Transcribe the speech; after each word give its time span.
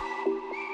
Thank 0.00 0.26
you. 0.26 0.69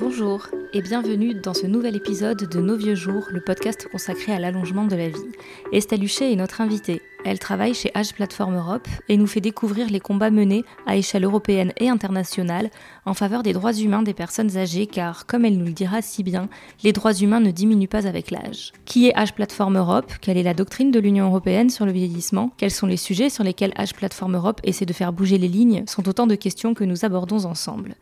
Bonjour 0.00 0.46
et 0.72 0.80
bienvenue 0.80 1.34
dans 1.34 1.54
ce 1.54 1.66
nouvel 1.66 1.96
épisode 1.96 2.48
de 2.48 2.60
Nos 2.60 2.76
Vieux 2.76 2.94
Jours, 2.94 3.26
le 3.30 3.40
podcast 3.40 3.88
consacré 3.90 4.32
à 4.32 4.38
l'allongement 4.38 4.84
de 4.84 4.94
la 4.94 5.08
vie. 5.08 5.32
Estelle 5.72 6.04
Huchet 6.04 6.32
est 6.32 6.36
notre 6.36 6.60
invitée. 6.60 7.02
Elle 7.24 7.40
travaille 7.40 7.74
chez 7.74 7.90
Age 7.94 8.14
Platform 8.14 8.54
Europe 8.54 8.86
et 9.08 9.16
nous 9.16 9.26
fait 9.26 9.40
découvrir 9.40 9.90
les 9.90 9.98
combats 9.98 10.30
menés 10.30 10.64
à 10.86 10.96
échelle 10.96 11.24
européenne 11.24 11.72
et 11.78 11.88
internationale 11.88 12.70
en 13.06 13.14
faveur 13.14 13.42
des 13.42 13.52
droits 13.52 13.72
humains 13.72 14.02
des 14.02 14.14
personnes 14.14 14.56
âgées 14.56 14.86
car, 14.86 15.26
comme 15.26 15.44
elle 15.44 15.58
nous 15.58 15.66
le 15.66 15.72
dira 15.72 16.00
si 16.00 16.22
bien, 16.22 16.48
les 16.84 16.92
droits 16.92 17.14
humains 17.14 17.40
ne 17.40 17.50
diminuent 17.50 17.88
pas 17.88 18.06
avec 18.06 18.30
l'âge. 18.30 18.72
Qui 18.84 19.08
est 19.08 19.14
Age 19.16 19.34
Platform 19.34 19.76
Europe? 19.76 20.12
Quelle 20.20 20.36
est 20.36 20.44
la 20.44 20.54
doctrine 20.54 20.92
de 20.92 21.00
l'Union 21.00 21.26
européenne 21.26 21.70
sur 21.70 21.86
le 21.86 21.92
vieillissement? 21.92 22.52
Quels 22.56 22.70
sont 22.70 22.86
les 22.86 22.96
sujets 22.96 23.30
sur 23.30 23.42
lesquels 23.42 23.72
Age 23.74 23.94
Platform 23.94 24.36
Europe 24.36 24.60
essaie 24.62 24.86
de 24.86 24.92
faire 24.92 25.12
bouger 25.12 25.38
les 25.38 25.48
lignes? 25.48 25.82
Sont 25.88 26.08
autant 26.08 26.28
de 26.28 26.36
questions 26.36 26.74
que 26.74 26.84
nous 26.84 27.04
abordons 27.04 27.46
ensemble. 27.46 27.96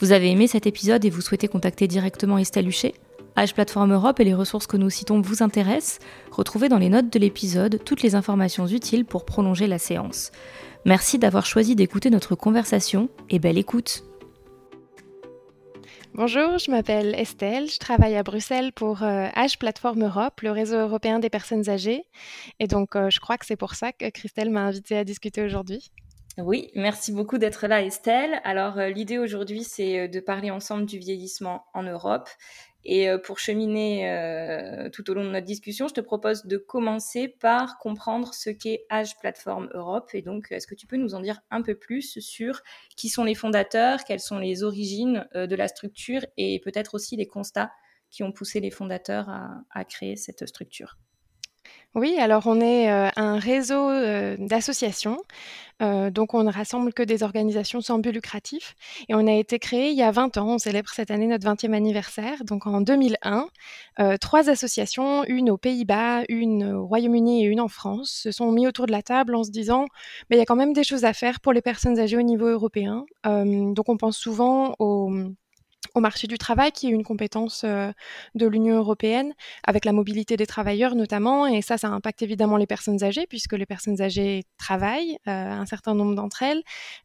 Vous 0.00 0.12
avez 0.12 0.30
aimé 0.30 0.46
cet 0.46 0.68
épisode 0.68 1.04
et 1.04 1.10
vous 1.10 1.20
souhaitez 1.20 1.48
contacter 1.48 1.88
directement 1.88 2.38
Estelle 2.38 2.68
Huchet? 2.68 2.94
Age 3.34 3.52
Platform 3.52 3.92
Europe 3.92 4.20
et 4.20 4.24
les 4.24 4.34
ressources 4.34 4.68
que 4.68 4.76
nous 4.76 4.90
citons 4.90 5.20
vous 5.20 5.42
intéressent 5.42 5.98
Retrouvez 6.30 6.68
dans 6.68 6.78
les 6.78 6.88
notes 6.88 7.12
de 7.12 7.18
l'épisode 7.18 7.82
toutes 7.84 8.02
les 8.02 8.14
informations 8.14 8.68
utiles 8.68 9.04
pour 9.04 9.24
prolonger 9.24 9.66
la 9.66 9.78
séance. 9.78 10.30
Merci 10.84 11.18
d'avoir 11.18 11.46
choisi 11.46 11.74
d'écouter 11.74 12.10
notre 12.10 12.36
conversation 12.36 13.08
et 13.28 13.40
belle 13.40 13.58
écoute 13.58 14.04
Bonjour, 16.14 16.58
je 16.58 16.70
m'appelle 16.70 17.16
Estelle, 17.16 17.68
je 17.68 17.78
travaille 17.78 18.14
à 18.14 18.22
Bruxelles 18.22 18.72
pour 18.72 19.02
euh, 19.02 19.26
Age 19.34 19.58
Platform 19.58 20.04
Europe, 20.04 20.40
le 20.42 20.52
réseau 20.52 20.76
européen 20.76 21.18
des 21.18 21.30
personnes 21.30 21.68
âgées. 21.68 22.04
Et 22.60 22.68
donc, 22.68 22.94
euh, 22.94 23.10
je 23.10 23.18
crois 23.18 23.36
que 23.36 23.46
c'est 23.46 23.56
pour 23.56 23.74
ça 23.74 23.92
que 23.92 24.08
Christelle 24.10 24.50
m'a 24.50 24.62
invitée 24.62 24.96
à 24.96 25.04
discuter 25.04 25.42
aujourd'hui. 25.42 25.90
Oui, 26.38 26.70
merci 26.76 27.10
beaucoup 27.10 27.36
d'être 27.36 27.66
là, 27.66 27.82
Estelle. 27.82 28.40
Alors, 28.44 28.78
euh, 28.78 28.90
l'idée 28.90 29.18
aujourd'hui, 29.18 29.64
c'est 29.64 29.98
euh, 29.98 30.08
de 30.08 30.20
parler 30.20 30.52
ensemble 30.52 30.86
du 30.86 30.96
vieillissement 30.96 31.64
en 31.74 31.82
Europe. 31.82 32.28
Et 32.84 33.10
euh, 33.10 33.18
pour 33.18 33.40
cheminer 33.40 34.06
tout 34.92 35.10
au 35.10 35.14
long 35.14 35.24
de 35.24 35.30
notre 35.30 35.44
discussion, 35.44 35.88
je 35.88 35.94
te 35.94 36.00
propose 36.00 36.44
de 36.44 36.56
commencer 36.56 37.26
par 37.26 37.76
comprendre 37.78 38.32
ce 38.34 38.50
qu'est 38.50 38.86
Age 38.88 39.18
Platform 39.18 39.68
Europe. 39.74 40.10
Et 40.14 40.22
donc, 40.22 40.46
est-ce 40.52 40.68
que 40.68 40.76
tu 40.76 40.86
peux 40.86 40.96
nous 40.96 41.16
en 41.16 41.20
dire 41.20 41.40
un 41.50 41.60
peu 41.60 41.74
plus 41.74 42.20
sur 42.20 42.62
qui 42.96 43.08
sont 43.08 43.24
les 43.24 43.34
fondateurs, 43.34 44.04
quelles 44.04 44.20
sont 44.20 44.38
les 44.38 44.62
origines 44.62 45.26
de 45.34 45.56
la 45.56 45.66
structure 45.66 46.24
et 46.36 46.60
peut-être 46.60 46.94
aussi 46.94 47.16
les 47.16 47.26
constats 47.26 47.72
qui 48.10 48.22
ont 48.22 48.30
poussé 48.30 48.60
les 48.60 48.70
fondateurs 48.70 49.28
à 49.28 49.84
créer 49.84 50.14
cette 50.14 50.46
structure? 50.46 50.96
Oui, 51.98 52.16
alors 52.18 52.46
on 52.46 52.60
est 52.60 52.90
euh, 52.90 53.08
un 53.16 53.38
réseau 53.38 53.90
euh, 53.90 54.36
d'associations, 54.38 55.20
euh, 55.82 56.10
donc 56.10 56.34
on 56.34 56.42
ne 56.44 56.50
rassemble 56.50 56.92
que 56.92 57.02
des 57.02 57.22
organisations 57.22 57.80
sans 57.80 57.98
but 57.98 58.12
lucratif 58.12 58.74
et 59.08 59.14
on 59.14 59.26
a 59.26 59.32
été 59.32 59.58
créé 59.58 59.90
il 59.90 59.96
y 59.96 60.02
a 60.02 60.10
20 60.10 60.36
ans, 60.38 60.54
on 60.54 60.58
célèbre 60.58 60.88
cette 60.90 61.10
année 61.10 61.26
notre 61.26 61.46
20e 61.46 61.72
anniversaire, 61.74 62.44
donc 62.44 62.66
en 62.66 62.80
2001. 62.80 63.48
trois 64.20 64.48
associations, 64.48 65.24
une 65.24 65.50
aux 65.50 65.58
Pays-Bas, 65.58 66.22
une 66.28 66.72
au 66.72 66.86
Royaume-Uni 66.86 67.44
et 67.44 67.46
une 67.46 67.60
en 67.60 67.68
France, 67.68 68.10
se 68.22 68.32
sont 68.32 68.50
mis 68.52 68.66
autour 68.66 68.86
de 68.86 68.92
la 68.92 69.02
table 69.02 69.34
en 69.34 69.44
se 69.44 69.50
disant 69.50 69.86
mais 70.30 70.36
il 70.36 70.38
y 70.38 70.42
a 70.42 70.46
quand 70.46 70.56
même 70.56 70.72
des 70.72 70.84
choses 70.84 71.04
à 71.04 71.12
faire 71.12 71.40
pour 71.40 71.52
les 71.52 71.62
personnes 71.62 71.98
âgées 71.98 72.16
au 72.16 72.22
niveau 72.22 72.46
européen. 72.48 73.04
donc 73.24 73.88
on 73.88 73.96
pense 73.96 74.16
souvent 74.18 74.74
aux 74.78 75.10
au 75.98 76.00
marché 76.00 76.26
du 76.26 76.38
travail, 76.38 76.72
qui 76.72 76.86
est 76.86 76.90
une 76.90 77.04
compétence 77.04 77.62
euh, 77.64 77.92
de 78.34 78.46
l'Union 78.46 78.76
européenne, 78.76 79.34
avec 79.64 79.84
la 79.84 79.92
mobilité 79.92 80.36
des 80.36 80.46
travailleurs 80.46 80.94
notamment. 80.94 81.46
Et 81.46 81.60
ça, 81.60 81.76
ça 81.76 81.88
impacte 81.88 82.22
évidemment 82.22 82.56
les 82.56 82.66
personnes 82.66 83.02
âgées, 83.04 83.26
puisque 83.26 83.52
les 83.52 83.66
personnes 83.66 84.00
âgées 84.00 84.44
travaillent, 84.56 85.18
euh, 85.26 85.50
un 85.50 85.66
certain 85.66 85.94
nombre 85.94 86.14
d'entre 86.14 86.42
elles, 86.42 86.62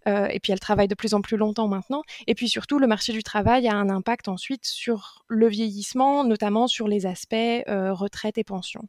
euh, 0.07 0.27
et 0.27 0.39
puis 0.39 0.53
elles 0.53 0.59
travaillent 0.59 0.87
de 0.87 0.95
plus 0.95 1.13
en 1.13 1.21
plus 1.21 1.37
longtemps 1.37 1.67
maintenant. 1.67 2.03
Et 2.27 2.35
puis 2.35 2.47
surtout, 2.47 2.79
le 2.79 2.87
marché 2.87 3.11
du 3.11 3.23
travail 3.23 3.67
a 3.67 3.75
un 3.75 3.89
impact 3.89 4.27
ensuite 4.27 4.65
sur 4.65 5.25
le 5.27 5.47
vieillissement, 5.47 6.23
notamment 6.23 6.67
sur 6.67 6.87
les 6.87 7.05
aspects 7.05 7.35
retraite 7.67 8.37
et 8.37 8.43
pension. 8.43 8.81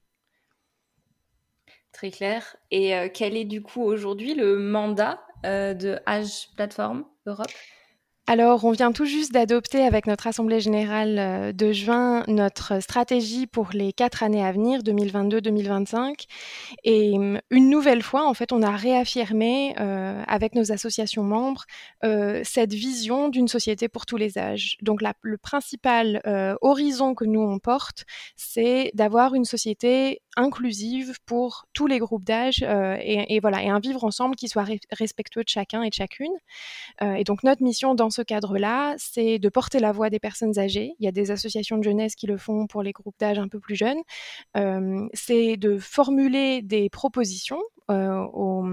Très 1.93 2.11
clair. 2.11 2.57
Et 2.71 2.93
quel 3.15 3.37
est 3.37 3.45
du 3.45 3.63
coup 3.63 3.83
aujourd'hui 3.83 4.35
le 4.35 4.59
mandat 4.59 5.21
de 5.45 5.99
Age 6.07 6.49
Platform 6.57 7.05
Europe? 7.27 7.47
Alors, 8.27 8.65
on 8.65 8.71
vient 8.71 8.91
tout 8.91 9.05
juste 9.05 9.33
d'adopter 9.33 9.83
avec 9.83 10.07
notre 10.07 10.27
Assemblée 10.27 10.59
générale 10.59 11.19
euh, 11.19 11.53
de 11.53 11.73
juin 11.73 12.25
notre 12.27 12.81
stratégie 12.81 13.47
pour 13.47 13.69
les 13.75 13.93
quatre 13.93 14.23
années 14.23 14.43
à 14.43 14.51
venir, 14.51 14.81
2022-2025. 14.81 16.25
Et 16.85 17.13
hum, 17.19 17.39
une 17.51 17.69
nouvelle 17.69 18.03
fois, 18.03 18.27
en 18.27 18.33
fait, 18.33 18.51
on 18.51 18.63
a 18.63 18.71
réaffirmé 18.71 19.75
euh, 19.79 20.23
avec 20.27 20.55
nos 20.55 20.73
associations 20.73 21.23
membres 21.23 21.65
euh, 22.03 22.41
cette 22.45 22.73
vision 22.73 23.29
d'une 23.29 23.47
société 23.47 23.89
pour 23.89 24.07
tous 24.07 24.17
les 24.17 24.39
âges. 24.39 24.79
Donc, 24.81 25.03
le 25.21 25.37
principal 25.37 26.23
horizon 26.63 27.15
que 27.15 27.25
nous 27.27 27.43
on 27.43 27.59
porte, 27.59 28.05
c'est 28.37 28.91
d'avoir 28.95 29.35
une 29.35 29.45
société 29.45 30.23
inclusive 30.37 31.19
pour 31.27 31.67
tous 31.75 31.87
les 31.87 31.99
groupes 31.99 32.25
d'âge 32.25 32.63
et, 32.63 33.39
voilà 33.41 33.63
et 33.63 33.69
un 33.69 33.79
vivre 33.79 34.05
ensemble 34.05 34.35
qui 34.37 34.49
soit 34.49 34.67
respectueux 34.93 35.45
de 35.45 35.49
chacun 35.49 35.83
et 35.83 35.91
de 35.91 35.95
chacune. 35.95 36.33
et 37.03 37.25
donc 37.25 37.43
notre 37.43 37.63
mission 37.63 37.95
dans 37.95 38.11
ce 38.15 38.23
cadre-là, 38.23 38.95
c'est 38.97 39.39
de 39.39 39.49
porter 39.49 39.81
la 39.81 39.93
voix 39.93 40.09
des 40.09 40.21
personnes 40.21 40.59
âgées. 40.59 40.95
Il 41.01 41.05
y 41.05 41.09
a 41.09 41.13
des 41.13 41.31
associations 41.31 41.77
de 41.79 41.83
jeunesse 41.83 42.15
qui 42.15 42.27
le 42.27 42.37
font 42.37 42.67
pour 42.67 42.83
les 42.83 42.93
groupes 42.93 43.17
d'âge 43.19 43.39
un 43.39 43.49
peu 43.49 43.59
plus 43.59 43.75
jeunes. 43.75 44.01
Euh, 44.57 45.07
c'est 45.13 45.57
de 45.57 45.79
formuler 45.79 46.63
des 46.63 46.89
propositions 46.89 47.61
euh, 47.91 48.25
au, 48.33 48.65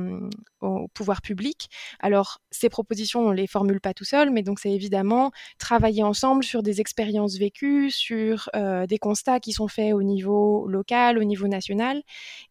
pouvoir 0.93 1.21
public. 1.21 1.69
Alors, 1.99 2.39
ces 2.51 2.69
propositions, 2.69 3.21
on 3.21 3.31
ne 3.31 3.35
les 3.35 3.47
formule 3.47 3.81
pas 3.81 3.93
tout 3.93 4.05
seul, 4.05 4.29
mais 4.29 4.43
donc 4.43 4.59
c'est 4.59 4.71
évidemment 4.71 5.31
travailler 5.57 6.03
ensemble 6.03 6.43
sur 6.43 6.61
des 6.63 6.79
expériences 6.79 7.37
vécues, 7.37 7.89
sur 7.89 8.49
euh, 8.55 8.85
des 8.85 8.99
constats 8.99 9.39
qui 9.39 9.53
sont 9.53 9.67
faits 9.67 9.93
au 9.93 10.03
niveau 10.03 10.67
local, 10.67 11.17
au 11.17 11.23
niveau 11.23 11.47
national, 11.47 12.03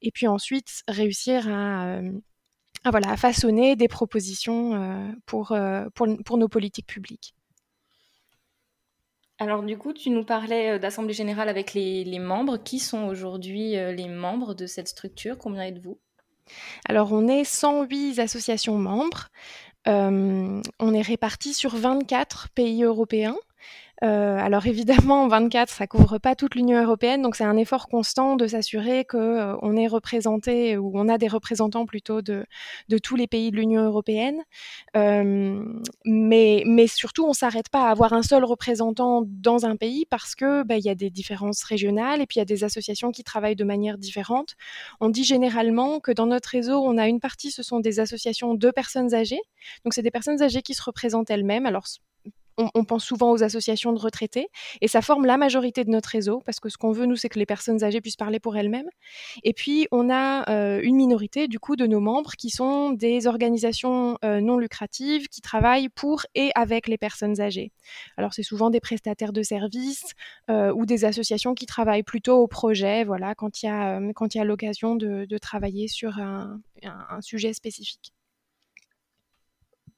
et 0.02 0.10
puis 0.10 0.26
ensuite 0.26 0.82
réussir 0.88 1.48
à 1.48 2.00
ah, 2.84 2.90
voilà, 2.90 3.10
à 3.10 3.16
façonner 3.16 3.76
des 3.76 3.88
propositions 3.88 4.74
euh, 4.74 5.12
pour, 5.26 5.52
euh, 5.52 5.86
pour, 5.94 6.06
pour, 6.24 6.38
nos 6.38 6.48
politiques 6.48 6.86
publiques. 6.86 7.34
Alors 9.38 9.62
du 9.62 9.76
coup, 9.76 9.92
tu 9.92 10.08
nous 10.10 10.24
parlais 10.24 10.72
euh, 10.72 10.78
d'Assemblée 10.78 11.12
générale 11.12 11.50
avec 11.50 11.74
les, 11.74 12.04
les 12.04 12.18
membres. 12.18 12.56
Qui 12.56 12.78
sont 12.78 13.04
aujourd'hui 13.04 13.72
les 13.72 14.08
membres 14.08 14.54
de 14.54 14.66
cette 14.66 14.88
structure? 14.88 15.36
Combien 15.36 15.64
êtes-vous? 15.64 15.98
Alors 16.86 17.12
on 17.12 17.28
est 17.28 17.44
108 17.44 18.18
associations 18.18 18.76
membres. 18.76 19.28
on 19.86 20.94
est 20.94 21.02
répartis 21.02 21.54
sur 21.54 21.76
24 21.76 22.48
pays 22.54 22.82
européens. 22.82 23.36
Euh, 24.02 24.38
alors 24.38 24.66
évidemment, 24.66 25.28
24, 25.28 25.68
ça 25.68 25.86
couvre 25.86 26.18
pas 26.18 26.34
toute 26.34 26.54
l'Union 26.54 26.82
européenne, 26.82 27.20
donc 27.20 27.36
c'est 27.36 27.44
un 27.44 27.56
effort 27.58 27.86
constant 27.88 28.36
de 28.36 28.46
s'assurer 28.46 29.04
que 29.04 29.18
euh, 29.18 29.56
on 29.60 29.76
est 29.76 29.86
représenté 29.86 30.78
ou 30.78 30.92
on 30.94 31.06
a 31.08 31.18
des 31.18 31.28
représentants 31.28 31.84
plutôt 31.84 32.22
de, 32.22 32.46
de 32.88 32.98
tous 32.98 33.14
les 33.14 33.26
pays 33.26 33.50
de 33.50 33.56
l'Union 33.56 33.82
européenne. 33.84 34.42
Euh, 34.96 35.62
mais, 36.06 36.62
mais 36.66 36.86
surtout, 36.86 37.26
on 37.26 37.34
s'arrête 37.34 37.68
pas 37.68 37.88
à 37.88 37.90
avoir 37.90 38.14
un 38.14 38.22
seul 38.22 38.44
représentant 38.44 39.22
dans 39.26 39.66
un 39.66 39.76
pays 39.76 40.06
parce 40.08 40.34
que 40.34 40.62
bah, 40.62 40.78
il 40.78 40.84
y 40.84 40.90
a 40.90 40.94
des 40.94 41.10
différences 41.10 41.62
régionales 41.62 42.22
et 42.22 42.26
puis 42.26 42.36
il 42.36 42.40
y 42.40 42.42
a 42.42 42.46
des 42.46 42.64
associations 42.64 43.12
qui 43.12 43.22
travaillent 43.22 43.56
de 43.56 43.64
manière 43.64 43.98
différente. 43.98 44.56
On 45.00 45.10
dit 45.10 45.24
généralement 45.24 46.00
que 46.00 46.12
dans 46.12 46.26
notre 46.26 46.48
réseau, 46.48 46.82
on 46.82 46.96
a 46.96 47.06
une 47.06 47.20
partie, 47.20 47.50
ce 47.50 47.62
sont 47.62 47.80
des 47.80 48.00
associations 48.00 48.54
de 48.54 48.70
personnes 48.70 49.14
âgées. 49.14 49.40
Donc 49.84 49.92
c'est 49.92 50.02
des 50.02 50.10
personnes 50.10 50.42
âgées 50.42 50.62
qui 50.62 50.74
se 50.74 50.82
représentent 50.82 51.30
elles-mêmes. 51.30 51.66
Alors 51.66 51.86
on, 52.56 52.84
pense 52.84 53.04
souvent 53.04 53.30
aux 53.30 53.42
associations 53.42 53.92
de 53.92 53.98
retraités 53.98 54.48
et 54.80 54.88
ça 54.88 55.02
forme 55.02 55.24
la 55.24 55.36
majorité 55.36 55.84
de 55.84 55.90
notre 55.90 56.10
réseau 56.10 56.42
parce 56.44 56.60
que 56.60 56.68
ce 56.68 56.76
qu'on 56.76 56.92
veut, 56.92 57.06
nous, 57.06 57.16
c'est 57.16 57.28
que 57.28 57.38
les 57.38 57.46
personnes 57.46 57.82
âgées 57.84 58.00
puissent 58.00 58.16
parler 58.16 58.40
pour 58.40 58.56
elles-mêmes. 58.56 58.88
Et 59.42 59.52
puis, 59.52 59.86
on 59.90 60.10
a 60.10 60.48
euh, 60.50 60.80
une 60.82 60.96
minorité, 60.96 61.48
du 61.48 61.58
coup, 61.58 61.76
de 61.76 61.86
nos 61.86 62.00
membres 62.00 62.32
qui 62.32 62.50
sont 62.50 62.90
des 62.90 63.26
organisations 63.26 64.18
euh, 64.24 64.40
non 64.40 64.58
lucratives 64.58 65.28
qui 65.28 65.40
travaillent 65.40 65.88
pour 65.88 66.22
et 66.34 66.50
avec 66.54 66.88
les 66.88 66.98
personnes 66.98 67.40
âgées. 67.40 67.72
Alors, 68.16 68.34
c'est 68.34 68.42
souvent 68.42 68.70
des 68.70 68.80
prestataires 68.80 69.32
de 69.32 69.42
services 69.42 70.12
euh, 70.50 70.72
ou 70.72 70.86
des 70.86 71.04
associations 71.04 71.54
qui 71.54 71.66
travaillent 71.66 72.02
plutôt 72.02 72.38
au 72.38 72.46
projet, 72.46 73.04
voilà, 73.04 73.34
quand 73.34 73.62
il 73.62 73.66
y 73.66 73.68
a, 73.68 74.00
quand 74.14 74.34
il 74.34 74.38
y 74.38 74.40
a 74.40 74.44
l'occasion 74.44 74.96
de, 74.96 75.26
travailler 75.40 75.88
sur 75.88 76.18
un 76.18 77.20
sujet 77.22 77.54
spécifique. 77.54 78.12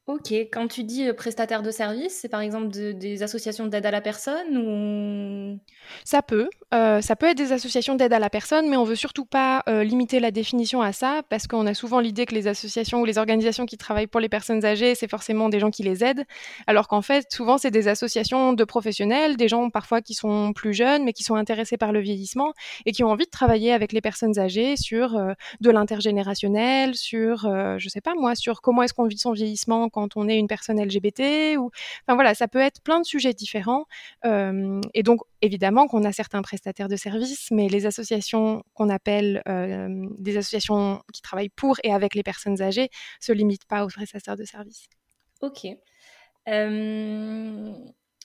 Ok, 0.09 0.33
quand 0.33 0.67
tu 0.67 0.83
dis 0.83 1.07
euh, 1.09 1.13
prestataire 1.15 1.63
de 1.63 1.71
services, 1.71 2.19
c'est 2.21 2.29
par 2.29 2.41
exemple 2.41 2.69
des 2.71 3.23
associations 3.23 3.69
d'aide 3.69 3.87
à 3.87 3.93
la 3.93 4.01
personne 4.01 4.59
ou? 4.59 5.61
Ça 6.05 6.23
peut. 6.23 6.49
euh, 6.75 7.01
ça 7.01 7.15
peut 7.15 7.27
être 7.27 7.37
des 7.37 7.53
associations 7.53 7.95
d'aide 7.95 8.13
à 8.13 8.19
la 8.19 8.29
personne, 8.29 8.69
mais 8.69 8.77
on 8.77 8.83
veut 8.83 8.97
surtout 8.97 9.25
pas 9.25 9.63
euh, 9.69 9.85
limiter 9.85 10.19
la 10.19 10.33
définition 10.33 10.83
à 10.83 10.93
ça, 10.93 11.23
parce 11.29 11.47
qu'on 11.47 11.69
a 11.69 11.75
souvent 11.75 12.01
l'idée 12.01 12.27
que 12.27 12.35
les 12.35 12.49
associations 12.49 13.01
ou 13.01 13.05
les 13.05 13.17
organisations 13.17 13.65
qui 13.65 13.79
travaillent 13.79 14.09
pour 14.09 14.19
les 14.19 14.29
personnes 14.29 14.65
âgées, 14.65 14.97
c'est 14.97 15.09
forcément 15.09 15.49
des 15.49 15.61
gens 15.61 15.71
qui 15.71 15.85
les 15.85 16.03
aident, 16.03 16.25
alors 16.67 16.89
qu'en 16.89 17.03
fait, 17.03 17.31
souvent, 17.31 17.57
c'est 17.57 17.71
des 17.71 17.87
associations 17.87 18.55
de 18.55 18.65
professionnels, 18.65 19.37
des 19.37 19.47
gens 19.47 19.71
parfois 19.71 20.01
qui 20.03 20.15
sont 20.15 20.53
plus 20.53 20.75
jeunes, 20.75 21.05
mais 21.05 21.13
qui 21.13 21.23
sont 21.23 21.37
intéressés 21.37 21.77
par 21.77 21.93
le 21.93 22.01
vieillissement 22.01 22.55
et 22.87 22.93
qui 22.93 23.05
ont 23.05 23.11
envie 23.11 23.27
de 23.27 23.31
travailler 23.31 23.73
avec 23.73 23.93
les 23.93 24.01
personnes 24.01 24.37
âgées 24.39 24.77
sur 24.77 25.17
de 25.61 25.71
l'intergénérationnel, 25.71 26.97
sur, 26.97 27.49
je 27.79 27.89
sais 27.89 28.01
pas 28.01 28.15
moi, 28.17 28.35
sur 28.35 28.63
comment 28.63 28.83
est-ce 28.83 28.95
qu'on 28.95 29.07
vit 29.07 29.19
son 29.19 29.33
vieillissement 29.33 29.89
quand 29.93 30.17
on 30.17 30.29
est 30.29 30.39
une 30.39 30.49
personne 30.49 30.83
LGBT, 30.83 31.57
ou, 31.59 31.71
enfin 32.03 32.15
voilà, 32.15 32.35
ça 32.35 32.49
peut 32.49 32.59
être 32.59 32.83
plein 32.83 33.01
de 33.01 33.07
sujets 33.07 33.35
différents, 33.35 33.85
et 34.25 35.03
donc 35.03 35.21
évidemment 35.43 35.87
qu'on 35.89 36.05
a 36.05 36.13
certains 36.13 36.43
prestataires 36.43 36.89
de 36.89 36.97
services, 36.97 37.51
mais 37.51 37.69
les 37.69 37.87
associations 37.87 38.63
qu'on 38.75 38.89
appelle 38.89 39.43
euh, 39.49 40.07
des 40.19 40.37
associations 40.37 41.03
qui 41.13 41.21
travaillent 41.21 41.49
pour 41.51 41.77
et 41.83 41.93
avec 41.93 42.15
les 42.15 42.23
personnes 42.23 42.63
âgées 42.63 42.89
se 43.21 43.33
limitent 43.33 43.67
pas 43.67 43.85
aux 43.85 43.89
prestataires 43.89 44.37
de 44.37 44.45
services. 44.45 44.89
Ok. 45.41 45.67
Euh, 46.49 47.75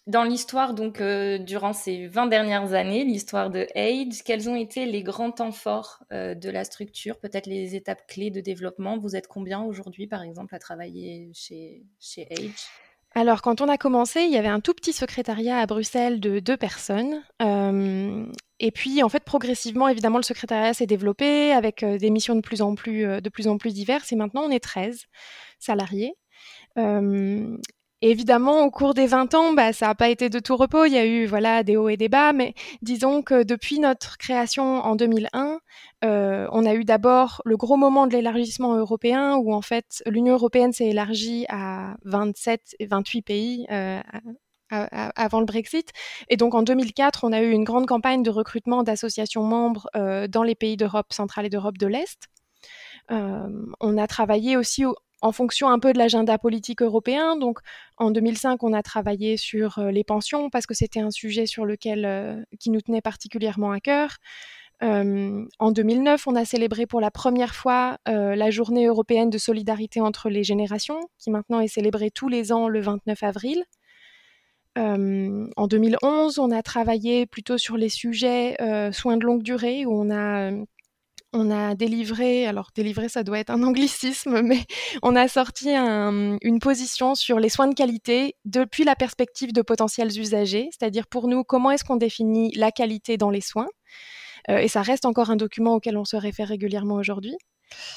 dans 0.08 0.24
l'histoire, 0.24 0.74
donc, 0.74 1.02
euh, 1.02 1.38
durant 1.38 1.74
ces 1.74 2.08
20 2.08 2.28
dernières 2.28 2.74
années, 2.74 3.04
l'histoire 3.04 3.50
de 3.50 3.68
Age, 3.76 4.24
quels 4.26 4.50
ont 4.50 4.56
été 4.56 4.86
les 4.86 5.04
grands 5.04 5.32
temps 5.32 5.52
forts 5.52 6.04
de 6.12 6.50
la 6.50 6.64
structure, 6.64 7.20
peut-être 7.20 7.46
les 7.46 7.76
étapes 7.76 8.08
clés 8.08 8.32
de 8.32 8.42
développement? 8.42 8.98
Vous 8.98 9.16
êtes 9.16 9.28
combien 9.28 9.62
aujourd'hui, 9.62 10.08
par 10.08 10.24
exemple, 10.24 10.56
à 10.56 10.60
travailler 10.60 11.30
chez, 11.34 11.84
chez 12.00 12.28
Age 12.32 12.68
alors, 13.18 13.42
quand 13.42 13.62
on 13.62 13.68
a 13.68 13.78
commencé, 13.78 14.22
il 14.22 14.32
y 14.32 14.38
avait 14.38 14.48
un 14.48 14.60
tout 14.60 14.76
petit 14.76 14.94
secrétariat 14.94 15.58
à 15.58 15.66
Bruxelles 15.66 16.20
de 16.20 16.38
deux 16.38 16.56
personnes. 16.56 17.24
Euh, 17.42 18.26
et 18.60 18.70
puis, 18.70 19.02
en 19.02 19.10
fait, 19.10 19.24
progressivement, 19.24 19.88
évidemment, 19.88 20.20
le 20.20 20.24
secrétariat 20.24 20.76
s'est 20.76 20.86
développé 20.86 21.52
avec 21.52 21.82
euh, 21.82 21.98
des 21.98 22.12
missions 22.12 22.36
de 22.36 22.42
plus 22.42 22.62
en 22.62 22.76
plus, 22.76 23.06
euh, 23.06 23.20
de 23.20 23.30
plus 23.30 23.48
en 23.48 23.58
plus 23.58 23.74
diverses. 23.74 24.12
Et 24.12 24.16
maintenant, 24.16 24.44
on 24.44 24.52
est 24.52 24.60
13 24.60 25.06
salariés 25.58 26.14
évidemment, 28.02 28.64
au 28.64 28.72
cours 28.72 28.94
des 28.94 29.08
20 29.08 29.34
ans, 29.34 29.54
bah, 29.54 29.74
ça 29.74 29.88
n'a 29.88 29.96
pas 29.96 30.10
été 30.10 30.30
de 30.30 30.40
tout 30.40 30.56
repos. 30.56 30.86
Il 30.86 30.94
y 30.94 30.98
a 30.98 31.06
eu 31.06 31.26
voilà 31.26 31.64
des 31.64 31.78
hauts 31.78 31.90
et 31.90 31.98
des 31.98 32.10
bas, 32.10 32.34
mais 32.34 32.54
disons 32.82 33.22
que 33.22 33.44
depuis 33.44 33.80
notre 33.80 34.18
création 34.18 34.64
en 34.64 34.96
2001, 34.96 35.60
euh, 36.06 36.48
on 36.52 36.66
a 36.66 36.74
eu 36.76 36.84
d'abord 36.84 37.42
le 37.46 37.58
gros 37.58 37.78
moment 37.78 38.08
de 38.08 38.14
l'élargissement 38.14 38.76
européen, 38.76 39.36
où 39.36 39.54
en 39.54 39.62
fait 39.62 40.04
l'Union 40.06 40.36
européenne 40.36 40.74
s'est 40.74 40.88
élargie 40.88 41.46
à 41.50 41.96
27 42.06 42.76
et 42.80 42.86
28 42.86 43.22
pays. 43.22 43.68
Euh, 43.70 44.02
avant 44.70 45.40
le 45.40 45.46
Brexit. 45.46 45.94
Et 46.28 46.36
donc 46.36 46.54
en 46.54 46.62
2004, 46.62 47.24
on 47.24 47.32
a 47.32 47.42
eu 47.42 47.52
une 47.52 47.64
grande 47.64 47.86
campagne 47.86 48.22
de 48.22 48.30
recrutement 48.30 48.84
d'associations 48.84 49.44
membres 49.44 49.88
euh, 49.96 50.28
dans 50.28 50.44
les 50.44 50.56
pays 50.56 50.76
d'Europe 50.76 51.14
centrale 51.14 51.46
et 51.46 51.50
d'Europe 51.50 51.78
de 51.78 51.88
l'Est. 51.88 52.28
on 53.10 53.98
a 53.98 54.08
travaillé 54.08 54.58
aussi 54.58 54.84
en 55.22 55.32
fonction 55.32 55.70
un 55.70 55.80
peu 55.80 55.94
de 55.94 55.98
l'agenda 55.98 56.38
politique 56.38 56.82
européen. 56.82 57.36
Donc, 57.38 57.60
en 57.98 58.12
2005, 58.12 58.64
on 58.64 58.74
a 58.74 58.84
travaillé 58.84 59.38
sur 59.38 59.80
euh, 59.80 59.92
les 59.92 60.04
pensions 60.04 60.50
parce 60.50 60.66
que 60.66 60.74
c'était 60.74 61.00
un 61.00 61.12
sujet 61.12 61.46
sur 61.46 61.66
lequel 61.66 62.06
euh, 62.06 62.42
qui 62.60 62.70
nous 62.70 62.82
tenait 62.82 63.02
particulièrement 63.02 63.72
à 63.72 63.80
cœur. 63.80 64.18
Euh, 64.84 65.44
en 65.58 65.72
2009, 65.72 66.28
on 66.28 66.36
a 66.36 66.46
célébré 66.46 66.86
pour 66.86 67.02
la 67.02 67.10
première 67.10 67.56
fois 67.56 67.98
la 68.06 68.52
journée 68.52 68.86
européenne 68.86 69.32
de 69.32 69.40
solidarité 69.40 70.02
entre 70.02 70.30
les 70.30 70.44
générations, 70.44 71.00
qui 71.18 71.32
maintenant 71.32 71.60
est 71.62 71.68
célébrée 71.68 72.12
tous 72.12 72.30
les 72.30 72.52
ans 72.52 72.68
le 72.68 72.80
29 72.82 73.24
avril. 73.24 73.64
en 74.76 75.68
2011, 75.68 76.38
on 76.38 76.52
a 76.52 76.62
travaillé 76.62 77.26
plutôt 77.26 77.58
sur 77.58 77.76
les 77.76 77.90
sujets 77.90 78.56
soins 78.92 79.18
de 79.18 79.26
longue 79.26 79.42
durée, 79.42 79.88
où 79.88 80.00
on 80.00 80.12
a 80.12 80.52
on 81.34 81.52
a 81.52 81.76
délivré, 81.76 82.46
alors 82.48 82.70
délivré 82.76 83.10
ça 83.10 83.24
doit 83.24 83.40
être 83.40 83.50
un 83.50 83.64
anglicisme, 83.64 84.42
mais 84.42 84.62
on 85.04 85.16
a 85.16 85.28
sorti 85.28 85.70
une 85.76 86.60
position 86.60 87.16
sur 87.16 87.40
les 87.40 87.50
soins 87.50 87.68
de 87.68 87.76
qualité 87.76 88.36
depuis 88.46 88.84
la 88.84 88.96
perspective 88.96 89.54
de 89.54 89.62
potentiels 89.62 90.18
usagers, 90.18 90.70
c'est-à-dire 90.72 91.08
pour 91.08 91.28
nous 91.28 91.44
comment 91.44 91.72
est-ce 91.72 91.84
qu'on 91.84 91.98
définit 91.98 92.52
la 92.56 92.72
qualité 92.72 93.18
dans 93.18 93.30
les 93.30 93.42
soins. 93.42 93.68
Euh, 94.50 94.60
et 94.60 94.68
ça 94.68 94.82
reste 94.82 95.06
encore 95.06 95.30
un 95.30 95.36
document 95.36 95.76
auquel 95.76 95.98
on 95.98 96.06
se 96.06 96.16
réfère 96.16 96.48
régulièrement 96.48 96.96
aujourd'hui. 96.96 97.36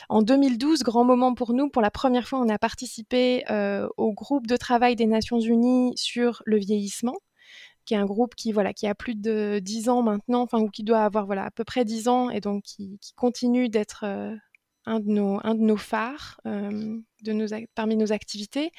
En 0.09 0.23
2012, 0.23 0.83
grand 0.83 1.05
moment 1.05 1.35
pour 1.35 1.53
nous, 1.53 1.69
pour 1.69 1.81
la 1.81 1.93
première 1.93 2.27
fois, 2.27 2.41
on 2.41 2.49
a 2.49 2.59
participé 2.59 3.45
euh, 3.51 3.89
au 3.97 4.13
groupe 4.13 4.49
de 4.49 4.57
travail 4.57 4.97
des 4.97 5.07
Nations 5.07 5.39
Unies 5.39 5.93
sur 5.97 6.43
le 6.45 6.59
vieillissement 6.59 7.15
qui 7.85 7.95
est 7.95 7.97
un 7.97 8.07
groupe 8.07 8.35
qui, 8.35 8.53
voilà, 8.53 8.73
qui 8.73 8.87
a 8.87 8.95
plus 8.95 9.15
de 9.15 9.61
10 9.63 9.89
ans 9.89 10.03
maintenant, 10.03 10.43
enfin, 10.43 10.61
ou 10.61 10.69
qui 10.69 10.83
doit 10.83 11.03
avoir 11.03 11.27
voilà, 11.27 11.45
à 11.45 11.51
peu 11.51 11.65
près 11.65 11.85
10 11.85 12.09
ans, 12.09 12.31
et 12.31 12.41
donc 12.41 12.63
qui, 12.65 12.99
continue 13.17 13.69
d'être 13.69 14.05
euh, 14.05 14.35
un, 14.87 15.01
de 15.01 15.11
nos, 15.11 15.77
phares 15.77 16.41
euh, 16.47 16.99
parmi 17.75 17.97
nos 17.97 18.13
activités. 18.13 18.73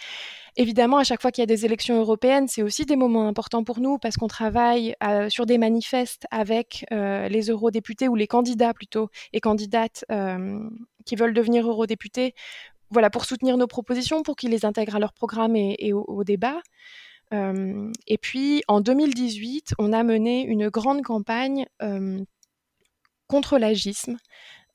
Évidemment, 0.55 0.97
à 0.97 1.03
chaque 1.03 1.21
fois 1.21 1.31
qu'il 1.31 1.41
y 1.41 1.43
a 1.43 1.47
des 1.47 1.65
élections 1.65 1.97
européennes, 1.99 2.47
c'est 2.47 2.63
aussi 2.63 2.85
des 2.85 2.95
moments 2.95 3.27
importants 3.27 3.63
pour 3.63 3.79
nous 3.79 3.97
parce 3.97 4.17
qu'on 4.17 4.27
travaille 4.27 4.95
euh, 5.03 5.29
sur 5.29 5.45
des 5.45 5.57
manifestes 5.57 6.25
avec 6.31 6.85
les 6.91 7.49
eurodéputés 7.49 8.07
ou 8.07 8.15
les 8.15 8.27
candidats 8.27 8.73
plutôt 8.73 9.09
et 9.33 9.39
candidates 9.39 10.05
qui 11.05 11.15
veulent 11.15 11.33
devenir 11.33 11.67
eurodéputés 11.67 12.33
voilà, 12.91 13.09
pour 13.09 13.25
soutenir 13.25 13.57
nos 13.57 13.67
propositions, 13.67 14.21
pour 14.21 14.35
qu'ils 14.35 14.51
les 14.51 14.65
intègrent 14.65 14.97
à 14.97 14.99
leur 14.99 15.13
programme 15.13 15.55
et, 15.55 15.93
au, 15.93 16.23
débat 16.23 16.61
et 17.31 18.17
puis 18.17 18.61
en 18.67 18.81
2018, 18.81 19.75
on 19.79 19.93
a 19.93 20.03
mené 20.03 20.43
une 20.43 20.69
grande 20.69 21.01
campagne 21.01 21.65
contre 23.27 23.57
l'agisme. 23.57 24.17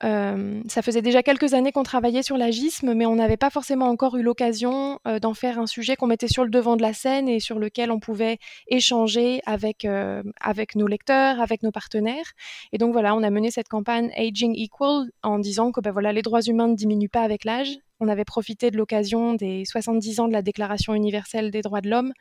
ça 0.00 0.82
faisait 0.82 1.02
déjà 1.02 1.22
quelques 1.22 1.52
années 1.54 1.72
qu'on 1.72 1.82
travaillait 1.82 2.22
sur 2.22 2.36
l'agisme, 2.38 2.94
mais 2.94 3.04
on 3.06 3.16
n'avait 3.16 3.36
pas 3.36 3.50
forcément 3.50 3.88
encore 3.88 4.16
eu 4.16 4.22
l'occasion 4.22 4.98
d'en 5.20 5.34
faire 5.34 5.58
un 5.58 5.66
sujet 5.66 5.96
qu'on 5.96 6.06
mettait 6.06 6.28
sur 6.28 6.44
le 6.44 6.50
devant 6.50 6.76
de 6.76 6.82
la 6.82 6.94
scène 6.94 7.28
et 7.28 7.40
sur 7.40 7.58
lequel 7.58 7.90
on 7.90 8.00
pouvait 8.00 8.38
échanger 8.68 9.40
avec, 9.44 9.86
avec 10.40 10.74
nos 10.76 10.86
lecteurs, 10.86 11.40
avec 11.40 11.62
nos 11.62 11.72
partenaires. 11.72 12.32
Et 12.72 12.78
donc 12.78 12.92
voilà, 12.92 13.14
on 13.14 13.22
a 13.22 13.30
mené 13.30 13.50
cette 13.50 13.68
campagne 13.68 14.10
Aging 14.16 14.54
Equal 14.56 15.10
en 15.22 15.38
disant 15.38 15.72
que 15.72 15.80
ben 15.80 15.92
voilà, 15.92 16.12
les 16.12 16.22
droits 16.22 16.42
humains 16.42 16.68
ne 16.68 16.74
diminuent 16.74 17.10
pas 17.10 17.22
avec 17.22 17.44
l'âge, 17.44 17.78
on 18.00 18.08
avait 18.08 18.24
profité 18.24 18.70
de 18.70 18.76
l'occasion 18.76 19.34
des 19.34 19.64
70 19.64 20.20
ans 20.20 20.28
de 20.28 20.32
la 20.32 20.42
Déclaration 20.42 20.94
universelle 20.94 21.50
des 21.50 21.62
droits 21.62 21.80
de 21.80 21.90
l'homme 21.90 22.12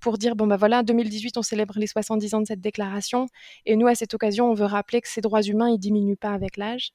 pour 0.00 0.18
dire 0.18 0.36
bon 0.36 0.46
ben 0.46 0.56
voilà 0.56 0.82
2018 0.82 1.36
on 1.36 1.42
célèbre 1.42 1.74
les 1.78 1.86
70 1.86 2.34
ans 2.34 2.40
de 2.40 2.46
cette 2.46 2.60
déclaration. 2.60 3.26
Et 3.66 3.76
nous 3.76 3.86
à 3.86 3.94
cette 3.94 4.14
occasion 4.14 4.50
on 4.50 4.54
veut 4.54 4.66
rappeler 4.66 5.00
que 5.00 5.08
ces 5.08 5.20
droits 5.20 5.42
humains 5.42 5.70
ils 5.70 5.78
diminuent 5.78 6.16
pas 6.16 6.32
avec 6.32 6.56
l'âge 6.56 6.92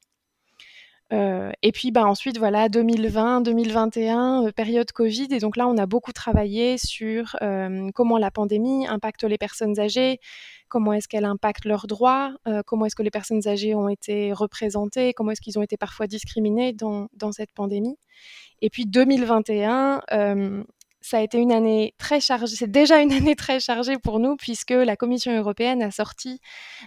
euh, 1.13 1.51
et 1.62 1.71
puis 1.71 1.92
bah, 1.92 2.06
ensuite, 2.06 2.38
voilà, 2.38 2.68
2020, 2.68 3.42
2021, 3.42 4.48
euh, 4.48 4.51
période 4.51 4.92
Covid. 4.92 5.27
Et 5.31 5.39
donc 5.39 5.56
là, 5.56 5.68
on 5.68 5.77
a 5.77 5.86
beaucoup 5.86 6.12
travaillé 6.12 6.77
sur 6.77 7.36
euh, 7.42 7.89
comment 7.94 8.18
la 8.18 8.31
pandémie 8.31 8.86
impacte 8.88 9.24
les 9.24 9.38
personnes 9.38 9.80
âgées, 9.80 10.19
comment 10.68 10.94
est-ce 10.94 11.07
qu'elle 11.07 11.25
impacte 11.25 11.65
leurs 11.65 11.88
droits, 11.88 12.33
comment 12.65 12.86
est-ce 12.86 12.95
que 12.95 13.04
les 13.04 13.12
personnes 13.12 13.48
âgées 13.48 13.74
ont 13.74 13.88
été 13.88 14.33
représentées, 14.33 15.13
comment 15.13 15.31
est-ce 15.31 15.42
qu'ils 15.42 15.57
ont 15.57 15.62
été 15.62 15.77
parfois 15.77 16.07
discriminés 16.07 16.74
dans, 16.74 17.07
dans 17.13 17.31
cette 17.31 17.54
pandémie. 17.54 17.98
Et 18.62 18.69
puis 18.69 18.86
2021, 18.86 20.02
ça 21.07 21.19
a 21.19 21.21
été 21.21 21.37
une 21.37 21.54
année 21.54 21.94
très 21.97 22.19
chargée, 22.19 22.57
c'est 22.57 22.69
déjà 22.69 23.02
une 23.02 23.14
année 23.14 23.35
très 23.35 23.61
chargée 23.61 23.97
pour 23.97 24.19
nous 24.19 24.35
puisque 24.35 24.71
la 24.71 24.97
Commission 24.97 25.33
européenne 25.37 25.81
a 25.81 25.90
sorti 25.90 26.42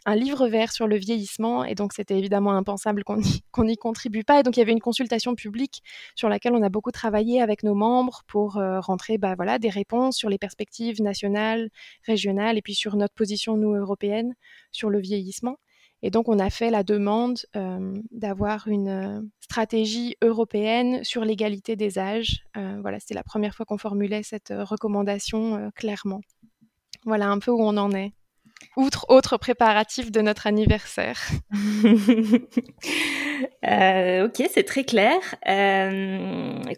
un 0.04 0.14
livre 0.14 0.46
vert 0.46 0.72
sur 0.72 0.86
le 0.86 0.96
vieillissement 0.96 1.64
et 1.64 1.74
donc 1.74 1.94
c'était 1.94 2.18
évidemment 2.18 2.52
impensable 2.52 3.02
qu'on 3.02 3.64
n'y 3.64 3.76
contribue 3.78 4.22
pas 4.22 4.40
et 4.40 4.42
donc 4.42 4.58
il 4.58 4.60
y 4.60 4.62
avait 4.62 4.72
une 4.72 4.80
consultation 4.80 5.34
publique 5.34 5.82
sur 6.14 6.28
laquelle 6.28 6.52
on 6.52 6.62
a 6.62 6.68
beaucoup 6.68 6.90
travaillé 6.90 7.40
avec 7.40 7.62
nos 7.62 7.74
membres 7.74 8.20
pour 8.26 8.58
euh, 8.58 8.78
rentrer 8.80 9.16
bah, 9.16 9.34
voilà, 9.36 9.58
des 9.58 9.70
réponses 9.70 10.18
sur 10.18 10.28
les 10.28 10.38
perspectives 10.38 11.00
nationales, 11.00 11.70
régionales 12.06 12.58
et 12.58 12.62
puis 12.62 12.74
sur 12.74 12.96
notre 12.96 13.14
position 13.14 13.56
nous 13.56 13.74
européenne 13.74 14.34
sur 14.70 14.90
le 14.90 15.00
vieillissement. 15.00 15.56
Et 16.02 16.10
donc, 16.10 16.28
on 16.28 16.38
a 16.38 16.50
fait 16.50 16.70
la 16.70 16.82
demande 16.82 17.38
euh, 17.56 17.94
d'avoir 18.10 18.68
une 18.68 18.88
euh, 18.88 19.20
stratégie 19.40 20.16
européenne 20.22 21.04
sur 21.04 21.24
l'égalité 21.24 21.76
des 21.76 21.98
âges. 21.98 22.44
Euh, 22.56 22.78
voilà, 22.80 23.00
c'était 23.00 23.14
la 23.14 23.22
première 23.22 23.54
fois 23.54 23.66
qu'on 23.66 23.78
formulait 23.78 24.22
cette 24.22 24.52
recommandation 24.56 25.70
clairement. 25.74 26.20
Voilà 27.04 27.28
un 27.28 27.38
peu 27.38 27.50
où 27.50 27.60
on 27.60 27.76
en 27.76 27.92
est. 27.92 28.12
Outre 28.76 29.06
autres 29.08 29.38
préparatifs 29.38 30.12
de 30.12 30.20
notre 30.20 30.46
anniversaire. 30.46 31.18
ok, 31.52 31.62
c'est 34.52 34.66
très 34.66 34.84
clair. 34.84 35.18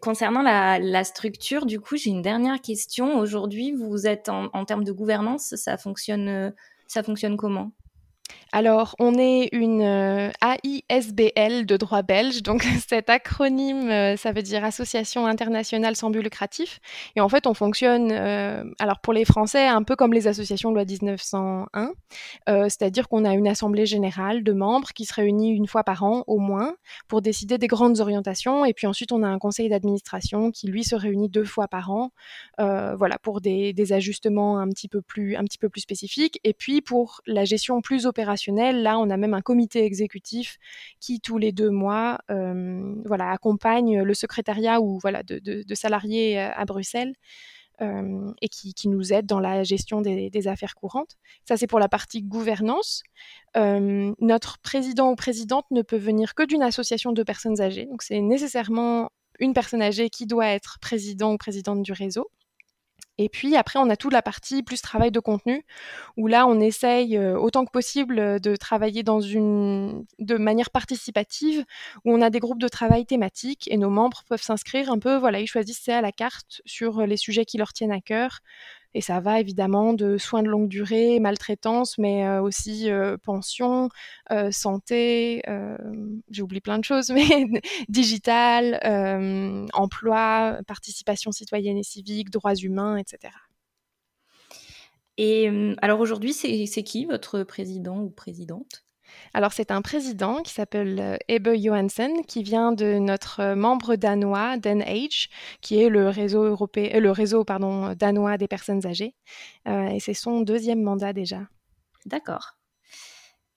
concernant 0.00 0.42
la, 0.42 1.04
structure, 1.04 1.66
du 1.66 1.80
coup, 1.80 1.96
j'ai 1.96 2.10
une 2.10 2.22
dernière 2.22 2.60
question. 2.60 3.18
Aujourd'hui, 3.18 3.72
vous 3.72 4.06
êtes 4.06 4.28
en, 4.28 4.48
en 4.52 4.64
termes 4.64 4.84
de 4.84 4.92
gouvernance, 4.92 5.56
ça 5.56 5.76
fonctionne, 5.76 6.54
ça 6.86 7.02
fonctionne 7.02 7.36
comment? 7.36 7.72
Alors, 8.54 8.94
on 8.98 9.14
est 9.18 9.48
une 9.52 9.80
euh, 9.80 10.30
AISBL 10.42 11.64
de 11.64 11.76
droit 11.78 12.02
belge. 12.02 12.42
Donc, 12.42 12.62
cet 12.86 13.08
acronyme, 13.08 13.88
euh, 13.88 14.16
ça 14.18 14.32
veut 14.32 14.42
dire 14.42 14.62
Association 14.62 15.26
internationale 15.26 15.96
sans 15.96 16.10
but 16.10 16.20
lucratif. 16.20 16.78
Et 17.16 17.22
en 17.22 17.30
fait, 17.30 17.46
on 17.46 17.54
fonctionne, 17.54 18.12
euh, 18.12 18.62
alors 18.78 19.00
pour 19.00 19.14
les 19.14 19.24
Français, 19.24 19.66
un 19.66 19.82
peu 19.82 19.96
comme 19.96 20.12
les 20.12 20.28
associations 20.28 20.68
de 20.68 20.74
loi 20.74 20.84
1901. 20.84 21.92
C'est-à-dire 22.46 23.08
qu'on 23.08 23.24
a 23.24 23.32
une 23.32 23.48
assemblée 23.48 23.86
générale 23.86 24.44
de 24.44 24.52
membres 24.52 24.88
qui 24.94 25.06
se 25.06 25.14
réunit 25.14 25.52
une 25.52 25.66
fois 25.66 25.82
par 25.82 26.02
an 26.02 26.24
au 26.26 26.38
moins 26.38 26.74
pour 27.08 27.22
décider 27.22 27.56
des 27.56 27.68
grandes 27.68 28.00
orientations. 28.00 28.66
Et 28.66 28.74
puis 28.74 28.86
ensuite, 28.86 29.12
on 29.12 29.22
a 29.22 29.28
un 29.28 29.38
conseil 29.38 29.70
d'administration 29.70 30.50
qui, 30.50 30.66
lui, 30.66 30.84
se 30.84 30.94
réunit 30.94 31.30
deux 31.30 31.44
fois 31.44 31.68
par 31.68 31.90
an. 31.90 32.10
voilà, 32.58 33.18
pour 33.18 33.40
des, 33.40 33.72
des, 33.72 33.92
ajustements 33.94 34.58
un 34.58 34.68
petit, 34.68 34.88
peu 34.88 35.00
plus, 35.00 35.36
un 35.36 35.44
petit 35.44 35.58
peu 35.58 35.70
plus 35.70 35.80
spécifiques. 35.80 36.38
Et 36.44 36.52
puis, 36.52 36.82
pour 36.82 37.22
la 37.26 37.44
gestion 37.44 37.80
plus 37.80 38.04
opérationnelle 38.04 38.41
Là, 38.50 38.98
on 38.98 39.10
a 39.10 39.16
même 39.16 39.34
un 39.34 39.40
comité 39.40 39.84
exécutif 39.84 40.58
qui, 41.00 41.20
tous 41.20 41.38
les 41.38 41.52
deux 41.52 41.70
mois, 41.70 42.18
euh, 42.30 42.94
voilà, 43.04 43.30
accompagne 43.30 44.02
le 44.02 44.14
secrétariat 44.14 44.80
ou 44.80 44.98
voilà, 44.98 45.22
de, 45.22 45.74
salariés 45.74 46.40
euh, 46.40 46.50
à 46.54 46.64
Bruxelles. 46.64 47.14
Euh, 47.80 48.30
et 48.40 48.48
qui, 48.48 48.88
nous 48.88 49.12
aide 49.12 49.26
dans 49.26 49.40
la 49.40 49.64
gestion 49.64 50.02
des, 50.02 50.46
affaires 50.46 50.74
courantes. 50.76 51.16
Ça, 51.48 51.56
c'est 51.56 51.66
pour 51.66 51.80
la 51.80 51.88
partie 51.88 52.22
gouvernance. 52.22 53.02
notre 53.56 54.58
président 54.58 55.10
ou 55.10 55.16
présidente 55.16 55.64
ne 55.70 55.82
peut 55.82 55.96
venir 55.96 56.34
que 56.34 56.44
d'une 56.44 56.62
association 56.62 57.12
de 57.12 57.22
personnes 57.24 57.60
âgées. 57.60 57.86
Donc, 57.86 58.02
c'est 58.02 58.20
nécessairement 58.20 59.10
une 59.40 59.52
personne 59.52 59.82
âgée 59.82 60.10
qui 60.10 60.26
doit 60.26 60.48
être 60.48 60.78
président 60.80 61.32
ou 61.32 61.38
présidente 61.38 61.82
du 61.82 61.92
réseau. 61.92 62.30
Et 63.18 63.28
puis 63.28 63.56
après, 63.56 63.78
on 63.78 63.90
a 63.90 63.96
toute 63.96 64.12
la 64.12 64.22
partie 64.22 64.62
plus 64.62 64.80
travail 64.80 65.10
de 65.10 65.20
contenu, 65.20 65.64
où 66.16 66.26
là, 66.26 66.46
on 66.46 66.60
essaye 66.60 67.16
euh, 67.16 67.38
autant 67.38 67.64
que 67.64 67.70
possible 67.70 68.18
euh, 68.18 68.38
de 68.38 68.56
travailler 68.56 69.02
dans 69.02 69.20
une, 69.20 70.06
de 70.18 70.36
manière 70.36 70.70
participative, 70.70 71.64
où 72.04 72.12
on 72.14 72.22
a 72.22 72.30
des 72.30 72.40
groupes 72.40 72.60
de 72.60 72.68
travail 72.68 73.04
thématiques 73.04 73.68
et 73.70 73.76
nos 73.76 73.90
membres 73.90 74.22
peuvent 74.28 74.42
s'inscrire 74.42 74.90
un 74.90 74.98
peu, 74.98 75.16
voilà, 75.16 75.40
ils 75.40 75.46
choisissent 75.46 75.88
à 75.88 76.00
la 76.00 76.12
carte 76.12 76.62
sur 76.64 77.06
les 77.06 77.18
sujets 77.18 77.44
qui 77.44 77.58
leur 77.58 77.72
tiennent 77.72 77.92
à 77.92 78.00
cœur, 78.00 78.40
et 78.94 79.00
ça 79.00 79.20
va 79.20 79.40
évidemment 79.40 79.94
de 79.94 80.18
soins 80.18 80.42
de 80.42 80.48
longue 80.48 80.68
durée, 80.68 81.18
maltraitance, 81.18 81.98
mais 81.98 82.26
euh, 82.26 82.42
aussi 82.42 82.90
euh, 82.90 83.16
pension, 83.16 83.88
euh, 84.30 84.50
santé, 84.50 85.42
j'ai 86.30 86.42
oublié 86.42 86.60
plein 86.60 86.78
de 86.78 86.84
choses, 86.84 87.10
mais 87.14 87.62
digital, 87.88 88.78
emploi, 89.72 90.58
participation 90.66 91.32
citoyenne 91.32 91.78
et 91.78 91.82
civique, 91.82 92.30
droits 92.30 92.54
humains, 92.54 92.96
etc. 92.96 93.32
Et 95.18 95.48
alors 95.82 96.00
aujourd'hui, 96.00 96.32
c'est 96.32 96.82
qui 96.82 97.04
votre 97.04 97.42
président 97.42 98.00
ou 98.00 98.10
présidente? 98.10 98.84
Alors 99.34 99.52
c'est 99.52 99.70
un 99.70 99.82
président 99.82 100.42
qui 100.42 100.52
s'appelle 100.52 100.98
euh, 101.00 101.16
Ebbe 101.28 101.54
Johansen, 101.56 102.24
qui 102.26 102.42
vient 102.42 102.72
de 102.72 102.98
notre 102.98 103.40
euh, 103.40 103.54
membre 103.54 103.96
danois, 103.96 104.58
DenAge, 104.58 105.30
qui 105.60 105.80
est 105.80 105.88
le 105.88 106.08
réseau, 106.08 106.44
européen, 106.44 106.90
euh, 106.94 107.00
le 107.00 107.10
réseau 107.10 107.44
pardon, 107.44 107.94
danois 107.94 108.36
des 108.36 108.48
personnes 108.48 108.86
âgées. 108.86 109.14
et 109.66 110.00
c'est 110.00 110.14
son 110.14 110.40
deuxième 110.40 110.82
mandat 110.82 111.12
déjà. 111.12 111.40
D'accord. 112.04 112.56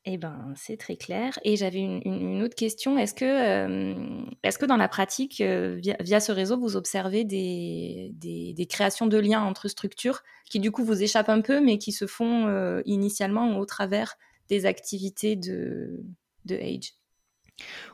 Eh 0.08 0.18
ben, 0.18 0.54
c'est 0.56 0.78
très 0.78 0.98
clair. 0.98 1.40
Et 1.44 1.56
j'avais 1.56 1.80
une, 1.80 2.44
autre 2.44 2.54
question. 2.54 2.98
Est-ce 3.00 3.16
que, 3.16 3.96
est 4.44 4.58
que 4.58 4.66
dans 4.68 4.78
la 4.78 4.88
pratique, 4.88 5.42
via, 5.42 6.20
ce 6.20 6.32
réseau, 6.32 6.60
vous 6.60 6.76
observez 6.76 7.24
des, 7.24 8.12
des, 8.14 8.68
créations 8.68 9.08
de 9.08 9.18
liens 9.18 9.42
entre 9.42 9.68
structures 9.68 10.22
qui, 10.48 10.60
du 10.60 10.70
coup, 10.72 10.84
vous 10.84 11.02
échappent 11.02 11.30
un 11.30 11.42
peu, 11.42 11.60
mais 11.60 11.80
qui 11.80 11.92
se 11.92 12.06
font 12.06 12.82
initialement 12.86 13.58
au 13.58 13.66
travers 13.66 14.16
des 14.50 14.66
activités 14.66 15.36
de, 15.36 16.04
de 16.46 16.56
Age 16.56 16.94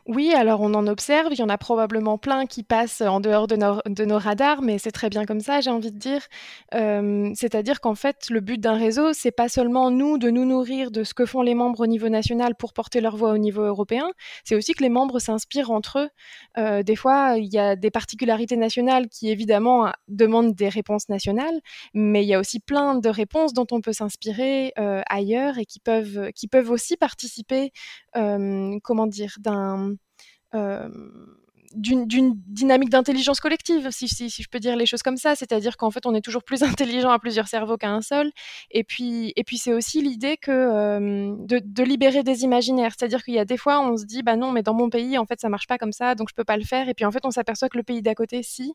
oui, 0.08 0.34
alors 0.34 0.62
on 0.62 0.74
en 0.74 0.88
observe, 0.88 1.28
il 1.32 1.40
y 1.40 1.44
en 1.44 1.50
a 1.50 1.58
probablement 1.58 2.18
plein 2.18 2.48
qui 2.48 2.64
passent 2.64 3.02
en 3.02 3.20
dehors 3.20 3.46
de 3.46 3.56
nos, 3.56 4.18
radars, 4.18 4.62
mais 4.64 4.80
c'est 4.80 4.92
très 4.92 5.10
bien 5.10 5.26
comme 5.26 5.40
ça, 5.42 5.62
j'ai 5.62 5.70
envie 5.70 5.92
de 5.92 5.98
dire. 5.98 6.22
Euh, 6.74 7.32
c'est-à-dire 7.36 7.80
qu'en 7.82 7.94
fait, 7.94 8.30
le 8.30 8.40
but 8.40 8.60
d'un 8.60 8.78
réseau, 8.78 9.14
c'est 9.14 9.32
pas 9.32 9.48
seulement 9.48 9.92
nous 9.92 10.18
de 10.18 10.32
nous 10.32 10.44
nourrir 10.44 10.90
de 10.90 11.04
ce 11.04 11.14
que 11.14 11.26
font 11.26 11.44
les 11.44 11.54
membres 11.54 11.82
au 11.82 11.88
niveau 11.88 12.10
national 12.10 12.56
pour 12.56 12.74
porter 12.74 13.00
leur 13.00 13.16
voix 13.16 13.32
au 13.32 13.38
niveau 13.38 13.62
européen, 13.62 14.12
c'est 14.44 14.56
aussi 14.56 14.74
que 14.74 14.82
les 14.82 14.90
membres 14.90 15.20
s'inspirent 15.20 15.70
entre 15.70 16.00
eux. 16.00 16.10
Euh, 16.58 16.82
des 16.82 16.96
fois, 16.96 17.36
il 17.38 17.54
y 17.54 17.60
a 17.60 17.76
des 17.76 17.92
particularités 17.92 18.58
nationales 18.58 19.08
qui 19.08 19.30
évidemment 19.30 19.92
demandent 20.08 20.56
des 20.56 20.70
réponses 20.70 21.10
nationales, 21.10 21.60
mais 21.94 22.24
il 22.24 22.28
y 22.28 22.34
a 22.34 22.40
aussi 22.40 22.60
plein 22.60 22.96
de 22.96 23.10
réponses 23.10 23.54
dont 23.54 23.68
on 23.72 23.82
peut 23.82 23.94
s'inspirer 23.94 24.74
euh, 24.80 25.02
ailleurs 25.08 25.60
et 25.60 25.66
qui 25.66 25.80
peuvent, 25.80 26.32
qui 26.34 26.48
peuvent 26.48 26.72
aussi 26.72 26.98
participer, 26.98 27.72
comment 28.14 29.08
dire, 29.08 29.38
euh, 30.56 30.90
d'une 31.74 32.06
dynamique 32.48 32.90
d'intelligence 32.90 33.40
collective, 33.40 33.90
si, 33.92 34.08
si, 34.08 34.30
je 34.30 34.50
peux 34.50 34.60
dire 34.60 34.76
les 34.76 34.86
choses 34.86 35.04
comme 35.04 35.18
ça. 35.18 35.36
C'est-à-dire 35.36 35.78
qu'en 35.78 35.92
fait, 35.92 36.06
on 36.06 36.14
est 36.14 36.22
toujours 36.22 36.44
plus 36.44 36.64
intelligent 36.64 37.12
à 37.12 37.20
plusieurs 37.20 37.48
cerveaux 37.48 37.78
qu'à 37.78 37.92
un 37.92 38.02
seul. 38.02 38.32
Et 38.72 38.84
puis, 38.84 39.34
et 39.36 39.44
puis 39.44 39.58
c'est 39.58 39.74
aussi 39.74 40.02
l'idée 40.02 40.38
que 40.38 40.52
euh, 40.52 41.36
de, 41.40 41.84
libérer 41.84 42.24
des 42.24 42.44
imaginaires. 42.44 42.94
C'est-à-dire 42.98 43.24
qu'il 43.24 43.36
y 43.36 43.40
a 43.40 43.46
des 43.46 43.58
fois, 43.58 43.80
on 43.80 43.98
se 43.98 44.06
dit, 44.06 44.24
bah 44.24 44.36
non, 44.36 44.52
mais 44.52 44.64
dans 44.64 44.74
mon 44.74 44.90
pays, 44.90 45.18
en 45.18 45.26
fait, 45.26 45.40
ça 45.40 45.50
marche 45.50 45.68
pas 45.68 45.78
comme 45.78 45.94
ça, 45.94 46.16
donc 46.16 46.30
je 46.30 46.36
peux 46.36 46.44
pas 46.44 46.58
le 46.58 46.64
faire. 46.64 46.90
Et 46.90 46.94
puis 46.94 47.06
en 47.06 47.12
fait, 47.12 47.26
on 47.26 47.32
s'aperçoit 47.32 47.70
que 47.70 47.78
le 47.78 47.84
pays 47.84 48.02
d'à 48.02 48.16
côté, 48.16 48.44
si. 48.44 48.74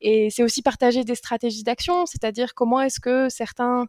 Et 0.00 0.28
c'est 0.30 0.42
aussi 0.42 0.62
partager 0.62 1.04
des 1.04 1.14
stratégies 1.14 1.62
d'action. 1.62 2.06
C'est-à-dire 2.06 2.54
comment 2.54 2.80
est-ce 2.80 3.00
que 3.00 3.28
certains 3.28 3.86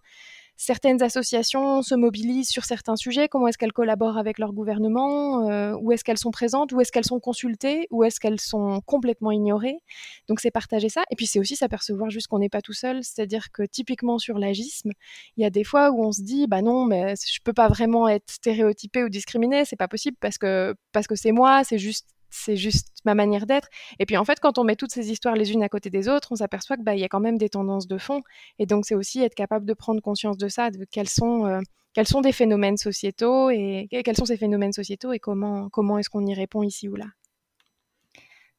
certaines 0.57 1.01
associations 1.01 1.81
se 1.81 1.95
mobilisent 1.95 2.49
sur 2.49 2.65
certains 2.65 2.95
sujets, 2.95 3.27
comment 3.27 3.47
est-ce 3.47 3.57
qu'elles 3.57 3.73
collaborent 3.73 4.17
avec 4.17 4.39
leur 4.39 4.53
gouvernement, 4.53 5.49
euh, 5.49 5.75
où 5.79 5.91
est-ce 5.91 6.03
qu'elles 6.03 6.17
sont 6.17 6.31
présentes, 6.31 6.71
où 6.71 6.81
est-ce 6.81 6.91
qu'elles 6.91 7.05
sont 7.05 7.19
consultées, 7.19 7.87
où 7.91 8.03
est-ce 8.03 8.19
qu'elles 8.19 8.39
sont 8.39 8.81
complètement 8.85 9.31
ignorées. 9.31 9.79
Donc 10.27 10.39
c'est 10.39 10.51
partager 10.51 10.89
ça. 10.89 11.03
Et 11.11 11.15
puis 11.15 11.27
c'est 11.27 11.39
aussi 11.39 11.55
s'apercevoir 11.55 12.09
juste 12.09 12.27
qu'on 12.27 12.39
n'est 12.39 12.49
pas 12.49 12.61
tout 12.61 12.73
seul, 12.73 13.03
c'est-à-dire 13.03 13.51
que 13.51 13.63
typiquement 13.63 14.17
sur 14.17 14.39
l'agisme, 14.39 14.91
il 15.37 15.43
y 15.43 15.45
a 15.45 15.49
des 15.49 15.63
fois 15.63 15.91
où 15.91 16.03
on 16.03 16.11
se 16.11 16.21
dit, 16.21 16.47
bah 16.47 16.61
non, 16.61 16.85
mais 16.85 17.15
je 17.15 17.39
peux 17.43 17.53
pas 17.53 17.67
vraiment 17.67 18.07
être 18.07 18.31
stéréotypé 18.31 19.03
ou 19.03 19.09
discriminé, 19.09 19.65
c'est 19.65 19.75
pas 19.75 19.87
possible 19.87 20.17
parce 20.19 20.37
que 20.37 20.75
parce 20.91 21.07
que 21.07 21.15
c'est 21.15 21.31
moi, 21.31 21.63
c'est 21.63 21.77
juste 21.77 22.14
c'est 22.35 22.55
juste 22.55 22.89
ma 23.05 23.15
manière 23.15 23.45
d'être. 23.45 23.69
Et 23.99 24.05
puis 24.05 24.17
en 24.17 24.25
fait, 24.25 24.39
quand 24.39 24.57
on 24.57 24.63
met 24.63 24.75
toutes 24.75 24.91
ces 24.91 25.11
histoires 25.11 25.35
les 25.35 25.51
unes 25.53 25.63
à 25.63 25.69
côté 25.69 25.89
des 25.89 26.09
autres, 26.09 26.29
on 26.31 26.35
s'aperçoit 26.35 26.75
qu'il 26.75 26.85
bah, 26.85 26.95
y 26.95 27.03
a 27.03 27.07
quand 27.07 27.19
même 27.19 27.37
des 27.37 27.49
tendances 27.49 27.87
de 27.87 27.97
fond. 27.97 28.21
Et 28.59 28.65
donc 28.65 28.85
c'est 28.85 28.95
aussi 28.95 29.21
être 29.21 29.35
capable 29.35 29.65
de 29.65 29.73
prendre 29.73 30.01
conscience 30.01 30.37
de 30.37 30.47
ça, 30.47 30.69
de 30.71 30.85
quels 30.89 31.09
sont, 31.09 31.45
euh, 31.45 31.61
des 31.95 32.31
phénomènes 32.31 32.77
sociétaux 32.77 33.49
et 33.49 33.87
quels 33.89 34.17
sont 34.17 34.25
ces 34.25 34.37
phénomènes 34.37 34.73
sociétaux 34.73 35.13
et 35.13 35.19
comment, 35.19 35.69
comment 35.69 35.97
est-ce 35.97 36.09
qu'on 36.09 36.25
y 36.25 36.33
répond 36.33 36.61
ici 36.61 36.89
ou 36.89 36.95
là. 36.95 37.05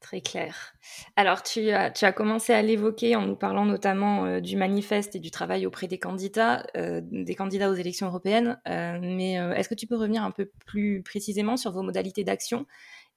Très 0.00 0.20
clair. 0.20 0.74
Alors, 1.16 1.42
tu 1.42 1.70
as, 1.70 1.90
tu 1.90 2.04
as 2.04 2.12
commencé 2.12 2.52
à 2.52 2.62
l'évoquer 2.62 3.16
en 3.16 3.26
nous 3.26 3.34
parlant 3.34 3.64
notamment 3.64 4.24
euh, 4.24 4.40
du 4.40 4.56
manifeste 4.56 5.16
et 5.16 5.18
du 5.18 5.30
travail 5.30 5.66
auprès 5.66 5.88
des 5.88 5.98
candidats, 5.98 6.64
euh, 6.76 7.00
des 7.02 7.34
candidats 7.34 7.70
aux 7.70 7.74
élections 7.74 8.06
européennes. 8.06 8.58
mais 8.66 9.32
est-ce 9.34 9.68
que 9.68 9.74
tu 9.74 9.86
peux 9.86 9.96
revenir 9.96 10.22
un 10.22 10.30
peu 10.30 10.50
plus 10.64 11.02
précisément 11.02 11.56
sur 11.56 11.72
vos 11.72 11.82
modalités 11.82 12.24
d'action 12.24 12.66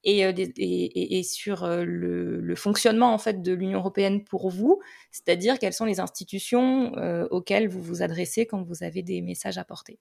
et, 0.04 1.24
sur 1.24 1.64
euh, 1.64 1.84
le, 1.84 2.56
fonctionnement 2.56 3.14
en 3.14 3.18
fait 3.18 3.42
de 3.42 3.54
l'Union 3.54 3.80
européenne 3.80 4.24
pour 4.24 4.50
vous, 4.50 4.82
c'est-à-dire 5.12 5.60
quelles 5.60 5.74
sont 5.74 5.86
les 5.86 6.00
institutions 6.00 6.94
auxquelles 7.32 7.68
vous 7.68 7.82
vous 7.82 8.02
adressez 8.02 8.46
quand 8.46 8.62
vous 8.64 8.84
avez 8.84 9.04
des 9.04 9.22
messages 9.22 9.58
à 9.58 9.64
porter. 9.64 10.00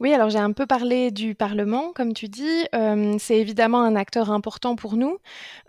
Oui, 0.00 0.12
alors 0.12 0.28
j'ai 0.28 0.40
un 0.40 0.50
peu 0.50 0.66
parlé 0.66 1.12
du 1.12 1.36
Parlement, 1.36 1.92
comme 1.94 2.14
tu 2.14 2.26
dis. 2.26 2.66
Euh, 2.74 3.14
c'est 3.20 3.38
évidemment 3.38 3.80
un 3.82 3.94
acteur 3.94 4.32
important 4.32 4.74
pour 4.74 4.96
nous. 4.96 5.18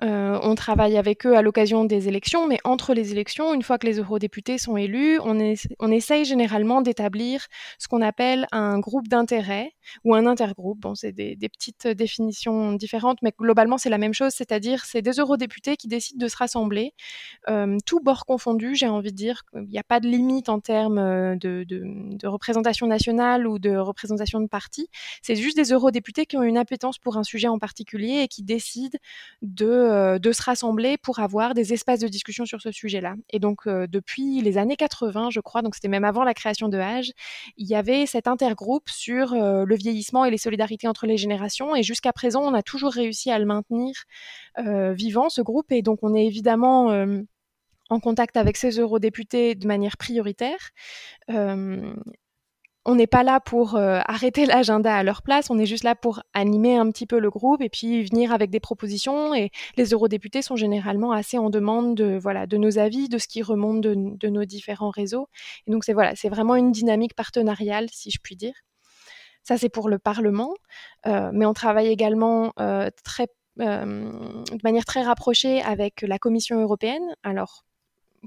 Euh, 0.02 0.40
on 0.42 0.56
travaille 0.56 0.98
avec 0.98 1.28
eux 1.28 1.38
à 1.38 1.44
l'occasion 1.44 1.86
des 1.86 2.08
élections, 2.08 2.48
mais 2.48 2.58
entre 2.64 2.96
les 2.96 3.12
élections, 3.12 3.54
une 3.54 3.62
fois 3.62 3.78
que 3.78 3.86
les 3.86 4.00
eurodéputés 4.00 4.58
sont 4.58 4.78
élus, 4.78 5.20
on, 5.20 5.92
essaye 5.92 6.26
généralement 6.26 6.82
d'établir 6.82 7.46
ce 7.78 7.88
qu'on 7.88 8.02
appelle 8.02 8.48
un 8.52 8.80
groupe 8.80 9.08
d'intérêt 9.08 9.74
ou 10.04 10.16
un 10.16 10.26
intergroupe. 10.26 10.80
Bon, 10.80 10.96
c'est 10.96 11.12
des, 11.12 11.38
petites 11.48 11.88
définitions 11.88 12.74
différentes, 12.74 13.20
mais 13.22 13.32
globalement 13.38 13.78
c'est 13.78 13.92
la 13.92 14.00
même 14.00 14.16
chose, 14.16 14.34
c'est-à-dire 14.34 14.86
c'est 14.86 15.04
des 15.04 15.20
eurodéputés 15.20 15.78
qui 15.78 15.88
décident 15.88 16.26
de 16.26 16.28
se 16.28 16.36
rassembler, 16.36 16.94
euh, 17.48 17.78
tout 17.86 18.00
bord 18.00 18.26
confondu, 18.26 18.74
j'ai 18.74 18.88
envie 18.88 19.12
de 19.12 19.18
dire. 19.18 19.44
Il 19.54 19.70
n'y 19.70 19.78
a 19.78 19.84
pas 19.84 20.00
de 20.00 20.08
limite 20.08 20.50
en 20.50 20.60
termes 20.60 21.38
de, 21.38 21.64
de 21.64 22.28
représentation 22.28 22.88
nationale 22.88 23.46
ou 23.46 23.60
de 23.60 23.78
représentation 23.78 24.15
de 24.16 24.48
parti. 24.48 24.90
C'est 25.22 25.36
juste 25.36 25.58
des 25.58 25.72
eurodéputés 25.72 26.26
qui 26.26 26.38
ont 26.38 26.44
une 26.44 26.58
appétence 26.58 26.98
pour 26.98 27.18
un 27.18 27.24
sujet 27.24 27.48
en 27.48 27.60
particulier 27.60 28.22
et 28.24 28.28
qui 28.28 28.44
décident 28.44 28.98
de, 29.42 29.66
euh, 29.66 30.34
se 30.34 30.44
rassembler 30.44 30.98
pour 30.98 31.20
avoir 31.20 31.54
des 31.54 31.72
espaces 31.72 32.00
de 32.00 32.08
discussion 32.08 32.46
sur 32.46 32.62
ce 32.62 32.72
sujet-là. 32.72 33.16
Et 33.30 33.40
donc, 33.40 33.68
euh, 33.68 33.88
depuis 33.88 34.42
les 34.42 34.58
années 34.58 34.76
80, 34.76 35.30
je 35.30 35.40
crois, 35.40 35.62
donc 35.62 35.76
c'était 35.76 35.88
même 35.88 36.04
avant 36.04 36.24
la 36.24 36.34
création 36.34 36.68
de 36.68 36.78
Age, 36.78 37.12
il 37.58 37.68
y 37.68 37.76
avait 37.76 38.06
cet 38.06 38.28
intergroupe 38.28 38.90
sur 38.90 39.34
euh, 39.34 39.64
le 39.66 39.76
vieillissement 39.76 40.26
et 40.26 40.32
les 40.32 40.38
solidarités 40.38 40.88
entre 40.88 41.06
les 41.06 41.18
générations. 41.18 41.76
Et 41.76 41.84
jusqu'à 41.84 42.12
présent, 42.12 42.42
on 42.42 42.54
a 42.54 42.64
toujours 42.64 42.92
réussi 42.92 43.32
à 43.32 43.40
le 43.40 43.46
maintenir 43.46 43.94
vivant, 44.58 45.30
ce 45.30 45.42
groupe. 45.42 45.72
Et 45.72 45.82
donc, 45.82 46.00
on 46.02 46.16
est 46.16 46.26
évidemment 46.26 46.90
en 47.90 48.00
contact 48.00 48.38
avec 48.38 48.58
ces 48.58 48.80
eurodéputés 48.80 49.56
de 49.56 49.68
manière 49.68 49.98
prioritaire. 49.98 50.72
On 52.86 52.96
n'est 52.96 53.08
pas 53.08 53.24
là 53.24 53.40
pour 53.40 53.76
euh, 53.76 54.00
arrêter 54.06 54.46
l'agenda 54.46 54.96
à 54.96 55.04
leur 55.04 55.22
place, 55.22 55.50
on 55.50 55.58
est 55.58 55.66
juste 55.66 55.84
là 55.84 55.96
pour 55.96 56.22
animer 56.34 56.78
un 56.78 56.90
petit 56.92 57.08
peu 57.08 57.20
le 57.20 57.30
groupe 57.30 57.62
et 57.62 57.70
puis 57.70 58.04
venir 58.04 58.32
avec 58.32 58.52
des 58.52 58.60
propositions. 58.60 59.34
Et 59.34 59.52
les 59.76 59.92
eurodéputés 59.92 60.42
sont 60.42 60.56
généralement 60.56 61.12
assez 61.12 61.38
en 61.38 61.50
demande 61.50 61.96
de, 61.96 62.18
voilà, 62.18 62.46
de 62.46 62.58
nos 62.58 62.78
avis, 62.78 63.10
de 63.10 63.18
ce 63.18 63.28
qui 63.28 63.42
remonte 63.42 63.82
de, 63.82 64.28
nos 64.30 64.46
différents 64.46 64.92
réseaux. 64.92 65.28
Et 65.68 65.72
donc 65.72 65.84
c'est 65.84 65.94
voilà, 65.94 66.14
vraiment 66.26 66.56
une 66.56 66.72
dynamique 66.72 67.16
partenariale, 67.16 67.88
si 67.92 68.12
je 68.12 68.20
puis 68.22 68.36
dire. 68.36 68.56
Ça, 69.44 69.58
c'est 69.58 69.70
pour 69.70 69.90
le 69.90 70.00
Parlement, 70.00 70.56
euh, 71.06 71.30
mais 71.32 71.46
on 71.46 71.54
travaille 71.54 71.88
également 71.88 72.52
euh, 72.60 72.90
de 73.58 74.64
manière 74.64 74.86
très 74.86 75.04
rapprochée 75.04 75.62
avec 75.62 76.02
la 76.02 76.18
Commission 76.18 76.60
européenne. 76.60 77.16
Alors, 77.24 77.64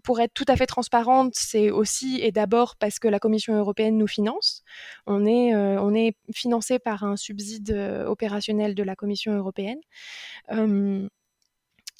pour 0.02 0.20
être 0.20 0.34
tout 0.34 0.44
à 0.48 0.56
fait 0.56 0.66
transparente, 0.66 1.32
c'est 1.34 1.70
aussi 1.70 2.20
et 2.22 2.32
d'abord 2.32 2.76
parce 2.76 2.98
que 2.98 3.08
la 3.08 3.18
Commission 3.18 3.54
européenne 3.54 3.96
nous 3.96 4.06
finance. 4.06 4.62
On 5.06 5.26
est, 5.26 5.54
euh, 5.54 6.10
financé 6.34 6.78
par 6.78 7.04
un 7.04 7.16
subside 7.16 7.70
euh, 7.72 8.06
opérationnel 8.06 8.74
de 8.74 8.82
la 8.82 8.96
Commission 8.96 9.32
européenne 9.36 9.80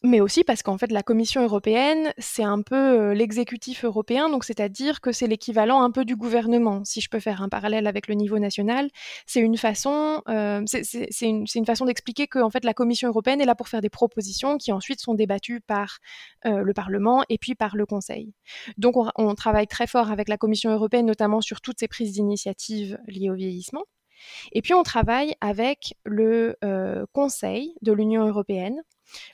mais 0.09 0.21
aussi 0.21 0.43
parce 0.43 0.63
qu'en 0.63 0.79
fait 0.79 0.91
la 0.91 1.03
Commission 1.03 1.43
européenne, 1.43 2.13
c'est 2.19 2.43
un 2.43 2.63
peu 2.63 2.75
euh, 2.75 3.15
l'exécutif 3.15 3.85
européen, 3.85 4.29
donc 4.31 4.45
c'est-à-dire 4.45 5.01
que 5.01 5.13
c'est 5.13 5.27
l'équivalent 5.27 5.83
un 5.83 5.91
peu 5.91 6.05
du 6.05 6.17
gouvernement. 6.17 6.83
Si 6.85 7.01
je 7.01 7.09
peux 7.09 7.21
faire 7.21 7.43
un 7.43 7.49
parallèle 7.49 7.87
avec 7.87 8.09
le 8.09 8.15
niveau 8.15 8.39
national, 8.39 8.89
c'est 9.27 9.41
une 9.41 9.57
façon, 9.57 10.23
euh, 10.29 10.65
une, 11.21 11.67
façon 11.67 11.85
d'expliquer 11.85 12.27
que 12.27 12.39
en 12.39 12.51
fait 12.51 12.65
la 12.65 12.75
Commission 12.75 13.09
européenne 13.09 13.41
est 13.41 13.47
là 13.47 13.55
pour 13.55 13.69
faire 13.69 13.83
des 13.83 13.91
propositions 13.91 14.57
qui 14.57 14.73
ensuite 14.73 15.01
sont 15.01 15.15
débattues 15.15 15.61
par 15.61 15.99
euh, 16.47 16.63
le 16.63 16.73
Parlement 16.73 17.23
et 17.29 17.39
puis 17.39 17.55
par 17.55 17.77
le 17.77 17.85
Conseil. 17.87 18.33
Donc 18.79 18.97
on, 18.97 19.11
on 19.17 19.35
travaille 19.35 19.67
très 19.67 19.87
fort 19.87 20.11
avec 20.11 20.29
la 20.29 20.39
Commission 20.39 20.71
européenne, 20.71 21.07
notamment 21.07 21.41
sur 21.41 21.61
toutes 21.61 21.79
ces 21.79 21.89
prises 21.89 22.13
d'initiative 22.13 22.99
liées 23.07 23.31
au 23.31 23.35
vieillissement. 23.35 23.85
Et 24.53 24.63
puis 24.63 24.75
on 24.75 24.83
travaille 24.83 25.35
avec 25.41 25.95
le 26.05 26.57
euh, 26.65 27.05
Conseil 27.13 27.75
de 27.83 27.93
l'Union 27.93 28.27
européenne 28.27 28.83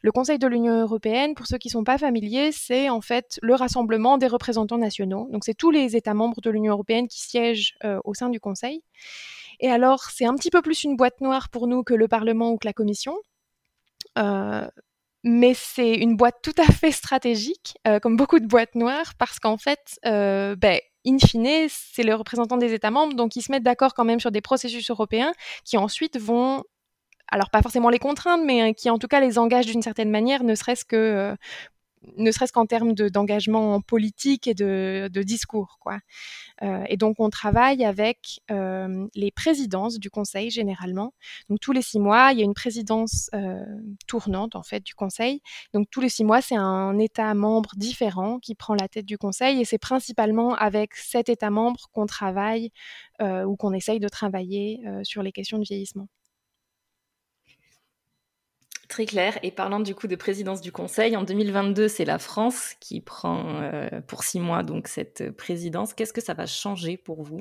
le 0.03 0.13
Conseil 0.13 0.39
de 0.39 0.47
l'Union 0.47 0.81
européenne, 0.81 1.35
pour 1.35 1.47
ceux 1.47 1.59
qui 1.59 1.69
ne 1.69 1.73
sont 1.73 1.85
pas 1.85 1.99
familiers, 1.99 2.53
c'est 2.53 2.89
en 2.89 3.01
fait 3.01 3.39
le 3.43 3.55
rassemblement 3.55 4.19
des 4.19 4.27
représentants 4.27 4.79
nationaux. 4.79 5.29
Donc 5.31 5.45
c'est 5.45 5.55
tous 5.55 5.71
les 5.71 5.97
États 5.97 6.15
membres 6.15 6.41
de 6.41 6.51
l'Union 6.51 6.73
européenne 6.73 7.09
qui 7.09 7.21
siègent 7.21 7.75
euh, 7.85 8.01
au 8.05 8.15
sein 8.15 8.29
du 8.29 8.41
Conseil. 8.41 8.83
Et 9.61 9.71
alors 9.71 10.05
c'est 10.11 10.27
un 10.27 10.35
petit 10.35 10.51
peu 10.51 10.63
plus 10.63 10.85
une 10.85 10.97
boîte 10.97 11.21
noire 11.21 11.49
pour 11.49 11.67
nous 11.67 11.83
que 11.83 11.95
le 11.95 12.09
Parlement 12.09 12.51
ou 12.51 12.59
que 12.59 12.67
la 12.67 12.73
Commission. 12.73 13.17
Euh, 14.19 14.69
mais 15.27 15.55
c'est 15.55 15.95
une 15.95 16.17
boîte 16.17 16.37
tout 16.43 16.55
à 16.59 16.71
fait 16.71 16.93
stratégique, 16.93 17.75
euh, 17.89 17.99
comme 17.99 18.17
beaucoup 18.17 18.41
de 18.41 18.47
boîtes 18.47 18.75
noires, 18.75 19.15
parce 19.19 19.39
qu'en 19.39 19.57
fait, 19.57 19.99
ben, 20.05 20.79
in 21.07 21.19
fine, 21.19 21.67
c'est 21.69 22.03
les 22.03 22.13
représentants 22.13 22.57
des 22.57 22.73
États 22.73 22.91
membres, 22.91 23.15
donc 23.15 23.37
ils 23.37 23.43
se 23.43 23.53
mettent 23.53 23.63
d'accord 23.63 23.95
quand 23.95 24.05
même 24.05 24.21
sur 24.21 24.31
des 24.31 24.41
processus 24.41 24.91
européens 24.91 25.33
qui 25.65 25.77
ensuite 25.77 26.19
vont 26.19 26.63
alors 27.29 27.51
pas 27.51 27.63
forcément 27.63 27.89
les 27.89 27.99
contraindre, 27.99 28.45
mais 28.45 28.71
euh, 28.71 28.73
qui 28.73 28.91
en 28.91 28.99
tout 28.99 29.09
cas 29.09 29.21
les 29.21 29.39
engage 29.39 29.67
d'une 29.67 29.83
certaine 29.83 30.11
manière, 30.11 30.45
ne 30.45 30.55
serait-ce 30.55 30.85
que 30.85 30.97
euh, 30.97 31.37
ne 32.17 32.31
serait-ce 32.31 32.53
qu'en 32.53 32.67
termes 32.67 32.95
d'engagement 32.95 33.81
politique 33.81 34.47
et 34.47 34.55
de, 34.55 35.09
discours. 35.23 35.79
Quoi. 35.81 35.99
Euh, 36.63 36.85
et 36.89 36.97
donc, 36.97 37.17
on 37.19 37.31
travaille 37.31 37.85
avec 37.85 38.41
les 38.49 39.31
présidences 39.31 39.99
du 39.99 40.11
Conseil, 40.11 40.51
généralement. 40.51 41.15
Donc, 41.49 41.61
tous 41.61 41.73
les 41.73 41.83
six 41.83 41.99
mois, 41.99 42.33
il 42.33 42.39
y 42.39 42.43
a 42.43 42.45
une 42.45 42.55
présidence 42.55 43.31
tournante, 44.07 44.57
en 44.57 44.63
fait, 44.63 44.81
du 44.81 44.95
Conseil. 44.95 45.41
Donc, 45.73 45.89
tous 45.91 46.01
les 46.01 46.09
six 46.09 46.25
mois, 46.25 46.41
c'est 46.41 46.57
un 46.57 46.99
État 46.99 47.33
membre 47.35 47.71
différent 47.77 48.39
qui 48.39 48.55
prend 48.55 48.75
la 48.75 48.89
tête 48.89 49.07
du 49.07 49.19
Conseil. 49.19 49.61
Et 49.61 49.65
c'est 49.65 49.79
principalement 49.79 50.55
avec 50.55 50.95
cet 50.95 51.29
État 51.29 51.51
membre 51.51 51.89
qu'on 51.93 52.07
travaille 52.07 52.71
ou 53.21 53.57
qu'on 53.57 53.73
essaye 53.73 54.01
de 54.01 54.09
travailler 54.09 54.83
sur 55.03 55.23
les 55.23 55.33
questions 55.33 55.59
de 55.59 55.65
vieillissement. 55.65 56.09
Très 58.89 59.07
clair. 59.07 59.39
Et 59.43 59.51
parlant 59.51 59.81
du 59.81 59.95
coup 59.95 60.07
de 60.07 60.17
présidence 60.17 60.61
du 60.61 60.73
Conseil, 60.73 61.17
en 61.17 61.23
2022, 61.23 61.89
c'est 61.89 62.05
la 62.05 62.19
France 62.19 62.75
qui 62.81 63.01
prend 63.01 63.61
euh, 63.61 64.01
pour 64.07 64.25
six 64.25 64.41
mois 64.41 64.63
donc 64.63 64.89
cette 64.89 65.31
présidence. 65.37 65.95
Qu'est-ce 65.95 66.13
que 66.13 66.21
ça 66.21 66.35
va 66.35 66.47
changer 66.47 66.97
pour 66.97 67.23
vous? 67.23 67.41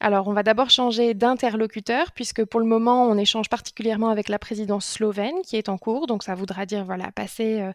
Alors, 0.00 0.28
on 0.28 0.32
va 0.32 0.44
d'abord 0.44 0.70
changer 0.70 1.12
d'interlocuteur, 1.14 2.12
puisque 2.12 2.44
pour 2.44 2.60
le 2.60 2.66
moment, 2.66 3.06
on 3.08 3.18
échange 3.18 3.48
particulièrement 3.48 4.10
avec 4.10 4.28
la 4.28 4.38
présidence 4.38 4.86
slovène 4.86 5.34
qui 5.44 5.56
est 5.56 5.68
en 5.68 5.76
cours. 5.76 6.06
Donc, 6.06 6.22
ça 6.22 6.34
voudra 6.34 6.66
dire, 6.66 6.84
voilà, 6.84 7.10
passer 7.10 7.60
euh, 7.60 7.72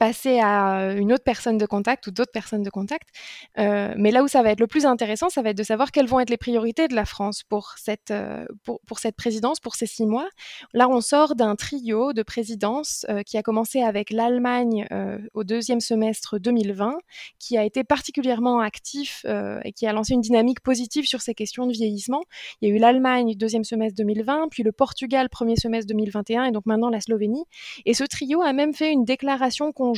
passer 0.00 0.40
à 0.40 0.94
une 0.96 1.12
autre 1.12 1.24
personne 1.24 1.58
de 1.58 1.66
contact 1.66 2.06
ou 2.06 2.10
d'autres 2.10 2.32
personnes 2.32 2.62
de 2.62 2.70
contact. 2.70 3.10
Euh, 3.58 3.92
mais 3.98 4.10
là 4.10 4.22
où 4.22 4.28
ça 4.28 4.42
va 4.42 4.50
être 4.50 4.58
le 4.58 4.66
plus 4.66 4.86
intéressant, 4.86 5.28
ça 5.28 5.42
va 5.42 5.50
être 5.50 5.58
de 5.58 5.62
savoir 5.62 5.92
quelles 5.92 6.06
vont 6.06 6.20
être 6.20 6.30
les 6.30 6.38
priorités 6.38 6.88
de 6.88 6.94
la 6.94 7.04
France 7.04 7.42
pour 7.42 7.74
cette, 7.76 8.10
euh, 8.10 8.46
pour, 8.64 8.80
pour, 8.86 8.98
cette 8.98 9.14
présidence, 9.14 9.60
pour 9.60 9.74
ces 9.74 9.84
six 9.84 10.06
mois. 10.06 10.26
Là, 10.72 10.88
on 10.88 11.02
sort 11.02 11.36
d'un 11.36 11.54
trio 11.54 12.14
de 12.14 12.22
présidence 12.22 13.04
euh, 13.10 13.22
qui 13.22 13.36
a 13.36 13.42
commencé 13.42 13.82
avec 13.82 14.10
l'Allemagne 14.10 14.86
au 15.34 15.44
deuxième 15.44 15.80
semestre 15.80 16.38
2020, 16.38 16.96
qui 17.38 17.58
a 17.58 17.64
été 17.64 17.84
particulièrement 17.84 18.60
actif 18.60 19.26
et 19.64 19.72
qui 19.72 19.86
a 19.86 19.92
lancé 19.92 20.14
une 20.14 20.22
dynamique 20.22 20.60
positive 20.60 21.04
sur 21.04 21.20
ces 21.20 21.34
questions 21.34 21.66
de 21.66 21.72
vieillissement. 21.72 22.22
Il 22.60 22.68
y 22.68 22.72
a 22.72 22.74
eu 22.74 22.78
l'Allemagne 22.78 23.34
deuxième 23.34 23.64
semestre 23.64 23.96
2020, 23.96 24.48
puis 24.50 24.62
le 24.62 24.72
Portugal 24.72 25.28
premier 25.28 25.56
semestre 25.56 25.88
2021 25.88 26.44
et 26.44 26.52
donc 26.52 26.64
maintenant 26.64 26.88
la 26.88 27.00
Slovénie. 27.00 27.44
Et 27.84 27.92
ce 27.92 28.04
trio 28.04 28.40
a 28.40 28.52
même 28.52 28.72
fait 28.72 28.90
une 28.90 29.04
déclaration 29.04 29.72
qu'on 29.72 29.89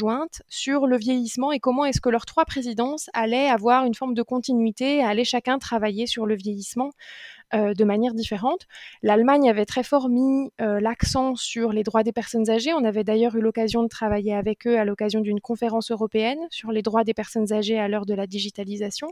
sur 0.49 0.87
le 0.87 0.97
vieillissement 0.97 1.53
et 1.53 1.61
comment 1.61 1.85
est-ce 1.85 2.01
que 2.01 2.09
leurs 2.09 2.27
trois 2.27 2.45
présidences 2.45 3.09
allaient 3.13 3.49
avoir 3.49 3.85
une 3.85 3.95
forme 3.95 4.15
de 4.15 4.23
continuité, 4.23 5.03
allaient 5.03 5.25
chacun 5.25 5.59
travailler 5.59 6.07
sur 6.07 6.27
le 6.27 6.35
vieillissement 6.35 6.91
euh, 7.55 7.75
de 7.75 7.85
manière 7.85 8.15
différente. 8.15 8.67
L'Allemagne 9.03 9.51
avait 9.51 9.67
très 9.67 9.83
fort 9.83 10.09
mis 10.09 10.51
euh, 10.61 10.81
l'accent 10.81 11.37
sur 11.37 11.73
les 11.73 11.83
droits 11.83 12.03
des 12.03 12.13
personnes 12.13 12.49
âgées. 12.49 12.73
On 12.73 12.85
avait 12.85 13.05
d'ailleurs 13.05 13.37
eu 13.37 13.41
l'occasion 13.41 13.83
de 13.83 13.89
travailler 13.89 14.35
avec 14.35 14.67
eux 14.67 14.79
à 14.79 14.85
l'occasion 14.85 15.21
d'une 15.21 15.41
conférence 15.41 15.91
européenne 15.91 16.39
sur 16.51 16.73
les 16.73 16.83
droits 16.83 17.05
des 17.05 17.15
personnes 17.15 17.53
âgées 17.53 17.79
à 17.79 17.89
l'heure 17.89 18.07
de 18.07 18.15
la 18.15 18.27
digitalisation 18.27 19.09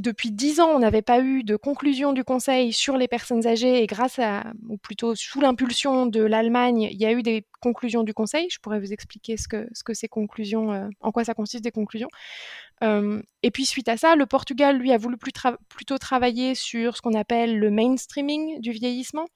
depuis 0.00 0.30
dix 0.30 0.60
ans, 0.60 0.70
on 0.74 0.78
n'avait 0.78 1.02
pas 1.02 1.20
eu 1.20 1.42
de 1.42 1.56
conclusion 1.56 2.12
du 2.12 2.24
Conseil 2.24 2.72
sur 2.72 2.96
les 2.96 3.08
personnes 3.08 3.46
âgées 3.46 3.82
et 3.82 3.86
grâce 3.86 4.18
à, 4.18 4.52
ou 4.68 4.76
plutôt 4.78 5.14
sous 5.14 5.40
l'impulsion 5.40 6.06
de 6.06 6.22
l'Allemagne, 6.22 6.88
il 6.90 7.00
y 7.00 7.06
a 7.06 7.12
eu 7.12 7.22
des 7.22 7.46
conclusions 7.60 8.02
du 8.02 8.14
Conseil. 8.14 8.48
Je 8.50 8.58
pourrais 8.58 8.80
vous 8.80 8.92
expliquer 8.92 9.36
ce 9.36 9.48
que, 9.48 9.68
ce 9.72 9.82
que 9.82 9.94
ces 9.94 10.08
conclusions, 10.08 10.72
euh, 10.72 10.88
en 11.00 11.12
quoi 11.12 11.24
ça 11.24 11.34
consiste 11.34 11.64
des 11.64 11.70
conclusions. 11.70 12.08
Euh, 12.82 13.22
et 13.42 13.50
puis 13.50 13.66
suite 13.66 13.88
à 13.88 13.96
ça, 13.96 14.16
le 14.16 14.26
Portugal, 14.26 14.78
lui, 14.78 14.92
a 14.92 14.98
voulu 14.98 15.16
plutôt 15.16 15.98
travailler 15.98 16.54
sur 16.54 16.96
ce 16.96 17.02
qu'on 17.02 17.14
appelle 17.14 17.58
le 17.58 17.70
mainstreaming 17.70 18.60
du 18.60 18.72
vieillissement 18.72 19.26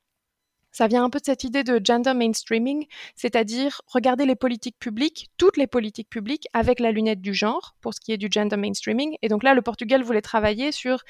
ça 0.75 0.89
vient 0.89 1.05
un 1.05 1.11
peu 1.11 1.21
de 1.21 1.25
cette 1.25 1.45
idée 1.45 1.63
de 1.63 1.81
gender 1.83 2.15
mainstreaming, 2.15 2.87
c'est-à-dire 3.15 3.81
regarder 3.87 4.27
les 4.27 4.35
politiques 4.35 4.79
publiques, 4.81 5.31
toutes 5.39 5.57
les 5.57 5.69
politiques 5.69 6.11
publiques, 6.11 6.49
avec 6.53 6.81
la 6.81 6.91
lunette 6.91 7.21
du 7.21 7.33
genre, 7.33 7.77
pour 7.81 7.95
ce 7.95 8.01
qui 8.01 8.13
est 8.13 8.19
du 8.19 8.27
gender 8.29 8.57
mainstreaming. 8.57 9.17
Et 9.23 9.29
donc 9.29 9.45
là, 9.45 9.55
le 9.55 9.63
Portugal 9.63 10.03
voulait 10.03 10.21
travailler 10.21 10.73
sur 10.73 11.05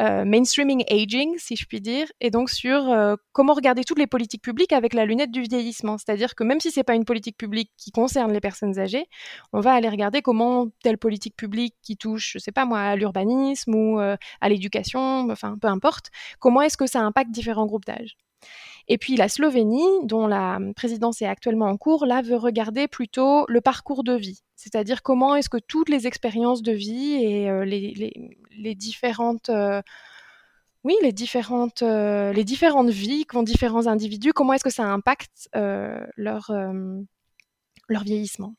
euh, 0.00 0.24
mainstreaming 0.24 0.84
aging, 0.88 1.36
si 1.36 1.54
je 1.54 1.66
puis 1.66 1.82
dire, 1.82 2.06
et 2.22 2.30
donc 2.30 2.48
sur 2.48 2.88
euh, 2.88 3.16
comment 3.32 3.52
regarder 3.52 3.84
toutes 3.84 3.98
les 3.98 4.06
politiques 4.06 4.40
publiques 4.40 4.72
avec 4.72 4.94
la 4.94 5.04
lunette 5.04 5.30
du 5.30 5.42
vieillissement. 5.42 5.98
C'est-à-dire 5.98 6.34
que 6.34 6.42
même 6.42 6.58
si 6.58 6.70
c'est 6.70 6.84
pas 6.84 6.94
une 6.94 7.04
politique 7.04 7.36
publique 7.36 7.70
qui 7.76 7.90
concerne 7.90 8.32
les 8.32 8.40
personnes 8.40 8.78
âgées, 8.78 9.04
on 9.52 9.60
va 9.60 9.74
aller 9.74 9.90
regarder 9.90 10.22
comment 10.22 10.68
telle 10.82 10.96
politique 10.96 11.36
publique 11.36 11.74
qui 11.82 11.98
touche, 11.98 12.32
je 12.32 12.38
sais 12.38 12.52
pas 12.52 12.64
moi, 12.64 12.80
à 12.80 12.96
l'urbanisme 12.96 13.74
ou 13.74 14.00
euh, 14.00 14.16
à 14.40 14.48
l'éducation, 14.48 15.28
enfin 15.30 15.58
peu 15.60 15.68
importe, 15.68 16.06
comment 16.38 16.62
est-ce 16.62 16.78
que 16.78 16.86
ça 16.86 17.00
impacte 17.00 17.30
différents 17.30 17.66
groupes 17.66 17.84
d'âge. 17.84 18.16
Et 18.88 18.98
puis 18.98 19.16
la 19.16 19.28
Slovénie, 19.28 19.86
dont 20.04 20.26
la 20.26 20.58
présidence 20.74 21.22
est 21.22 21.26
actuellement 21.26 21.66
en 21.66 21.76
cours, 21.76 22.06
là 22.06 22.22
veut 22.22 22.36
regarder 22.36 22.88
plutôt 22.88 23.44
le 23.48 23.60
parcours 23.60 24.02
de 24.02 24.14
vie, 24.14 24.42
c'est-à-dire 24.56 25.02
comment 25.02 25.36
est-ce 25.36 25.48
que 25.48 25.58
toutes 25.58 25.88
les 25.88 26.06
expériences 26.06 26.62
de 26.62 26.72
vie 26.72 27.14
et 27.22 27.48
euh, 27.48 27.64
les, 27.64 28.74
différentes 28.74 29.48
euh, 29.48 29.80
oui, 30.82 30.94
les 31.02 31.12
différentes, 31.12 31.82
euh, 31.82 32.32
les 32.32 32.44
différentes 32.44 32.90
vies 32.90 33.26
qu'ont 33.26 33.42
différents 33.42 33.86
individus, 33.86 34.32
comment 34.32 34.54
est-ce 34.54 34.64
que 34.64 34.70
ça 34.70 34.86
impacte 34.86 35.48
leur 35.52 36.50
vieillissement. 37.88 38.54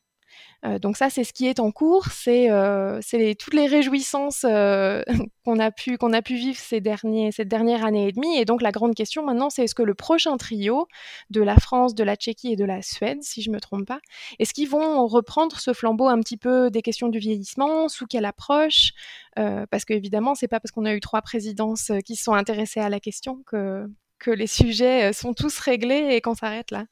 Euh, 0.64 0.78
donc 0.78 0.96
ça, 0.96 1.10
c'est 1.10 1.24
ce 1.24 1.32
qui 1.32 1.46
est 1.46 1.58
en 1.58 1.72
cours, 1.72 2.06
c'est 2.06 2.50
euh, 2.50 3.00
toutes 3.38 3.54
les 3.54 3.66
réjouissances 3.66 4.44
euh, 4.48 5.02
qu'on 5.44 5.58
a 5.58 5.70
pu 5.72 5.96
vivre 6.36 6.58
ces 6.58 6.80
derniers 6.80 7.32
cette 7.32 7.48
dernière 7.48 7.84
année 7.84 8.08
et 8.08 8.12
demie. 8.12 8.38
Et 8.38 8.44
donc 8.44 8.62
la 8.62 8.70
grande 8.70 8.94
question 8.94 9.24
maintenant, 9.24 9.50
c'est 9.50 9.64
est-ce 9.64 9.74
que 9.74 9.82
le 9.82 9.94
prochain 9.94 10.36
trio 10.36 10.86
de 11.30 11.42
la 11.42 11.56
France, 11.56 11.94
de 11.94 12.04
la 12.04 12.14
Tchéquie 12.14 12.52
et 12.52 12.56
de 12.56 12.64
la 12.64 12.80
Suède, 12.82 13.22
si 13.22 13.42
je 13.42 13.50
me 13.50 13.60
trompe 13.60 13.86
pas, 13.86 14.00
est-ce 14.38 14.54
qu'ils 14.54 14.68
vont 14.68 15.06
reprendre 15.06 15.58
ce 15.58 15.72
flambeau 15.72 16.06
un 16.06 16.20
petit 16.20 16.36
peu 16.36 16.70
des 16.70 16.82
questions 16.82 17.08
du 17.08 17.18
vieillissement, 17.18 17.88
sous 17.88 18.06
quelle 18.06 18.24
approche? 18.24 18.92
Parce 19.34 19.84
qu'évidemment, 19.84 20.34
c'est 20.34 20.48
pas 20.48 20.60
parce 20.60 20.70
qu'on 20.72 20.84
a 20.84 20.94
eu 20.94 21.00
trois 21.00 21.22
présidences 21.22 21.90
qui 22.04 22.16
se 22.16 22.24
sont 22.24 22.34
intéressées 22.34 22.80
à 22.80 22.88
la 22.88 23.00
question 23.00 23.42
que 23.46 23.88
les 24.26 24.46
sujets 24.46 25.12
sont 25.12 25.34
tous 25.34 25.58
réglés 25.58 26.08
et 26.12 26.20
qu'on 26.20 26.34
s'arrête 26.34 26.70
là. 26.70 26.84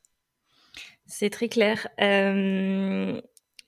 C'est 1.11 1.31
très 1.31 1.49
clair. 1.49 1.89
Euh, 2.01 3.21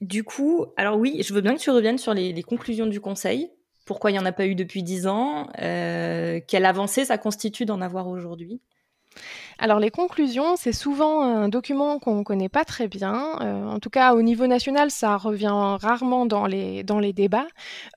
du 0.03 0.25
coup, 0.25 0.67
alors 0.77 0.99
oui, 0.99 1.23
je 1.23 1.33
veux 1.33 1.41
bien 1.41 1.55
que 1.55 1.61
tu 1.61 1.71
reviennes 1.71 1.97
sur 1.97 2.13
les, 2.13 2.43
conclusions 2.43 2.87
du 2.87 3.01
Conseil. 3.01 3.51
Pourquoi 3.87 4.11
il 4.11 4.15
n'y 4.15 4.19
en 4.19 4.27
a 4.27 4.33
pas 4.33 4.47
eu 4.47 4.55
depuis 4.55 4.83
dix 4.83 5.07
ans 5.07 5.49
Quelle 5.57 6.65
avancée 6.65 7.05
ça 7.05 7.19
constitue 7.19 7.65
d'en 7.65 7.81
avoir 7.81 8.09
aujourd'hui? 8.09 8.61
Alors 9.63 9.79
les 9.79 9.93
conclusions, 9.93 10.57
c'est 10.57 10.73
souvent 10.73 11.23
un 11.23 11.49
document 11.49 12.01
qu'on 12.01 12.17
ne 12.17 12.25
connaît 12.25 12.49
pas 12.49 12.65
très 12.65 12.89
bien. 12.89 13.39
Euh, 13.43 13.65
en 13.65 13.79
tout 13.79 13.91
cas, 13.91 14.13
au 14.15 14.21
niveau 14.21 14.49
national, 14.49 14.91
ça 14.91 15.17
revient 15.17 15.77
rarement 15.81 16.27
dans 16.27 16.47
les, 16.47 16.83
dans 16.83 16.99
les 16.99 17.13
débats. 17.13 17.47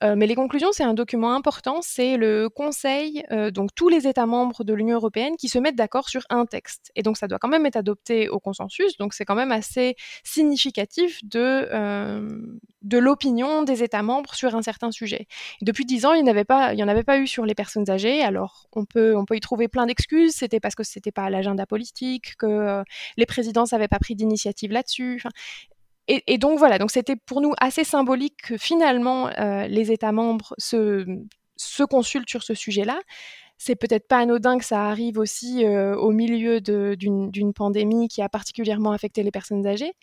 Euh, 0.04 0.14
mais 0.16 0.28
les 0.28 0.36
conclusions, 0.36 0.68
c'est 0.70 0.84
un 0.84 0.94
document 0.94 1.34
important. 1.34 1.80
C'est 1.82 2.16
le 2.18 2.48
Conseil, 2.48 3.24
euh, 3.32 3.50
donc 3.50 3.70
tous 3.74 3.88
les 3.88 4.06
États 4.06 4.26
membres 4.26 4.62
de 4.62 4.72
l'Union 4.74 4.94
européenne 4.94 5.34
qui 5.36 5.48
se 5.48 5.58
mettent 5.58 5.74
d'accord 5.74 6.08
sur 6.08 6.22
un 6.30 6.46
texte. 6.46 6.92
Et 6.94 7.02
donc 7.02 7.16
ça 7.16 7.26
doit 7.26 7.40
quand 7.40 7.48
même 7.48 7.66
être 7.66 7.74
adopté 7.74 8.28
au 8.28 8.38
consensus. 8.38 8.96
Donc 8.98 9.12
c'est 9.12 9.24
quand 9.24 9.34
même 9.34 9.50
assez 9.50 9.96
significatif 10.22 11.18
de, 11.24 11.68
de 12.82 12.98
l'opinion 12.98 13.64
des 13.64 13.82
États 13.82 14.04
membres 14.04 14.36
sur 14.36 14.54
un 14.54 14.62
certain 14.62 14.92
sujet. 14.92 15.26
depuis 15.62 15.84
dix 15.84 16.06
ans, 16.06 16.12
il 16.12 16.22
n'y 16.22 16.30
en 16.30 16.88
avait 16.88 17.02
pas 17.02 17.18
eu 17.18 17.26
sur 17.26 17.44
les 17.44 17.56
personnes 17.56 17.90
âgées. 17.90 18.22
Alors 18.22 18.68
on 18.72 18.84
peut, 18.84 19.16
on 19.16 19.24
peut 19.24 19.34
y 19.34 19.40
trouver 19.40 19.66
plein 19.66 19.86
d'excuses. 19.86 20.36
C'était 20.36 20.60
parce 20.60 20.76
que 20.76 20.84
c'était 20.84 21.10
pas 21.10 21.24
à 21.24 21.30
l'agenda 21.30 21.55
politique, 21.64 22.36
que 22.36 22.46
euh, 22.46 22.82
les 23.16 23.24
présidents 23.24 23.64
n'avaient 23.72 23.88
pas 23.88 23.98
pris 23.98 24.14
d'initiative 24.14 24.72
là-dessus. 24.72 25.22
Et, 26.08 26.38
donc 26.38 26.58
voilà, 26.58 26.78
donc 26.78 26.92
c'était 26.92 27.16
pour 27.16 27.40
nous 27.40 27.54
assez 27.58 27.82
symbolique 27.82 28.36
que 28.42 28.56
finalement 28.56 29.28
euh, 29.38 29.66
les 29.66 29.90
États 29.90 30.12
membres 30.12 30.54
se, 30.56 31.04
se 31.56 31.82
consultent 31.82 32.28
sur 32.28 32.44
ce 32.44 32.54
sujet-là. 32.54 33.00
C'est 33.58 33.74
peut-être 33.74 34.06
pas 34.06 34.18
anodin 34.18 34.58
que 34.58 34.64
ça 34.64 34.84
arrive 34.84 35.18
aussi 35.18 35.64
euh, 35.64 35.96
au 35.96 36.12
milieu 36.12 36.60
d'une 36.60 37.52
pandémie 37.54 38.06
qui 38.06 38.22
a 38.22 38.28
particulièrement 38.28 38.92
affecté 38.92 39.22
les 39.24 39.30
personnes 39.32 39.66
âgées. 39.66 39.94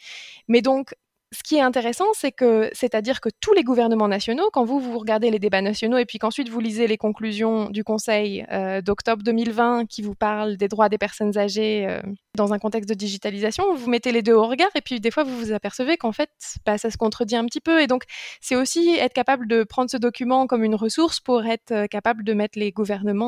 Mais 0.48 0.62
donc 0.62 0.94
ce 1.34 1.41
qui 1.41 1.56
est 1.56 1.62
intéressant, 1.62 2.06
c'est 2.13 2.32
que, 2.32 2.69
c'est-à-dire 2.74 3.19
que 3.19 3.30
tous 3.41 3.54
les 3.54 3.63
gouvernements 3.63 4.08
nationaux, 4.08 4.50
quand 4.54 4.65
vous, 4.65 4.80
vous 4.80 5.00
regardez 5.00 5.32
les 5.32 5.39
débats 5.39 5.62
nationaux 5.62 5.98
et 5.98 6.06
puis 6.06 6.19
qu'ensuite 6.19 6.48
vous 6.48 6.60
lisez 6.60 6.86
les 6.86 6.98
conclusions 6.98 7.69
du 7.72 7.84
Conseil 7.84 8.46
euh, 8.52 8.82
d'octobre 8.82 9.24
2020 9.24 9.88
qui 9.88 10.04
vous 10.04 10.13
parlent 10.13 10.58
des 10.58 10.67
droits 10.67 10.89
des 10.89 11.00
personnes 11.00 11.36
âgées 11.38 11.88
euh, 11.89 12.02
dans 12.36 12.54
un 12.54 12.60
contexte 12.60 12.88
de 12.88 12.93
digitalisation, 12.93 13.74
vous 13.74 13.89
mettez 13.89 14.12
les 14.12 14.22
deux 14.22 14.34
au 14.34 14.48
regard 14.48 14.69
et 14.76 14.82
puis 14.82 15.00
des 15.00 15.12
fois 15.12 15.24
vous 15.24 15.36
vous 15.36 15.52
apercevez 15.52 15.98
qu'en 15.98 16.12
fait, 16.12 16.30
bah, 16.65 16.78
ça 16.78 16.91
se 16.91 16.98
contredit 16.98 17.36
un 17.36 17.46
petit 17.46 17.62
peu. 17.62 17.82
Et 17.82 17.88
donc, 17.88 18.04
c'est 18.39 18.56
aussi 18.56 18.96
être 19.00 19.13
capable 19.13 19.48
de 19.48 19.63
prendre 19.63 19.89
ce 19.89 19.98
document 19.98 20.46
comme 20.46 20.63
une 20.63 20.76
ressource 20.76 21.19
pour 21.19 21.46
être 21.46 21.72
euh, 21.72 21.88
capable 21.88 22.24
de 22.24 22.34
mettre 22.34 22.60
les 22.60 22.72
gouvernements 22.72 23.24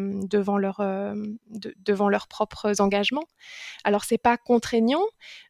devant, 0.00 0.58
leur, 0.58 0.82
devant 1.84 2.08
leurs 2.08 2.28
propres 2.28 2.80
engagements. 2.80 3.24
Alors, 3.84 4.04
c'est 4.04 4.18
pas 4.18 4.36
contraignant. 4.36 5.02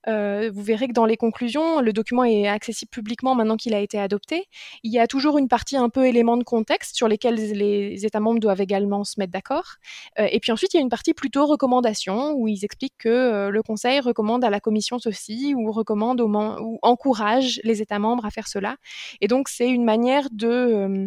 vous 0.07 0.63
verrez 0.63 0.89
que 0.89 0.93
dans 0.93 1.07
les 1.07 1.17
conclusions, 1.17 1.81
le 1.81 1.90
document 1.93 2.25
est 2.25 2.47
accessible 2.47 2.91
publiquement 2.91 3.35
maintenant 3.35 3.57
qu'il 3.57 3.75
a 3.75 3.81
été 3.81 3.99
adopté. 3.99 4.45
Il 4.83 4.93
y 4.93 4.99
a 4.99 5.07
toujours 5.07 5.39
une 5.39 5.49
partie 5.49 5.77
un 5.77 5.89
peu 5.89 6.07
éléments 6.07 6.37
de 6.37 6.45
contexte 6.45 6.97
sur 6.97 7.09
lesquels 7.09 7.35
les 7.35 8.07
États 8.07 8.21
membres 8.21 8.41
doivent 8.41 8.61
également 8.61 9.05
se 9.05 9.19
mettre 9.19 9.33
d'accord. 9.33 9.77
Euh, 10.19 10.27
et 10.31 10.41
puis 10.41 10.53
ensuite, 10.53 10.75
il 10.75 10.79
y 10.79 10.81
a 10.81 10.83
une 10.83 10.89
partie 10.89 11.15
plutôt 11.15 11.47
recommandation 11.47 12.33
où 12.33 12.49
ils 12.49 12.65
expliquent 12.65 12.99
que 12.99 13.09
euh, 13.09 13.51
le 13.51 13.63
Conseil 13.63 14.01
recommande 14.01 14.45
à 14.45 14.51
la 14.51 14.61
Commission 14.61 14.99
ceci 14.99 15.55
ou 15.57 15.71
recommande 15.73 16.21
ou 16.21 16.79
encourage 16.83 17.61
les 17.65 17.83
États 17.83 17.99
membres 17.99 18.25
à 18.25 18.31
faire 18.31 18.49
cela. 18.49 18.77
Et 19.21 19.29
donc, 19.29 19.49
c'est 19.49 19.69
une 19.69 19.85
manière 19.85 20.29
de 20.33 20.49
euh, 20.49 21.07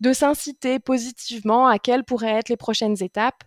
de 0.00 0.12
s'inciter 0.12 0.78
positivement 0.78 1.66
à 1.68 1.78
quelles 1.78 2.04
pourraient 2.04 2.32
être 2.32 2.50
les 2.50 2.56
prochaines 2.58 3.02
étapes 3.02 3.42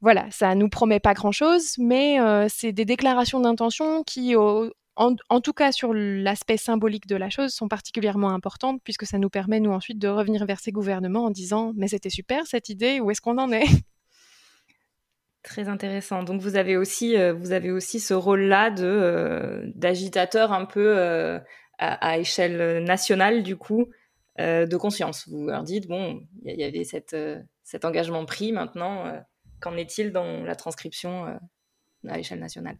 voilà, 0.00 0.26
ça 0.30 0.54
nous 0.54 0.68
promet 0.68 1.00
pas 1.00 1.12
grand-chose, 1.12 1.74
mais 1.78 2.18
c'est 2.48 2.70
des 2.70 2.84
déclarations 2.84 3.40
d'intention 3.40 4.04
qui, 4.04 4.36
au, 4.36 4.70
en, 4.98 5.40
tout 5.40 5.52
cas 5.52 5.70
sur 5.70 5.94
l'aspect 5.94 6.56
symbolique 6.56 7.06
de 7.06 7.14
la 7.16 7.30
chose, 7.30 7.52
sont 7.52 7.68
particulièrement 7.68 8.30
importantes 8.30 8.80
puisque 8.82 9.06
ça 9.06 9.18
nous 9.18 9.30
permet, 9.30 9.60
nous, 9.60 9.70
ensuite, 9.70 9.98
de 9.98 10.08
revenir 10.08 10.44
vers 10.44 10.58
ces 10.58 10.72
gouvernements 10.72 11.24
en 11.24 11.30
disant 11.30 11.72
Mais 11.76 11.88
c'était 11.88 12.10
super 12.10 12.46
cette 12.46 12.68
idée, 12.68 13.00
où 13.00 13.10
est-ce 13.10 13.20
qu'on 13.20 13.38
en 13.38 13.52
est? 13.52 13.66
Très 15.44 15.68
intéressant. 15.68 16.24
Donc 16.24 16.40
vous 16.40 16.56
avez 16.56 16.76
aussi, 16.76 17.16
euh, 17.16 17.32
vous 17.32 17.52
avez 17.52 17.70
aussi 17.70 18.00
ce 18.00 18.12
rôle-là 18.12 18.70
de 18.70 18.84
euh, 18.84 19.70
d'agitateur 19.76 20.52
un 20.52 20.64
peu 20.64 20.98
euh, 20.98 21.38
à, 21.78 22.18
échelle 22.18 22.82
nationale 22.82 23.42
du 23.44 23.56
coup 23.56 23.86
de 24.38 24.76
conscience. 24.76 25.28
Vous 25.28 25.46
leur 25.46 25.64
dites 25.64 25.88
bon, 25.88 26.20
il 26.44 26.54
y, 26.54 26.62
avait 26.62 26.84
cet 26.84 27.84
engagement 27.84 28.24
pris. 28.24 28.52
Maintenant, 28.52 29.20
qu'en 29.60 29.76
est-il 29.76 30.12
dans 30.12 30.44
la 30.44 30.54
transcription 30.54 31.38
à 32.06 32.18
échelle 32.20 32.38
nationale? 32.38 32.78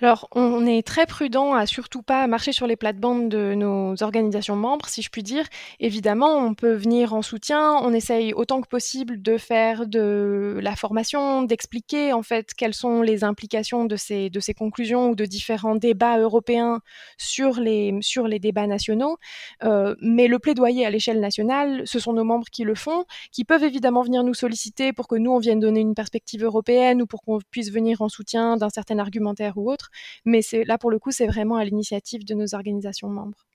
Alors, 0.00 0.28
on 0.32 0.66
est 0.66 0.84
très 0.86 1.06
prudent 1.06 1.54
à 1.54 1.66
surtout 1.66 2.02
pas 2.02 2.26
marcher 2.26 2.52
sur 2.52 2.66
les 2.66 2.76
plates-bandes 2.76 3.28
de 3.28 3.54
nos 3.54 4.02
organisations 4.02 4.56
membres, 4.56 4.88
si 4.88 5.02
je 5.02 5.10
puis 5.10 5.22
dire. 5.22 5.44
Évidemment, 5.80 6.38
on 6.38 6.54
peut 6.54 6.72
venir 6.72 7.14
en 7.14 7.22
soutien. 7.22 7.74
On 7.82 7.92
essaye 7.92 8.32
autant 8.32 8.60
que 8.60 8.68
possible 8.68 9.22
de 9.22 9.38
faire 9.38 9.86
de 9.86 10.58
la 10.60 10.74
formation, 10.76 11.42
d'expliquer 11.42 12.12
en 12.12 12.22
fait 12.22 12.54
quelles 12.54 12.74
sont 12.74 13.02
les 13.02 13.22
implications 13.22 13.84
de 13.84 13.96
ces, 13.96 14.30
de 14.30 14.40
ces 14.40 14.54
conclusions 14.54 15.10
ou 15.10 15.14
de 15.14 15.24
différents 15.24 15.76
débats 15.76 16.18
européens 16.18 16.80
sur 17.18 17.60
les, 17.60 17.96
sur 18.00 18.26
les 18.26 18.38
débats 18.38 18.66
nationaux. 18.66 19.18
Euh, 19.62 19.94
mais 20.00 20.26
le 20.26 20.38
plaidoyer 20.38 20.86
à 20.86 20.90
l'échelle 20.90 21.20
nationale, 21.20 21.82
ce 21.84 21.98
sont 21.98 22.12
nos 22.12 22.24
membres 22.24 22.48
qui 22.50 22.64
le 22.64 22.74
font, 22.74 23.04
qui 23.30 23.44
peuvent 23.44 23.64
évidemment 23.64 24.02
venir 24.02 24.24
nous 24.24 24.34
solliciter 24.34 24.92
pour 24.92 25.06
que 25.06 25.16
nous, 25.16 25.30
on 25.30 25.38
vienne 25.38 25.60
donner 25.60 25.80
une 25.80 25.94
perspective 25.94 26.42
européenne 26.44 27.02
ou 27.02 27.06
pour 27.06 27.22
qu'on 27.22 27.38
puisse 27.50 27.70
venir 27.70 28.02
en 28.02 28.08
soutien 28.08 28.56
d'un 28.56 28.70
certain 28.70 28.98
argumentaire 28.98 29.41
ou 29.56 29.70
autre. 29.70 29.90
Mais 30.24 30.40
là 30.66 30.78
pour 30.78 30.90
le 30.90 30.98
coup, 30.98 31.10
c'est 31.10 31.26
vraiment 31.26 31.56
à 31.56 31.64
l'initiative 31.64 32.24
de 32.24 32.34
nos 32.34 32.54
organisations 32.54 33.08
membres. 33.08 33.46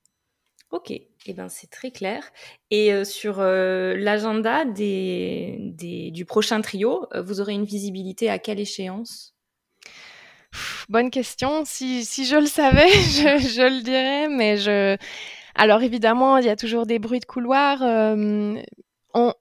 Ok, 0.71 0.91
et 0.91 1.07
eh 1.27 1.33
ben, 1.33 1.47
c'est 1.47 1.69
très 1.69 1.91
clair. 1.91 2.29
Et 2.71 2.91
euh, 2.91 3.05
sur 3.05 3.39
euh, 3.39 3.95
l'agenda 3.95 4.65
des, 4.65 5.55
des, 5.59 6.11
du 6.11 6.25
prochain 6.25 6.59
trio, 6.59 7.05
euh, 7.13 7.21
vous 7.21 7.39
aurez 7.39 7.53
une 7.53 7.63
visibilité 7.63 8.29
à 8.29 8.37
quelle 8.37 8.59
échéance? 8.59 9.33
Bonne 10.89 11.09
question. 11.09 11.63
Si, 11.63 12.03
si, 12.03 12.25
je 12.25 12.35
le 12.35 12.47
savais, 12.47 12.89
je, 12.91 13.37
je, 13.47 13.61
le 13.61 13.81
dirais, 13.81 14.27
mais 14.27 14.57
je. 14.57 14.97
Alors 15.55 15.83
évidemment, 15.83 16.37
il 16.37 16.45
y 16.45 16.49
a 16.49 16.57
toujours 16.57 16.85
des 16.85 16.99
bruits 16.99 17.21
de 17.21 17.25
couloir. 17.25 17.81
on, 17.81 19.33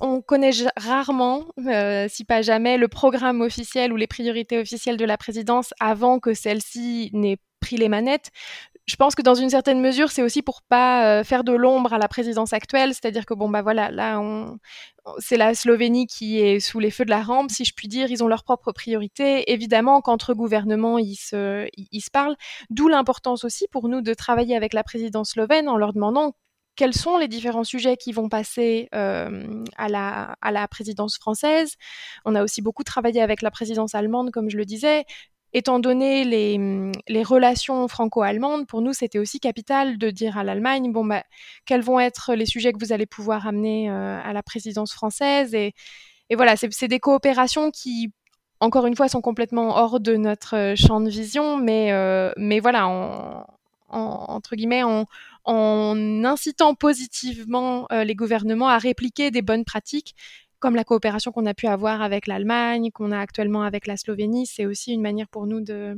on, 0.00 0.20
connaît 0.20 0.50
rarement, 0.76 1.44
euh, 1.66 2.06
si 2.08 2.24
pas 2.24 2.42
jamais, 2.42 2.76
le 2.76 2.88
programme 2.88 3.40
officiel 3.40 3.92
ou 3.92 3.96
les 3.96 4.06
priorités 4.06 4.58
officielles 4.58 4.96
de 4.96 5.04
la 5.04 5.16
présidence 5.16 5.72
avant 5.80 6.18
que 6.18 6.34
celle-ci 6.34 7.10
n'ait 7.12 7.38
pris 7.60 7.76
les 7.76 7.88
manettes. 7.88 8.30
Je 8.86 8.96
pense 8.96 9.14
que 9.14 9.22
dans 9.22 9.34
une 9.34 9.50
certaine 9.50 9.80
mesure, 9.80 10.10
c'est 10.10 10.22
aussi 10.22 10.40
pour 10.40 10.62
pas 10.62 11.20
euh, 11.20 11.24
faire 11.24 11.44
de 11.44 11.52
l'ombre 11.52 11.92
à 11.92 11.98
la 11.98 12.08
présidence 12.08 12.54
actuelle, 12.54 12.94
c'est-à-dire 12.94 13.26
que 13.26 13.34
bon 13.34 13.48
bah 13.50 13.60
voilà, 13.60 13.90
là 13.90 14.18
c'est 15.18 15.36
la 15.36 15.54
Slovénie 15.54 16.06
qui 16.06 16.40
est 16.40 16.60
sous 16.60 16.80
les 16.80 16.90
feux 16.90 17.04
de 17.04 17.10
la 17.10 17.22
rampe, 17.22 17.50
si 17.50 17.64
je 17.64 17.74
puis 17.74 17.88
dire, 17.88 18.10
ils 18.10 18.24
ont 18.24 18.28
leurs 18.28 18.44
propres 18.44 18.72
priorités. 18.72 19.50
Évidemment 19.52 20.00
qu'entre 20.00 20.34
gouvernements, 20.34 20.98
ils 20.98 21.16
se, 21.16 21.68
ils 21.76 22.00
se 22.00 22.10
parlent, 22.10 22.36
d'où 22.70 22.88
l'importance 22.88 23.44
aussi 23.44 23.66
pour 23.70 23.88
nous 23.88 24.00
de 24.00 24.14
travailler 24.14 24.56
avec 24.56 24.72
la 24.72 24.82
présidence 24.82 25.30
slovène 25.32 25.68
en 25.68 25.76
leur 25.76 25.92
demandant 25.92 26.34
quels 26.78 26.94
sont 26.94 27.18
les 27.18 27.26
différents 27.26 27.64
sujets 27.64 27.96
qui 27.96 28.12
vont 28.12 28.28
passer 28.28 28.88
euh, 28.94 29.64
à, 29.76 29.88
la, 29.88 30.68
présidence 30.68 31.18
française? 31.18 31.74
On 32.24 32.36
a 32.36 32.44
aussi 32.44 32.62
beaucoup 32.62 32.84
travaillé 32.84 33.20
avec 33.20 33.42
la 33.42 33.50
présidence 33.50 33.96
allemande, 33.96 34.30
comme 34.30 34.48
je 34.48 34.56
le 34.56 34.64
disais. 34.64 35.04
Étant 35.52 35.80
donné 35.80 36.24
les, 36.24 37.22
relations 37.24 37.88
franco-allemandes, 37.88 38.68
pour 38.68 38.80
nous, 38.80 38.92
c'était 38.92 39.18
aussi 39.18 39.40
capital 39.40 39.98
de 39.98 40.10
dire 40.10 40.38
à 40.38 40.44
l'Allemagne, 40.44 40.92
bon, 40.92 41.04
bah, 41.04 41.24
quels 41.66 41.82
vont 41.82 41.98
être 41.98 42.34
les 42.34 42.46
sujets 42.46 42.72
que 42.72 42.78
vous 42.78 42.92
allez 42.92 43.06
pouvoir 43.06 43.48
amener 43.48 43.90
euh, 43.90 44.20
à 44.22 44.32
la 44.32 44.44
présidence 44.44 44.92
française? 44.92 45.54
Et, 45.54 45.74
voilà, 46.32 46.54
c'est 46.56 46.88
des 46.88 47.00
coopérations 47.00 47.72
qui, 47.72 48.12
encore 48.60 48.86
une 48.86 48.94
fois, 48.94 49.08
sont 49.08 49.20
complètement 49.20 49.76
hors 49.78 49.98
de 49.98 50.14
notre 50.14 50.74
champ 50.76 51.00
de 51.00 51.10
vision, 51.10 51.56
mais, 51.56 51.90
euh, 51.90 52.30
mais 52.36 52.60
voilà, 52.60 52.86
en, 53.88 54.26
entre 54.28 54.56
guillemets, 54.56 54.82
en, 54.82 55.06
incitant 56.24 56.74
positivement 56.74 57.86
euh, 57.92 58.04
les 58.04 58.14
gouvernements 58.14 58.68
à 58.68 58.78
répliquer 58.78 59.30
des 59.30 59.42
bonnes 59.42 59.64
pratiques, 59.64 60.14
comme 60.58 60.74
la 60.74 60.84
coopération 60.84 61.32
qu'on 61.32 61.46
a 61.46 61.54
pu 61.54 61.66
avoir 61.66 62.02
avec 62.02 62.26
l'Allemagne, 62.26 62.90
qu'on 62.90 63.12
a 63.12 63.18
actuellement 63.18 63.62
avec 63.62 63.86
la 63.86 63.96
Slovénie. 63.96 64.46
C'est 64.46 64.66
aussi 64.66 64.92
une 64.92 65.02
manière 65.02 65.28
pour 65.28 65.46
nous 65.46 65.60
de 65.60 65.96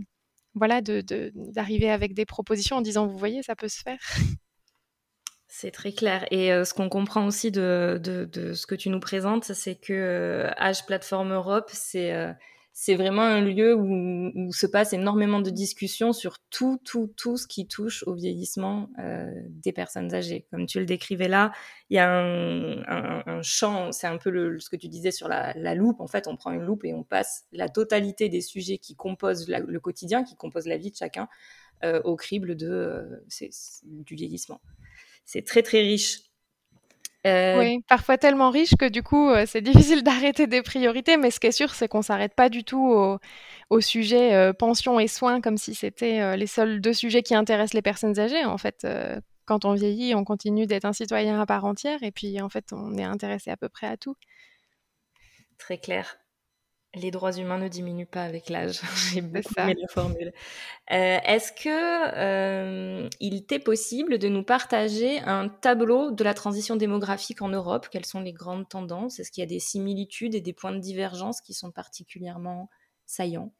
voilà 0.55 0.81
d'arriver 0.83 1.91
avec 1.91 2.13
des 2.15 2.27
propositions 2.27 2.77
en 2.77 2.81
disant 2.81 3.07
vous 3.07 3.17
voyez 3.17 3.43
ça 3.43 3.55
peut 3.55 3.69
se 3.69 3.81
faire. 3.81 3.99
C'est 5.53 5.73
très 5.73 5.93
clair. 5.93 6.27
Et 6.31 6.53
euh, 6.53 6.65
ce 6.65 6.75
qu'on 6.75 6.89
comprend 6.89 7.27
aussi 7.27 7.51
de, 7.51 8.01
ce 8.55 8.67
que 8.67 8.77
tu 8.77 8.89
nous 8.89 9.01
présentes, 9.01 9.45
c'est 9.45 9.75
que 9.75 9.93
euh, 9.93 10.51
H 10.61 10.87
Platform 10.87 11.33
Europe, 11.33 11.71
c'est 11.73 12.13
c'est 12.73 12.95
vraiment 12.95 13.23
un 13.23 13.41
lieu 13.41 13.75
où, 13.75 14.53
se 14.53 14.67
passe 14.67 14.93
énormément 14.93 15.41
de 15.41 15.51
discussions 15.51 16.13
sur 16.13 16.39
tout, 16.51 16.81
tout, 16.85 17.13
tout 17.17 17.37
ce 17.37 17.47
qui 17.47 17.67
touche 17.67 18.05
au 18.07 18.15
vieillissement 18.15 18.89
euh, 18.99 19.27
des 19.49 19.73
personnes 19.73 20.15
âgées. 20.15 20.47
Comme 20.51 20.67
tu 20.67 20.79
le 20.79 20.87
décrivais 20.87 21.29
là, 21.29 21.53
il 21.91 21.97
y 21.97 21.99
a 21.99 22.11
un, 22.11 23.43
champ, 23.43 23.93
c'est 23.93 24.07
un 24.07 24.19
peu 24.19 24.59
ce 24.59 24.71
que 24.71 24.77
tu 24.77 24.89
disais 24.89 25.11
sur 25.11 25.29
la, 25.29 25.75
loupe. 25.75 26.01
En 26.01 26.07
fait, 26.07 26.27
on 26.27 26.37
prend 26.37 26.53
une 26.53 26.63
loupe 26.63 26.85
et 26.85 26.95
on 26.95 27.03
passe 27.03 27.45
la 27.53 27.69
totalité 27.69 28.29
des 28.29 28.41
sujets 28.41 28.79
qui 28.79 28.97
composent 28.97 29.49
le 29.49 29.81
quotidien, 29.81 30.25
qui 30.25 30.37
composent 30.37 30.67
la 30.67 30.79
vie 30.79 30.91
de 30.91 30.97
chacun, 30.97 31.29
euh, 31.83 32.01
au 32.05 32.15
crible 32.15 32.57
de, 32.57 32.69
euh, 32.69 33.25
du 33.83 34.15
vieillissement. 34.15 34.61
C'est 35.25 35.47
très, 35.47 35.63
très 35.63 35.81
riche. 35.81 36.30
Oui, 37.25 37.83
parfois 37.89 38.17
tellement 38.19 38.51
riche 38.51 38.75
que 38.77 38.89
du 38.89 39.03
coup, 39.03 39.31
c'est 39.47 39.61
difficile 39.93 40.03
d'arrêter 40.03 40.47
des 40.47 40.63
priorités, 40.63 41.17
mais 41.17 41.31
ce 41.31 41.41
qui 41.41 41.49
est 41.49 41.53
sûr, 41.53 41.75
c'est 41.75 41.89
qu'on 41.89 42.03
s'arrête 42.03 42.35
pas 42.35 42.49
du 42.49 42.65
tout 42.65 42.81
au, 42.81 43.19
au 43.71 43.81
sujet 43.81 44.53
pension 44.55 44.99
et 45.01 45.09
soins 45.09 45.41
comme 45.41 45.59
si 45.59 45.75
c'était 45.75 46.37
les 46.37 46.47
seuls 46.47 46.81
deux 46.81 46.95
sujets 46.95 47.23
qui 47.23 47.35
intéressent 47.35 47.75
les 47.75 47.83
personnes 47.83 48.19
âgées. 48.19 48.45
En 48.45 48.59
fait, 48.59 48.87
quand 49.45 49.65
on 49.65 49.75
vieillit, 49.75 50.15
on 50.15 50.25
continue 50.25 50.67
d'être 50.67 50.85
un 50.85 50.93
citoyen 50.93 51.41
à 51.41 51.45
part 51.47 51.65
entière 51.65 52.03
et 52.03 52.13
puis 52.13 52.41
en 52.41 52.49
fait, 52.49 52.73
on 52.73 52.97
est 52.97 53.05
intéressé 53.05 53.51
à 53.51 53.57
peu 53.57 53.69
près 53.69 53.89
à 53.89 53.97
tout. 53.97 54.17
Très 55.59 55.79
clair. 55.79 56.19
Les 56.95 57.13
droits 57.13 57.33
humains 57.33 57.59
ne 57.59 57.69
diminuent 57.69 58.07
pas 58.07 58.25
avec 58.25 58.49
l'âge. 58.49 58.81
J'ai 59.13 59.21
beaucoup 59.21 59.55
aimé 59.59 59.77
la 59.81 59.87
formule. 59.87 60.33
Euh, 60.91 61.19
est-ce 61.25 61.53
que 61.53 61.69
euh, 62.17 63.09
il 63.21 63.47
t'est 63.47 63.61
possible 63.61 64.19
de 64.19 64.29
nous 64.29 64.43
partager 64.43 65.21
un 65.21 65.49
tableau 65.49 66.11
de 66.11 66.25
la 66.25 66.35
transition 66.35 66.75
démographique 66.75 67.43
en 67.43 67.49
Europe? 67.49 67.87
Quelles 67.93 68.07
sont 68.07 68.21
les 68.21 68.33
grandes 68.33 68.69
tendances? 68.69 69.21
Est-ce 69.21 69.31
qu'il 69.31 69.43
y 69.43 69.47
a 69.47 69.49
des 69.49 69.61
similitudes 69.61 70.35
et 70.35 70.41
des 70.41 70.53
points 70.53 70.73
de 70.73 70.81
divergence 70.81 71.41
qui 71.41 71.55
sont 71.55 71.71
particulièrement 71.71 72.69
saillants? 73.07 73.53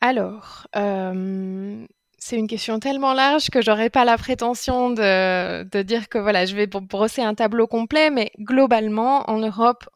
Alors, 0.00 0.68
euh, 0.76 1.84
c'est 2.18 2.38
une 2.38 2.46
question 2.46 2.78
tellement 2.78 3.12
large 3.12 3.50
que 3.50 3.60
j'aurais 3.60 3.90
pas 3.90 4.04
la 4.04 4.16
prétention 4.18 4.90
de, 4.90 5.64
de, 5.64 5.82
dire 5.82 6.08
que 6.08 6.18
voilà, 6.18 6.46
je 6.46 6.54
vais 6.54 6.68
brosser 6.68 7.22
un 7.22 7.34
tableau 7.34 7.66
complet, 7.66 8.10
mais 8.10 8.30
globalement, 8.38 9.28
en 9.28 9.38
Europe, 9.38 9.88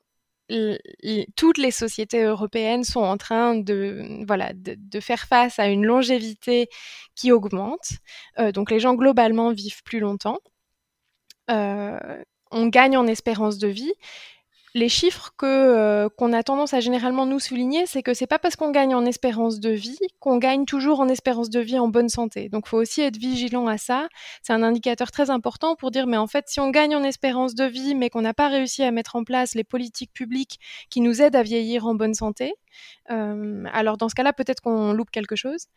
toutes 1.36 1.58
les 1.58 1.70
sociétés 1.70 2.22
européennes 2.22 2.84
sont 2.84 3.00
en 3.00 3.16
train 3.16 3.56
de, 3.56 4.24
voilà, 4.26 4.52
de, 4.54 5.00
faire 5.00 5.26
face 5.26 5.58
à 5.58 5.66
une 5.68 5.84
longévité 5.84 6.68
qui 7.14 7.32
augmente. 7.32 7.98
Euh, 8.38 8.52
donc 8.52 8.70
les 8.70 8.80
gens 8.80 8.94
globalement 8.94 9.52
vivent 9.52 9.82
plus 9.84 10.00
longtemps. 10.00 10.38
Euh, 11.50 12.22
on 12.50 12.66
gagne 12.68 12.96
en 12.96 13.06
espérance 13.06 13.58
de 13.58 13.68
vie 13.68 13.92
les 14.76 14.90
chiffres 14.90 15.32
euh, 15.42 16.10
qu'on 16.18 16.34
a 16.34 16.42
tendance 16.42 16.74
à 16.74 16.80
généralement 16.80 17.24
nous 17.24 17.40
souligner, 17.40 17.86
c'est 17.86 18.02
que 18.02 18.12
c'est 18.12 18.26
pas 18.26 18.38
parce 18.38 18.56
qu'on 18.56 18.70
gagne 18.70 18.94
en 18.94 19.06
espérance 19.06 19.58
de 19.58 19.70
vie 19.70 19.96
qu'on 20.20 20.36
gagne 20.36 20.66
toujours 20.66 21.00
en 21.00 21.08
espérance 21.08 21.48
de 21.48 21.60
vie 21.60 21.78
en 21.78 21.88
bonne 21.88 22.10
santé. 22.10 22.50
Donc, 22.50 22.66
faut 22.66 22.76
aussi 22.76 23.00
être 23.00 23.16
vigilant 23.16 23.66
à 23.68 23.78
ça. 23.78 24.06
C'est 24.42 24.52
un 24.52 24.62
indicateur 24.62 25.10
très 25.10 25.30
important 25.30 25.76
pour 25.76 25.90
dire, 25.90 26.06
mais 26.06 26.18
en 26.18 26.26
fait, 26.26 26.44
si 26.48 26.60
on 26.60 26.68
gagne 26.68 26.94
en 26.94 27.02
espérance 27.04 27.54
de 27.54 27.64
vie, 27.64 27.94
mais 27.94 28.10
qu'on 28.10 28.20
n'a 28.20 28.34
pas 28.34 28.48
réussi 28.48 28.82
à 28.82 28.90
mettre 28.90 29.16
en 29.16 29.24
place 29.24 29.54
les 29.54 29.64
politiques 29.64 30.12
publiques 30.12 30.60
qui 30.90 31.00
nous 31.00 31.22
aident 31.22 31.36
à 31.36 31.42
vieillir 31.42 31.86
en 31.86 31.94
bonne 31.94 32.14
santé, 32.14 32.52
euh, 33.10 33.64
alors 33.72 33.96
dans 33.96 34.10
ce 34.10 34.14
cas-là, 34.14 34.34
peut-être 34.34 34.60
qu'on 34.60 34.92
loupe 34.92 35.10
quelque 35.10 35.36
chose. 35.36 35.68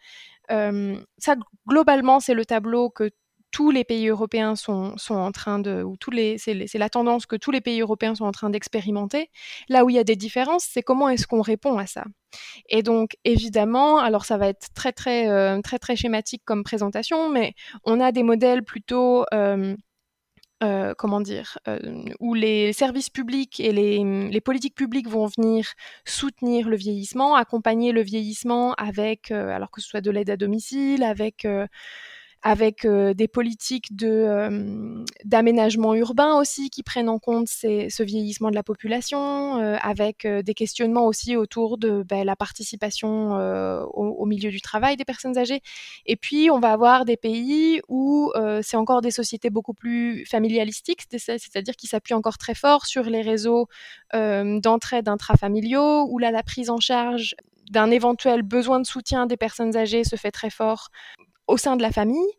Euh, 0.52 0.98
ça, 1.18 1.38
globalement, 1.66 2.20
c'est 2.20 2.34
le 2.34 2.44
tableau 2.44 2.90
que 2.90 3.12
tous 3.52 3.72
les 3.72 3.84
pays 3.84 4.08
européens 4.08 4.56
sont, 4.56 4.98
sont 4.98 5.16
en 5.16 5.32
train 5.32 5.60
de, 5.60 5.82
ou 5.84 5.98
tous 5.98 6.12
les, 6.12 6.38
c'est, 6.38 6.54
la 6.54 6.90
tendance 6.90 7.26
que 7.26 7.36
tous 7.36 7.52
les 7.52 7.62
pays 7.62 7.82
européens 7.82 8.16
sont 8.16 8.26
en 8.26 8.32
train 8.32 8.50
d'expérimenter. 8.50 9.30
Là 9.70 9.86
où 9.86 9.90
il 9.90 9.96
y 9.96 10.00
a 10.00 10.04
des 10.04 10.16
différences, 10.16 10.68
c'est 10.70 10.84
comment 10.84 11.10
est-ce 11.10 11.28
qu'on 11.28 11.42
répond 11.42 11.78
à 11.78 11.88
ça. 11.88 12.04
Et 12.70 12.84
donc, 12.84 13.18
évidemment, 13.24 13.98
alors 14.00 14.26
ça 14.26 14.38
va 14.38 14.48
être 14.48 14.68
très 14.76 14.92
très 14.92 15.30
euh, 15.30 15.62
très 15.62 15.80
très 15.80 15.96
schématique 15.96 16.44
comme 16.46 16.64
présentation, 16.64 17.30
mais 17.30 17.54
on 17.84 18.00
a 18.00 18.12
des 18.12 18.24
modèles 18.24 18.64
plutôt 18.64 19.26
euh, 19.34 19.76
euh, 20.62 20.94
comment 20.98 21.22
dire, 21.22 21.58
où 22.20 22.34
les 22.34 22.74
services 22.74 23.10
publics 23.10 23.60
et 23.62 23.72
les, 23.72 24.30
les, 24.30 24.42
politiques 24.42 24.76
publiques 24.76 25.08
vont 25.08 25.26
venir 25.26 25.66
soutenir 26.06 26.68
le 26.68 26.76
vieillissement, 26.76 27.36
accompagner 27.36 27.94
le 27.94 28.02
vieillissement 28.02 28.74
avec, 28.74 29.32
alors 29.32 29.72
que 29.72 29.80
ce 29.80 29.88
soit 29.88 30.02
de 30.02 30.12
l'aide 30.12 30.30
à 30.30 30.36
domicile, 30.36 31.04
avec 31.04 31.48
avec 32.42 32.86
euh, 32.86 33.14
des 33.14 33.28
politiques 33.28 33.96
de 33.96 34.08
euh, 34.08 35.04
d'aménagement 35.26 35.94
urbain 35.94 36.36
aussi 36.36 36.70
qui 36.70 36.84
prennent 36.84 37.10
en 37.10 37.20
compte 37.20 37.48
ce 37.50 38.04
vieillissement 38.04 38.50
de 38.50 38.56
la 38.56 38.64
population, 38.64 39.58
euh, 39.58 39.76
avec 39.82 40.26
des 40.26 40.54
questionnements 40.54 41.06
aussi 41.06 41.36
autour 41.36 41.78
de 41.78 42.04
ben, 42.04 42.24
la 42.24 42.36
participation 42.36 43.10
au, 43.94 44.26
milieu 44.26 44.52
du 44.52 44.62
travail 44.62 44.96
des 44.96 45.06
personnes 45.06 45.38
âgées. 45.38 45.62
Et 46.06 46.16
puis 46.16 46.50
on 46.52 46.60
va 46.60 46.72
avoir 46.72 47.06
des 47.06 47.18
pays 47.18 47.82
où 47.88 48.32
c'est 48.62 48.78
encore 48.78 49.02
des 49.02 49.12
sociétés 49.12 49.50
beaucoup 49.50 49.74
plus 49.74 50.26
familialistiques, 50.26 51.04
c'est-à-dire 51.10 51.76
qui 51.76 51.88
s'appuient 51.88 52.14
encore 52.14 52.38
très 52.38 52.56
fort 52.56 52.86
sur 52.86 53.04
les 53.04 53.22
réseaux 53.22 53.68
d'entraide 54.14 55.08
intrafamiliaux, 55.08 56.08
où 56.10 56.20
là 56.20 56.32
la 56.32 56.44
prise 56.44 56.70
en 56.70 56.80
charge 56.80 57.36
d'un 57.70 57.92
éventuel 57.92 58.42
besoin 58.42 58.80
de 58.80 58.86
soutien 58.86 59.26
des 59.28 59.38
personnes 59.38 59.76
âgées 59.78 60.04
se 60.04 60.16
fait 60.16 60.32
très 60.32 60.50
fort 60.50 60.90
au 61.50 61.58
sein 61.58 61.76
de 61.76 61.82
la 61.82 61.92
famille. 61.92 62.32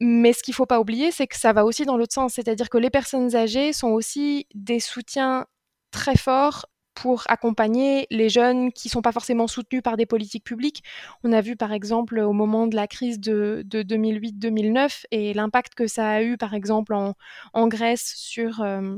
Mais 0.00 0.32
ce 0.32 0.42
qu'il 0.42 0.52
ne 0.52 0.56
faut 0.56 0.66
pas 0.66 0.80
oublier, 0.80 1.10
c'est 1.12 1.26
que 1.26 1.36
ça 1.36 1.52
va 1.52 1.64
aussi 1.64 1.84
dans 1.84 1.96
l'autre 1.96 2.14
sens, 2.14 2.34
c'est-à-dire 2.34 2.68
que 2.68 2.78
les 2.78 2.90
personnes 2.90 3.36
âgées 3.36 3.72
sont 3.72 3.90
aussi 3.90 4.46
des 4.54 4.80
soutiens 4.80 5.46
très 5.90 6.16
forts 6.16 6.66
pour 6.94 7.24
accompagner 7.28 8.06
les 8.10 8.28
jeunes 8.28 8.72
qui 8.72 8.88
ne 8.88 8.92
sont 8.92 9.02
pas 9.02 9.12
forcément 9.12 9.46
soutenus 9.46 9.82
par 9.82 9.96
des 9.96 10.06
politiques 10.06 10.44
publiques. 10.44 10.82
On 11.24 11.32
a 11.32 11.40
vu 11.40 11.56
par 11.56 11.72
exemple 11.72 12.18
au 12.20 12.32
moment 12.32 12.66
de 12.66 12.76
la 12.76 12.86
crise 12.86 13.20
de, 13.20 13.64
2008-2009 13.66 15.04
et 15.10 15.34
l'impact 15.34 15.74
que 15.74 15.86
ça 15.86 16.08
a 16.08 16.22
eu 16.22 16.36
par 16.36 16.54
exemple 16.54 16.94
en, 16.94 17.68
Grèce 17.68 18.14
sur... 18.16 18.62
Euh, 18.62 18.96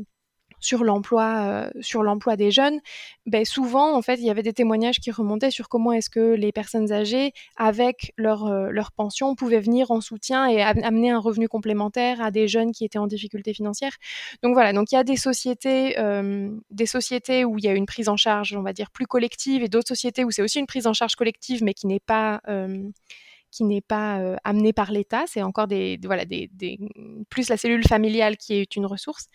sur 0.61 0.85
l'emploi, 0.85 1.37
euh, 1.47 1.71
sur 1.81 2.03
l'emploi 2.03 2.37
des 2.37 2.51
jeunes, 2.51 2.81
ben 3.27 3.45
souvent 3.45 3.97
en 3.97 4.03
fait 4.03 4.17
il 4.17 4.25
y 4.25 4.31
avait 4.31 4.43
des 4.43 4.53
témoignages 4.53 5.01
qui 5.01 5.11
remontaient 5.11 5.51
sur 5.51 5.69
comment 5.69 5.93
est-ce 5.93 6.11
que 6.11 6.35
les 6.35 6.53
personnes 6.53 6.93
âgées 6.93 7.33
avec 7.57 8.13
leur 8.17 8.47
euh, 8.47 8.71
leur 8.71 8.93
pension 8.93 9.35
pouvaient 9.35 9.61
venir 9.61 9.91
en 9.91 10.01
soutien 10.01 10.47
et 10.47 10.63
amener 10.63 11.11
un 11.11 11.19
revenu 11.19 11.49
complémentaire 11.49 12.21
à 12.21 12.31
des 12.31 12.49
jeunes 12.49 12.73
qui 12.73 12.85
étaient 12.85 12.99
en 12.99 13.07
difficulté 13.07 13.53
financière. 13.55 13.93
Donc 14.43 14.55
voilà, 14.55 14.73
donc 14.73 14.93
il 14.93 14.95
y 14.95 14.99
a 14.99 15.05
des 15.05 15.17
sociétés, 15.17 15.99
euh, 15.99 16.51
des 16.71 16.87
sociétés 16.87 17.45
où 17.45 17.59
il 17.59 17.65
y 17.65 17.69
a 17.69 17.75
une 17.75 17.87
prise 17.87 18.09
en 18.09 18.17
charge, 18.17 18.55
on 18.57 18.63
va 18.63 18.73
dire 18.73 18.91
plus 18.91 19.07
collective, 19.07 19.63
et 19.63 19.69
d'autres 19.69 19.89
sociétés 19.89 20.25
où 20.25 20.31
c'est 20.31 20.43
aussi 20.43 20.59
une 20.59 20.67
prise 20.67 20.87
en 20.87 20.93
charge 20.93 21.17
collective, 21.17 21.63
mais 21.63 21.75
qui 21.75 21.87
n'est 21.87 22.01
pas 22.01 22.41
qui 23.53 23.65
n'est 23.65 23.81
pas 23.81 24.37
amenée 24.45 24.73
par 24.73 24.93
l'État. 24.93 25.25
C'est 25.27 25.43
encore 25.43 25.67
des, 25.67 25.99
voilà, 26.05 26.25
des, 26.25 26.51
plus 27.31 27.49
la 27.49 27.57
cellule 27.57 27.87
familiale 27.87 28.37
qui 28.37 28.55
est 28.55 28.77
une 28.77 28.87
ressource. 28.87 29.29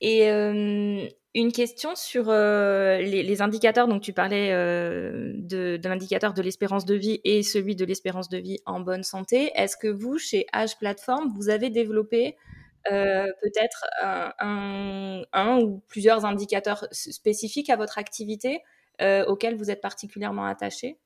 Et 0.00 0.28
une 0.28 1.52
question 1.52 1.94
sur 1.94 2.30
les, 2.30 3.42
indicateurs. 3.42 3.88
Donc, 3.88 4.02
tu 4.02 4.12
parlais 4.12 4.50
de, 4.50 5.80
l'indicateur 5.84 6.34
de 6.34 6.42
l'espérance 6.42 6.84
de 6.84 6.94
vie 6.94 7.20
et 7.24 7.42
celui 7.42 7.76
de 7.76 7.84
l'espérance 7.84 8.28
de 8.28 8.38
vie 8.38 8.58
en 8.66 8.80
bonne 8.80 9.02
santé. 9.02 9.50
Est-ce 9.54 9.76
que 9.76 9.88
vous, 9.88 10.18
chez 10.18 10.46
Age 10.52 10.78
Platform, 10.78 11.32
vous 11.36 11.48
avez 11.48 11.70
développé 11.70 12.36
peut-être 12.84 13.84
un, 14.00 15.22
un, 15.32 15.58
ou 15.60 15.82
plusieurs 15.88 16.24
indicateurs 16.24 16.86
spécifiques 16.92 17.70
à 17.70 17.76
votre 17.76 17.98
activité 17.98 18.62
auxquels 19.00 19.56
vous 19.56 19.70
êtes 19.70 19.80
particulièrement 19.80 20.46
attaché? 20.46 20.98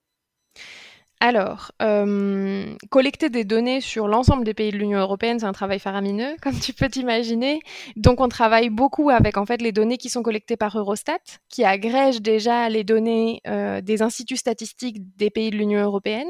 Alors, 1.23 1.73
euh, 1.83 2.75
collecter 2.89 3.29
des 3.29 3.45
données 3.45 3.83
sur 3.83 4.09
l'ensemble 4.09 4.43
des 4.43 4.55
pays 4.55 4.71
de 4.71 4.79
l'Union 4.79 4.99
européenne, 4.99 5.39
c'est 5.39 5.47
un 5.47 5.53
travail 5.53 5.79
faramineux, 5.79 6.35
comme 6.43 6.59
tu 6.59 6.73
peux 6.73 6.89
t'imaginer. 6.89 7.61
Donc, 7.97 8.21
on 8.21 8.29
travaille 8.29 8.71
beaucoup 8.71 9.11
avec 9.11 9.37
en 9.37 9.45
fait 9.45 9.61
les 9.61 9.71
données 9.71 9.99
qui 9.99 10.09
sont 10.09 10.23
collectées 10.23 10.57
par 10.57 10.79
Eurostat, 10.79 11.19
qui 11.51 11.63
agrège 11.63 12.23
déjà 12.23 12.71
les 12.71 12.85
données 12.85 13.43
euh, 13.47 13.83
des 13.83 14.01
instituts 14.01 14.39
statistiques 14.39 14.97
des 15.17 15.29
pays 15.29 15.51
de 15.51 15.57
l'Union 15.57 15.81
européenne. 15.83 16.29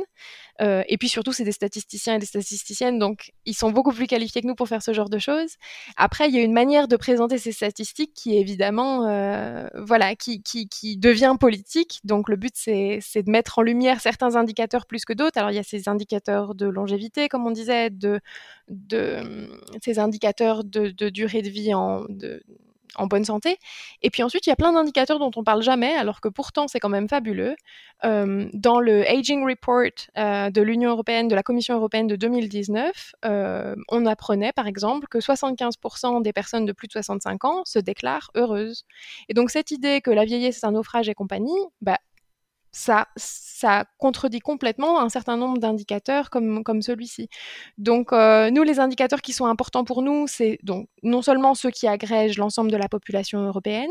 Euh, 0.60 0.82
et 0.88 0.98
puis 0.98 1.08
surtout, 1.08 1.32
c'est 1.32 1.44
des 1.44 1.52
statisticiens 1.52 2.16
et 2.16 2.18
des 2.18 2.26
statisticiennes, 2.26 2.98
donc 2.98 3.32
ils 3.46 3.54
sont 3.54 3.70
beaucoup 3.70 3.92
plus 3.92 4.06
qualifiés 4.06 4.42
que 4.42 4.46
nous 4.46 4.54
pour 4.54 4.68
faire 4.68 4.82
ce 4.82 4.92
genre 4.92 5.08
de 5.08 5.18
choses. 5.18 5.54
Après, 5.96 6.28
il 6.28 6.34
y 6.34 6.38
a 6.38 6.42
une 6.42 6.52
manière 6.52 6.88
de 6.88 6.96
présenter 6.96 7.38
ces 7.38 7.52
statistiques 7.52 8.12
qui 8.14 8.36
évidemment, 8.36 9.06
euh, 9.06 9.66
voilà, 9.74 10.14
qui, 10.14 10.42
devient 10.98 11.36
politique. 11.38 12.00
Donc 12.04 12.28
le 12.28 12.36
but, 12.36 12.52
c'est 12.54 13.00
de 13.22 13.30
mettre 13.30 13.58
en 13.58 13.62
lumière 13.62 14.00
certains 14.00 14.36
indicateurs 14.36 14.86
plus 14.86 15.04
que 15.04 15.12
d'autres. 15.12 15.38
Alors 15.38 15.50
il 15.50 15.56
y 15.56 15.58
a 15.58 15.62
ces 15.62 15.88
indicateurs 15.88 16.54
de 16.54 16.66
longévité, 16.66 17.28
comme 17.28 17.46
on 17.46 17.50
disait, 17.50 17.90
de, 17.90 18.20
de 18.68 19.48
ces 19.82 19.98
indicateurs 19.98 20.64
de, 20.64 20.90
durée 21.10 21.42
de 21.42 21.48
vie 21.48 21.74
en, 21.74 22.04
en 22.96 23.06
bonne 23.06 23.24
santé. 23.24 23.58
Et 24.02 24.10
puis 24.10 24.22
ensuite, 24.22 24.46
il 24.46 24.50
y 24.50 24.52
a 24.52 24.56
plein 24.56 24.72
d'indicateurs 24.72 25.18
dont 25.18 25.30
on 25.36 25.44
parle 25.44 25.62
jamais, 25.62 25.92
alors 25.94 26.20
que 26.20 26.28
pourtant 26.28 26.68
c'est 26.68 26.80
quand 26.80 26.88
même 26.88 27.08
fabuleux. 27.08 27.56
Euh, 28.04 28.48
dans 28.54 28.80
le 28.80 29.08
Aging 29.08 29.46
Report 29.48 29.90
euh, 30.18 30.50
de 30.50 30.62
l'Union 30.62 30.90
européenne, 30.90 31.28
de 31.28 31.34
la 31.34 31.42
Commission 31.42 31.74
européenne 31.74 32.06
de 32.06 32.16
2019, 32.16 33.14
euh, 33.24 33.74
on 33.88 34.06
apprenait 34.06 34.52
par 34.52 34.66
exemple 34.66 35.06
que 35.08 35.18
75% 35.18 36.22
des 36.22 36.32
personnes 36.32 36.64
de 36.64 36.72
plus 36.72 36.88
de 36.88 36.92
65 36.92 37.44
ans 37.44 37.62
se 37.64 37.78
déclarent 37.78 38.30
heureuses. 38.36 38.84
Et 39.28 39.34
donc 39.34 39.50
cette 39.50 39.70
idée 39.70 40.00
que 40.00 40.10
la 40.10 40.24
vieillesse 40.24 40.62
est 40.62 40.66
un 40.66 40.72
naufrage 40.72 41.08
et 41.08 41.14
compagnie, 41.14 41.58
bah, 41.80 41.98
ça, 42.72 43.06
contredit 43.98 44.40
complètement 44.40 45.00
un 45.00 45.08
certain 45.08 45.36
nombre 45.36 45.58
d'indicateurs 45.58 46.30
comme, 46.30 46.82
celui-ci. 46.82 47.28
Donc, 47.78 48.12
euh, 48.12 48.50
nous, 48.50 48.62
les 48.62 48.80
indicateurs 48.80 49.22
qui 49.22 49.32
sont 49.32 49.46
importants 49.46 49.84
pour 49.84 50.02
nous, 50.02 50.26
c'est 50.26 50.58
donc 50.62 50.88
non 51.02 51.22
seulement 51.22 51.54
ceux 51.54 51.70
qui 51.70 51.86
agrègent 51.86 52.38
l'ensemble 52.38 52.70
de 52.70 52.76
la 52.76 52.88
population 52.88 53.40
européenne, 53.44 53.90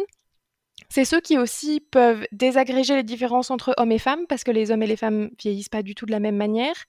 c'est 0.89 1.05
ceux 1.05 1.19
qui 1.19 1.37
aussi 1.37 1.81
peuvent 1.81 2.25
désagréger 2.31 2.95
les 2.95 3.03
différences 3.03 3.51
entre 3.51 3.73
hommes 3.77 3.91
et 3.91 3.99
femmes, 3.99 4.25
parce 4.27 4.43
que 4.43 4.51
les 4.51 4.71
hommes 4.71 4.81
et 4.83 4.87
les 4.87 4.95
femmes 4.95 5.29
vieillissent 5.39 5.69
pas 5.69 5.83
du 5.83 5.93
tout 5.93 6.05
de 6.05 6.11
la 6.11 6.19
même 6.19 6.37
manière. 6.37 6.85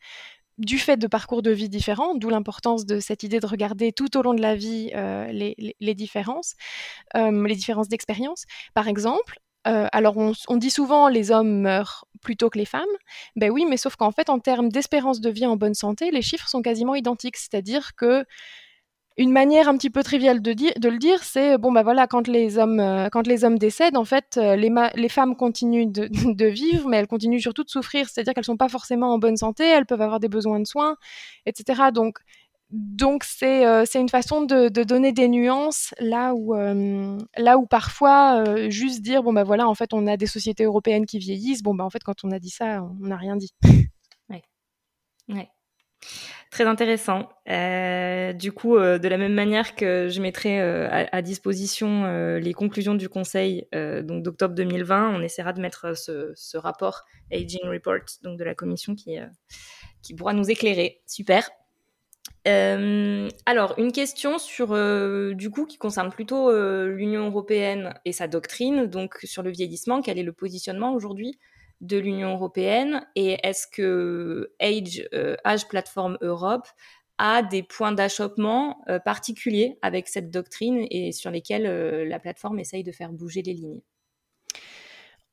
du 0.58 0.78
fait 0.78 0.98
de 0.98 1.06
parcours 1.06 1.40
de 1.42 1.50
vie 1.50 1.70
différents, 1.70 2.14
d'où 2.14 2.28
l'importance 2.28 2.84
de 2.84 3.00
cette 3.00 3.22
idée 3.22 3.40
de 3.40 3.46
regarder 3.46 3.92
tout 3.92 4.14
au 4.18 4.22
long 4.22 4.34
de 4.34 4.42
la 4.42 4.56
vie 4.56 4.90
les, 5.32 5.74
les, 5.80 5.94
différences, 5.94 6.54
les 7.14 7.54
différences 7.54 7.88
d'expérience. 7.88 8.44
Par 8.74 8.86
exemple, 8.86 9.38
alors 9.64 10.16
on, 10.16 10.56
dit 10.56 10.70
souvent 10.70 11.08
les 11.08 11.30
hommes 11.30 11.60
meurent 11.60 12.04
plutôt 12.22 12.50
que 12.50 12.58
les 12.58 12.64
femmes. 12.64 12.84
Ben 13.36 13.50
oui, 13.50 13.66
mais 13.68 13.76
sauf 13.76 13.96
qu'en 13.96 14.12
fait, 14.12 14.30
en 14.30 14.38
termes 14.38 14.68
d'espérance 14.68 15.20
de 15.20 15.30
vie 15.30 15.46
en 15.46 15.56
bonne 15.56 15.74
santé, 15.74 16.10
les 16.10 16.22
chiffres 16.22 16.48
sont 16.48 16.62
quasiment 16.62 16.94
identiques. 16.94 17.36
C'est-à-dire 17.36 17.94
que 17.96 18.24
une 19.16 19.32
manière 19.32 19.68
un 19.68 19.76
petit 19.76 19.90
peu 19.90 20.02
triviale 20.02 20.40
de, 20.40 20.52
le 20.52 20.98
dire, 20.98 21.22
c'est 21.22 21.58
bon 21.58 21.72
bah 21.72 21.82
voilà, 21.82 22.06
quand 22.06 22.26
les 22.26 22.56
hommes, 22.56 23.08
quand 23.12 23.26
les 23.26 23.44
hommes 23.44 23.58
décèdent, 23.58 23.96
en 23.96 24.04
fait, 24.04 24.36
les, 24.36 25.08
femmes 25.08 25.36
continuent 25.36 25.90
de, 25.90 26.08
de, 26.32 26.46
vivre, 26.46 26.88
mais 26.88 26.96
elles 26.96 27.06
continuent 27.06 27.40
surtout 27.40 27.64
de 27.64 27.68
souffrir. 27.68 28.08
C'est-à-dire 28.08 28.32
qu'elles 28.32 28.44
sont 28.44 28.56
pas 28.56 28.68
forcément 28.70 29.12
en 29.12 29.18
bonne 29.18 29.36
santé, 29.36 29.64
elles 29.64 29.84
peuvent 29.84 30.00
avoir 30.00 30.20
des 30.20 30.28
besoins 30.28 30.60
de 30.60 30.66
soins, 30.66 30.96
etc. 31.44 31.90
Donc 31.92 32.18
donc 32.72 33.24
c'est 33.24 33.66
euh, 33.66 33.84
c'est 33.84 34.00
une 34.00 34.08
façon 34.08 34.42
de, 34.42 34.68
donner 34.68 35.12
des 35.12 35.28
nuances 35.28 35.92
là 35.98 36.34
où 36.34 36.54
là 37.36 37.58
où 37.58 37.66
parfois 37.66 38.68
juste 38.68 39.02
dire 39.02 39.22
bon 39.22 39.32
bah 39.32 39.44
voilà 39.44 39.68
en 39.68 39.74
fait 39.74 39.92
on 39.92 40.06
a 40.06 40.16
des 40.16 40.26
sociétés 40.26 40.64
européennes 40.64 41.06
qui 41.06 41.18
vieillissent 41.18 41.62
bon 41.62 41.74
bah 41.74 41.84
en 41.84 41.90
fait 41.90 42.02
quand 42.02 42.24
on 42.24 42.30
a 42.30 42.38
dit 42.38 42.50
ça 42.50 42.82
on 42.82 43.06
n'a 43.06 43.16
rien 43.16 43.36
dit. 43.36 43.52
Ouais. 45.30 45.48
Très 46.50 46.64
intéressant. 46.64 47.28
Euh, 47.48 48.32
du 48.32 48.50
coup, 48.50 48.76
euh, 48.76 48.98
de 48.98 49.06
la 49.06 49.16
même 49.16 49.34
manière 49.34 49.76
que 49.76 50.08
je 50.08 50.20
mettrai 50.20 50.60
euh, 50.60 50.88
à, 50.90 51.22
disposition 51.22 52.06
les 52.38 52.52
conclusions 52.52 52.94
du 52.94 53.08
Conseil 53.08 53.68
donc 53.72 54.22
d'octobre 54.22 54.54
2020, 54.54 55.14
on 55.14 55.22
essaiera 55.22 55.52
de 55.52 55.60
mettre 55.60 55.96
ce, 55.96 56.56
rapport 56.56 57.04
Aging 57.32 57.64
Report 57.64 58.00
donc 58.22 58.38
de 58.38 58.44
la 58.44 58.54
Commission 58.54 58.94
qui, 58.94 59.18
qui 60.02 60.14
pourra 60.14 60.32
nous 60.32 60.50
éclairer. 60.50 61.02
Super. 61.06 61.48
Alors, 62.46 63.74
une 63.78 63.92
question 63.92 64.38
sur, 64.38 64.68
du 65.34 65.50
coup, 65.50 65.66
qui 65.66 65.78
concerne 65.78 66.10
plutôt 66.10 66.50
l'Union 66.86 67.26
européenne 67.26 67.94
et 68.04 68.12
sa 68.12 68.28
doctrine, 68.28 68.86
donc 68.86 69.18
sur 69.24 69.42
le 69.42 69.50
vieillissement. 69.50 70.00
Quel 70.00 70.18
est 70.18 70.22
le 70.22 70.32
positionnement 70.32 70.94
aujourd'hui 70.94 71.38
de 71.80 71.98
l'Union 71.98 72.32
européenne 72.32 73.06
et 73.16 73.38
est-ce 73.42 73.66
que 73.66 74.52
Age, 74.60 75.08
euh, 75.14 75.36
Age 75.44 75.68
Platform 75.68 76.18
Europe 76.20 76.66
a 77.18 77.42
des 77.42 77.62
points 77.62 77.92
d'achoppement 77.92 78.82
euh, 78.88 78.98
particuliers 78.98 79.78
avec 79.82 80.08
cette 80.08 80.30
doctrine 80.30 80.86
et 80.90 81.12
sur 81.12 81.30
lesquels 81.30 81.66
euh, 81.66 82.04
la 82.04 82.18
plateforme 82.18 82.58
essaye 82.58 82.84
de 82.84 82.92
faire 82.92 83.12
bouger 83.12 83.42
les 83.42 83.54
lignes? 83.54 83.80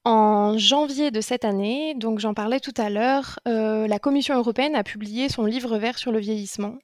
En 0.07 0.57
janvier 0.57 1.11
de 1.11 1.19
cette 1.19 1.43
année, 1.43 1.93
donc 1.93 2.19
j'en 2.19 2.33
parlais 2.33 2.61
tout 2.61 2.73
à 2.77 2.89
l'heure, 2.89 3.39
la 3.45 3.99
Commission 3.99 4.35
européenne 4.35 4.73
a 4.73 4.83
publié 4.83 5.27
son 5.27 5.43
livre 5.43 5.77
vert 5.77 5.97
sur 5.97 6.13
le 6.13 6.19
vieillissement. 6.19 6.75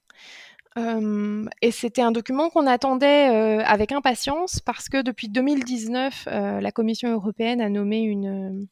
et 0.75 1.71
c'était 1.71 2.01
un 2.01 2.11
document 2.11 2.49
qu'on 2.49 2.67
attendait 2.67 3.27
avec 3.63 3.93
impatience 3.93 4.59
parce 4.59 4.89
que 4.89 5.01
depuis 5.01 5.29
2019, 5.29 6.25
la 6.25 6.71
Commission 6.73 7.13
européenne 7.13 7.61
a 7.61 7.69
nommé 7.69 8.01
une, 8.01 8.67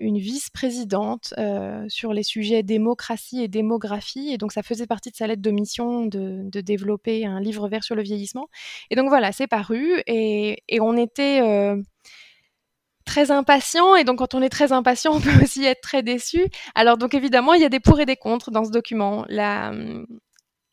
vice-présidente 0.00 1.32
euh, 1.38 1.84
sur 1.88 2.12
les 2.12 2.24
sujets 2.24 2.64
démocratie 2.64 3.40
et 3.40 3.48
démographie. 3.48 4.30
Et 4.32 4.36
donc, 4.36 4.50
ça 4.50 4.64
faisait 4.64 4.88
partie 4.88 5.12
de 5.12 5.16
sa 5.16 5.28
lettre 5.28 5.42
de 5.42 5.50
mission 5.52 6.06
de, 6.06 6.60
développer 6.60 7.24
un 7.24 7.40
livre 7.40 7.68
vert 7.68 7.84
sur 7.84 7.94
le 7.94 8.02
vieillissement. 8.02 8.48
Et 8.90 8.96
donc, 8.96 9.08
voilà, 9.08 9.30
c'est 9.30 9.46
paru. 9.46 10.02
Et, 10.08 10.58
on 10.80 10.96
était 10.96 11.40
euh, 11.40 11.80
très 13.06 13.30
impatient. 13.30 13.96
Et 13.96 14.04
donc, 14.04 14.18
quand 14.18 14.34
on 14.34 14.42
est 14.42 14.50
très 14.50 14.72
impatient, 14.72 15.14
on 15.14 15.20
peut 15.22 15.42
aussi 15.42 15.64
être 15.64 15.80
très 15.80 16.02
déçu. 16.02 16.46
Alors, 16.74 16.98
donc, 16.98 17.14
évidemment, 17.14 17.54
il 17.54 17.62
y 17.62 17.64
a 17.64 17.70
des 17.70 17.80
pour 17.80 17.98
et 18.00 18.06
des 18.06 18.16
contre 18.16 18.50
dans 18.50 18.64
ce 18.64 18.70
document. 18.70 19.24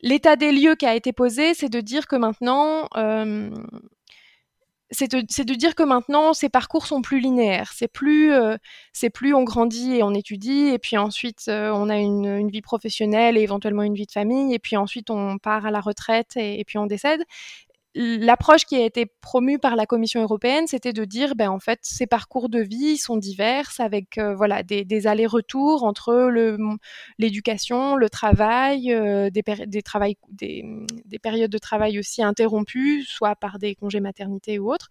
L'état 0.02 0.36
des 0.36 0.52
lieux 0.52 0.76
qui 0.76 0.86
a 0.86 0.96
été 0.96 1.14
posé, 1.14 1.54
c'est 1.54 1.70
de 1.70 1.80
dire 1.80 2.08
que 2.08 2.18
maintenant, 2.18 2.90
euh, 2.98 3.50
c'est 4.94 5.12
de, 5.12 5.54
dire 5.56 5.76
que 5.76 5.84
maintenant 5.84 6.34
ces 6.34 6.50
parcours 6.50 6.86
sont 6.86 7.02
plus 7.02 7.20
linéaires. 7.20 7.72
C'est 7.74 7.88
plus, 7.88 8.34
euh, 8.34 8.58
c'est 8.94 9.10
plus 9.10 9.34
on 9.34 9.44
grandit 9.44 9.96
et 9.96 10.04
on 10.04 10.14
étudie, 10.14 10.68
et 10.68 10.80
puis 10.80 10.98
ensuite 10.98 11.46
euh, 11.48 11.72
on 11.74 11.90
a 11.90 11.98
une, 11.98 12.50
vie 12.50 12.62
professionnelle 12.62 13.38
et 13.38 13.42
éventuellement 13.42 13.84
une 13.84 13.96
vie 13.96 14.06
de 14.06 14.12
famille, 14.12 14.54
et 14.54 14.60
puis 14.60 14.78
ensuite 14.78 15.10
on 15.10 15.38
part 15.38 15.66
à 15.66 15.72
la 15.72 15.82
retraite 15.82 16.34
et 16.36 16.64
puis 16.66 16.78
on 16.78 16.86
décède 16.86 17.24
l'approche 17.96 18.66
qui 18.66 18.76
a 18.76 18.84
été 18.84 19.06
promue 19.06 19.60
par 19.60 19.76
la 19.76 19.86
Commission 19.86 20.22
européenne, 20.22 20.66
c'était 20.68 20.94
de 20.94 21.06
dire, 21.06 21.36
ben 21.36 21.50
en 21.50 21.60
fait, 21.60 21.80
ces 21.84 22.08
parcours 22.08 22.50
de 22.50 22.60
vie 22.60 22.98
sont 22.98 23.18
divers, 23.18 23.70
avec 23.80 24.18
euh, 24.18 24.36
voilà 24.36 24.64
des, 24.64 25.08
allers-retours 25.08 25.84
entre 25.84 26.32
l'éducation, 27.20 27.96
le, 27.96 28.10
travail, 28.10 28.92
euh, 28.92 29.30
des, 29.30 29.44
des, 29.44 31.20
périodes 31.20 31.52
de 31.52 31.58
travail 31.58 32.00
aussi 32.00 32.24
interrompues, 32.24 33.04
soit 33.04 33.36
par 33.36 33.60
des 33.60 33.76
congés 33.76 34.00
maternité 34.00 34.60
ou 34.60 34.72
autres. 34.72 34.90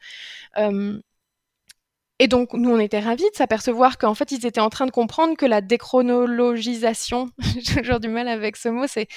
et 2.19 2.29
donc, 2.29 2.53
nous, 2.53 2.71
on 2.71 2.79
était 2.79 3.01
ravis 3.01 3.25
de 3.25 3.37
s'apercevoir 3.37 3.99
qu'en 3.99 4.15
fait, 4.15 4.31
ils 4.31 4.47
étaient 4.47 4.61
en 4.61 4.71
train 4.71 4.87
de 4.87 4.93
comprendre 4.93 5.37
que 5.37 5.47
la 5.47 5.61
déchronologisation, 5.61 7.31
j'ai 7.61 7.83
toujours 7.83 7.99
du 7.99 8.09
mal 8.09 8.29
avec 8.29 8.57
ce 8.57 8.69
mot, 8.69 8.87
c'est 8.87 9.09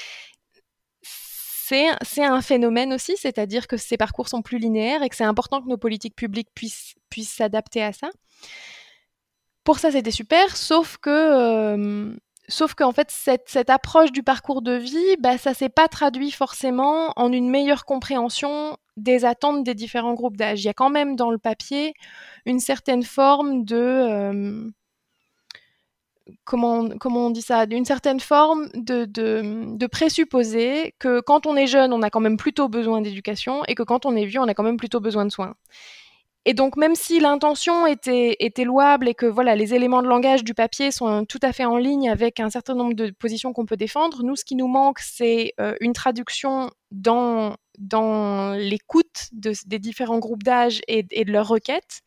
c'est 1.68 2.24
un 2.24 2.42
phénomène 2.42 2.94
aussi, 2.94 3.16
c'est-à-dire 3.18 3.68
que 3.68 3.78
ces 3.78 3.98
parcours 3.98 4.28
sont 4.28 4.42
plus 4.42 4.58
linéaires 4.58 5.04
et 5.04 5.10
que 5.10 5.16
c'est 5.16 5.24
important 5.24 5.62
que 5.62 5.68
nos 5.68 5.78
politiques 5.78 6.16
publiques 6.16 6.50
puissent 6.54 6.96
s'adapter 7.24 7.84
à 7.84 7.94
ça. 7.94 8.10
Pour 9.64 9.80
ça, 9.80 9.92
c'était 9.92 10.12
super, 10.12 10.56
sauf 10.56 10.98
que 10.98 11.10
euh, 11.10 12.16
sauf 12.48 12.76
qu'en 12.76 12.92
fait, 12.92 13.10
cette, 13.10 13.70
approche 13.70 14.12
du 14.12 14.24
parcours 14.24 14.62
de 14.62 14.74
vie, 14.74 15.18
bah, 15.20 15.38
ça 15.38 15.54
s'est 15.54 15.70
pas 15.70 15.88
traduit 15.88 16.32
forcément 16.32 17.14
en 17.16 17.32
une 17.32 17.50
meilleure 17.50 17.86
compréhension 17.86 18.78
des 18.98 19.26
attentes 19.26 19.64
des 19.64 19.74
différents 19.74 20.14
groupes 20.14 20.38
d'âge. 20.38 20.62
Il 20.62 20.66
y 20.66 20.70
a 20.70 20.74
quand 20.74 20.90
même 20.90 21.16
dans 21.16 21.32
le 21.32 21.38
papier 21.38 21.94
une 22.46 22.60
certaine 22.60 23.04
forme 23.04 23.66
de 23.66 23.76
euh, 23.76 24.70
comment, 26.44 26.90
comment 27.00 27.28
on 27.28 27.30
dit 27.30 27.42
ça, 27.42 27.66
d'une 27.66 27.86
certaine 27.86 28.20
forme 28.20 28.68
de, 28.74 29.06
de, 29.06 29.76
de, 29.76 29.88
présupposer 29.88 30.96
que 31.00 31.20
quand 31.22 31.46
on 31.46 31.56
est 31.56 31.68
jeune, 31.68 31.94
on 31.94 32.02
a 32.02 32.10
quand 32.10 32.20
même 32.20 32.38
plutôt 32.38 32.68
besoin 32.68 33.02
d'éducation 33.02 33.64
et 33.68 33.76
que 33.76 33.84
quand 33.84 34.06
on 34.06 34.16
est 34.16 34.26
vieux, 34.26 34.40
on 34.40 34.48
a 34.48 34.54
quand 34.54 34.64
même 34.64 34.78
plutôt 34.78 35.00
besoin 35.00 35.26
de 35.26 35.32
soins. 35.32 35.56
Et 36.48 36.54
donc, 36.54 36.78
même 36.78 36.94
si 36.94 37.20
l'intention 37.20 37.88
était, 37.88 38.36
était 38.40 38.64
louable 38.64 39.10
et 39.10 39.16
que 39.16 39.26
voilà, 39.26 39.56
les 39.56 39.74
éléments 39.74 40.04
de 40.04 40.08
langage 40.08 40.44
du 40.44 40.54
papier 40.54 40.92
sont 40.92 41.26
tout 41.26 41.40
à 41.42 41.52
fait 41.52 41.66
en 41.66 41.78
ligne 41.78 42.08
avec 42.08 42.40
un 42.40 42.52
certain 42.52 42.76
nombre 42.76 42.94
de 42.94 43.10
positions 43.10 43.52
qu'on 43.52 43.66
peut 43.66 43.78
défendre, 43.78 44.22
nous, 44.24 44.36
ce 44.36 44.46
qui 44.46 44.56
nous 44.56 44.68
manque, 44.68 45.00
c'est 45.00 45.54
euh, 45.60 45.76
une 45.82 45.94
traduction 45.94 46.70
dans, 46.92 47.56
dans 47.80 48.54
l'écoute 48.54 49.30
de, 49.32 49.54
des 49.66 49.80
différents 49.80 50.20
groupes 50.20 50.44
d'âge 50.44 50.82
et, 50.88 51.04
de 51.04 51.32
leurs 51.32 51.48
requêtes, 51.48 52.02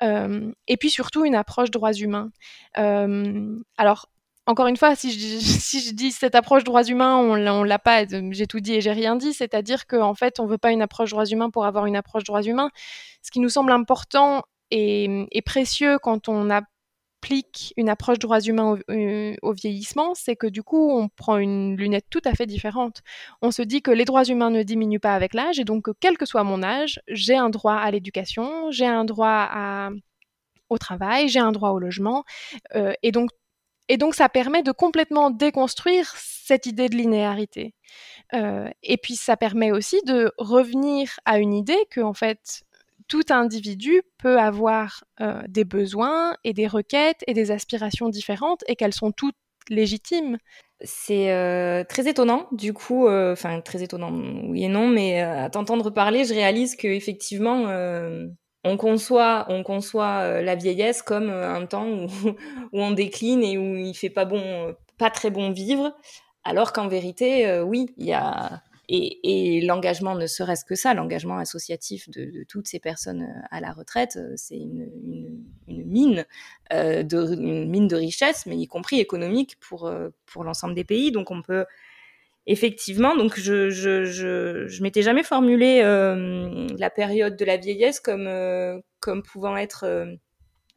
euh, 0.00 0.52
et 0.68 0.76
puis 0.76 0.90
surtout 0.90 1.24
une 1.24 1.34
approche 1.34 1.72
droits 1.72 1.92
humains. 1.92 2.30
Euh, 2.78 3.58
alors, 3.76 4.11
encore 4.46 4.66
une 4.66 4.76
fois, 4.76 4.94
si 4.96 5.10
je, 5.12 5.92
dis 5.92 6.10
cette 6.10 6.34
approche 6.34 6.64
droits 6.64 6.84
humains, 6.84 7.16
on 7.16 7.36
ne 7.36 7.64
l'a 7.64 7.78
pas, 7.78 8.04
j'ai 8.30 8.46
tout 8.46 8.60
dit 8.60 8.74
et 8.74 8.80
j'ai 8.80 8.92
rien 8.92 9.16
dit, 9.16 9.32
c'est-à-dire 9.32 9.86
qu'en 9.86 10.14
fait, 10.14 10.40
on 10.40 10.46
veut 10.46 10.58
pas 10.58 10.72
une 10.72 10.82
approche 10.82 11.10
droits 11.10 11.26
humains 11.26 11.50
pour 11.50 11.64
avoir 11.64 11.86
une 11.86 11.96
approche 11.96 12.24
droits 12.24 12.42
humains. 12.42 12.70
Ce 13.22 13.30
qui 13.30 13.40
nous 13.40 13.48
semble 13.48 13.72
important 13.72 14.42
et, 14.70 15.28
précieux 15.44 15.98
quand 15.98 16.28
on 16.28 16.50
applique 16.50 17.72
une 17.76 17.88
approche 17.88 18.18
droits 18.18 18.40
humains 18.40 18.78
euh, 18.90 19.34
au, 19.42 19.52
vieillissement, 19.52 20.14
c'est 20.14 20.34
que 20.34 20.48
du 20.48 20.62
coup, 20.64 20.90
on 20.90 21.08
prend 21.08 21.36
une 21.36 21.76
lunette 21.76 22.06
tout 22.10 22.22
à 22.24 22.32
fait 22.34 22.46
différente. 22.46 23.02
On 23.42 23.52
se 23.52 23.62
dit 23.62 23.80
que 23.80 23.92
les 23.92 24.04
droits 24.04 24.24
humains 24.24 24.50
ne 24.50 24.62
diminuent 24.64 24.98
pas 24.98 25.14
avec 25.14 25.34
l'âge 25.34 25.60
et 25.60 25.64
donc, 25.64 25.88
quel 26.00 26.18
que 26.18 26.26
soit 26.26 26.42
mon 26.42 26.62
âge, 26.64 27.00
j'ai 27.06 27.36
un 27.36 27.50
droit 27.50 27.74
à 27.74 27.90
l'éducation, 27.92 28.70
j'ai 28.72 28.86
un 28.86 29.04
droit 29.04 29.90
au 30.68 30.78
travail, 30.78 31.28
j'ai 31.28 31.38
un 31.38 31.52
droit 31.52 31.70
au 31.70 31.78
logement. 31.78 32.24
Euh, 32.74 32.92
et 33.02 33.12
donc 33.12 33.30
et 33.88 33.96
donc, 33.96 34.14
ça 34.14 34.28
permet 34.28 34.62
de 34.62 34.72
complètement 34.72 35.30
déconstruire 35.30 36.12
cette 36.16 36.66
idée 36.66 36.88
de 36.88 36.96
linéarité. 36.96 37.74
Euh, 38.34 38.68
et 38.82 38.96
puis, 38.96 39.16
ça 39.16 39.36
permet 39.36 39.72
aussi 39.72 40.00
de 40.06 40.32
revenir 40.38 41.18
à 41.24 41.38
une 41.38 41.52
idée 41.52 41.86
que, 41.90 42.00
en 42.00 42.14
fait, 42.14 42.62
tout 43.08 43.24
individu 43.30 44.02
peut 44.18 44.38
avoir 44.38 45.04
euh, 45.20 45.42
des 45.48 45.64
besoins 45.64 46.36
et 46.44 46.52
des 46.52 46.66
requêtes 46.66 47.22
et 47.26 47.34
des 47.34 47.50
aspirations 47.50 48.08
différentes 48.08 48.62
et 48.68 48.76
qu'elles 48.76 48.94
sont 48.94 49.12
toutes 49.12 49.36
légitimes. 49.68 50.38
C'est 50.80 51.32
euh, 51.32 51.84
très 51.84 52.08
étonnant, 52.08 52.48
du 52.52 52.72
coup, 52.72 53.08
enfin 53.08 53.60
très 53.60 53.82
étonnant, 53.82 54.12
oui 54.48 54.64
et 54.64 54.68
non, 54.68 54.88
mais 54.88 55.20
à 55.20 55.48
t'entendre 55.48 55.90
parler, 55.90 56.24
je 56.24 56.34
réalise 56.34 56.74
que 56.74 56.88
effectivement, 56.88 57.66
on 58.64 58.76
conçoit, 58.76 59.46
on 59.48 59.62
conçoit 59.62 60.20
euh, 60.20 60.42
la 60.42 60.54
vieillesse 60.54 61.02
comme 61.02 61.30
euh, 61.30 61.54
un 61.54 61.66
temps 61.66 61.88
où, 61.88 62.06
où, 62.72 62.80
on 62.80 62.92
décline 62.92 63.42
et 63.42 63.58
où 63.58 63.76
il 63.76 63.94
fait 63.94 64.10
pas 64.10 64.24
bon, 64.24 64.74
pas 64.98 65.10
très 65.10 65.30
bon 65.30 65.50
vivre, 65.50 65.94
alors 66.44 66.72
qu'en 66.72 66.88
vérité, 66.88 67.46
euh, 67.46 67.62
oui, 67.62 67.86
il 67.96 68.06
y 68.06 68.12
a, 68.12 68.62
Et, 68.88 69.60
l'engagement, 69.62 70.14
ne 70.14 70.26
serait-ce 70.26 70.64
que 70.64 70.74
ça, 70.74 70.92
l'engagement 70.92 71.38
associatif 71.38 72.10
de, 72.10 72.44
toutes 72.48 72.66
ces 72.66 72.80
personnes 72.80 73.22
euh, 73.22 73.46
à 73.50 73.60
la 73.60 73.72
retraite, 73.72 74.16
euh, 74.16 74.32
c'est 74.36 74.58
une, 74.58 74.88
mine, 75.68 76.26
de, 76.70 77.36
mine 77.36 77.88
de 77.88 77.96
richesse, 77.96 78.46
mais 78.46 78.56
y 78.56 78.66
compris 78.66 78.98
économique 79.00 79.56
pour, 79.60 79.90
pour 80.26 80.44
l'ensemble 80.44 80.74
des 80.74 80.84
pays. 80.84 81.12
Donc 81.12 81.30
on 81.30 81.42
peut 81.42 81.64
effectivement, 82.46 83.16
donc 83.16 83.38
je 83.38 83.70
je, 83.70 84.04
je, 84.04 84.66
je 84.66 84.82
m'étais 84.82 85.02
jamais 85.02 85.22
formulé 85.22 85.82
la 85.82 86.90
période 86.90 87.36
de 87.36 87.44
la 87.44 87.56
vieillesse 87.56 88.00
comme 88.00 88.28
comme 89.00 89.22
pouvant 89.22 89.56
être 89.56 90.06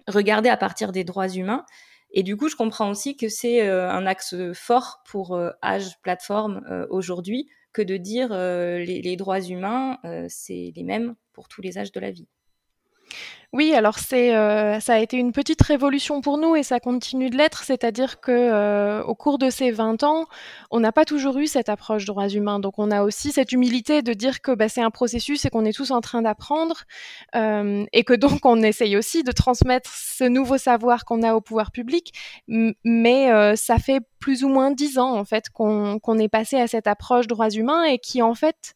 regardée 0.07 0.49
à 0.49 0.57
partir 0.57 0.91
des 0.91 1.03
droits 1.03 1.29
humains. 1.29 1.65
Et 2.11 2.23
du 2.23 2.37
coup, 2.37 2.47
je 2.49 2.55
comprends 2.55 2.89
aussi 2.89 3.17
que 3.17 3.27
c'est 3.27 3.67
un 3.67 4.05
axe 4.05 4.35
fort 4.53 5.03
pour 5.09 5.39
Age 5.61 5.99
Plateforme 6.01 6.61
aujourd'hui 6.89 7.49
que 7.73 7.81
de 7.81 7.97
dire 7.97 8.29
les, 8.29 9.01
les, 9.01 9.15
droits 9.17 9.41
humains, 9.41 9.97
c'est 10.29 10.71
les 10.75 10.83
mêmes 10.83 11.15
pour 11.33 11.47
tous 11.47 11.61
les 11.61 11.77
âges 11.77 11.91
de 11.91 11.99
la 11.99 12.11
vie. 12.11 12.27
Oui, 13.55 13.73
alors 13.73 13.99
c'est, 13.99 14.35
euh, 14.35 14.81
ça 14.81 14.95
a 14.95 14.99
été 14.99 15.15
une 15.15 15.31
petite 15.31 15.61
révolution 15.61 16.19
pour 16.19 16.37
nous 16.37 16.57
et 16.57 16.63
ça 16.63 16.81
continue 16.81 17.29
de 17.29 17.37
l'être, 17.37 17.63
c'est-à-dire 17.63 18.19
que 18.19 18.31
euh, 18.33 19.01
au 19.03 19.15
cours 19.15 19.37
de 19.37 19.49
ces 19.49 19.71
20 19.71 20.03
ans, 20.03 20.25
on 20.71 20.81
n'a 20.81 20.91
pas 20.91 21.05
toujours 21.05 21.37
eu 21.37 21.47
cette 21.47 21.69
approche 21.69 22.03
droits 22.03 22.27
humains. 22.27 22.59
Donc 22.59 22.73
on 22.79 22.91
a 22.91 23.01
aussi 23.03 23.31
cette 23.31 23.53
humilité 23.53 24.01
de 24.01 24.11
dire 24.11 24.41
que 24.41 24.51
bah, 24.51 24.67
c'est 24.67 24.81
un 24.81 24.91
processus 24.91 25.45
et 25.45 25.49
qu'on 25.49 25.63
est 25.63 25.71
tous 25.71 25.91
en 25.91 26.01
train 26.01 26.21
d'apprendre 26.21 26.83
euh, 27.35 27.85
et 27.93 28.03
que 28.03 28.13
donc 28.13 28.45
on 28.45 28.61
essaye 28.61 28.97
aussi 28.97 29.23
de 29.23 29.31
transmettre 29.31 29.89
ce 29.89 30.25
nouveau 30.25 30.57
savoir 30.57 31.05
qu'on 31.05 31.23
a 31.23 31.33
au 31.33 31.39
pouvoir 31.39 31.71
public. 31.71 32.11
Mais 32.47 33.55
ça 33.55 33.77
fait 33.77 34.01
plus 34.19 34.43
ou 34.43 34.49
moins 34.49 34.71
10 34.71 34.97
ans 34.97 35.17
en 35.17 35.23
fait 35.23 35.49
qu'on, 35.49 35.99
est 36.19 36.27
passé 36.27 36.57
à 36.59 36.67
cette 36.67 36.87
approche 36.87 37.27
droits 37.27 37.49
humains 37.49 37.83
et 37.83 37.99
qui 37.99 38.21
en 38.21 38.35
fait 38.35 38.73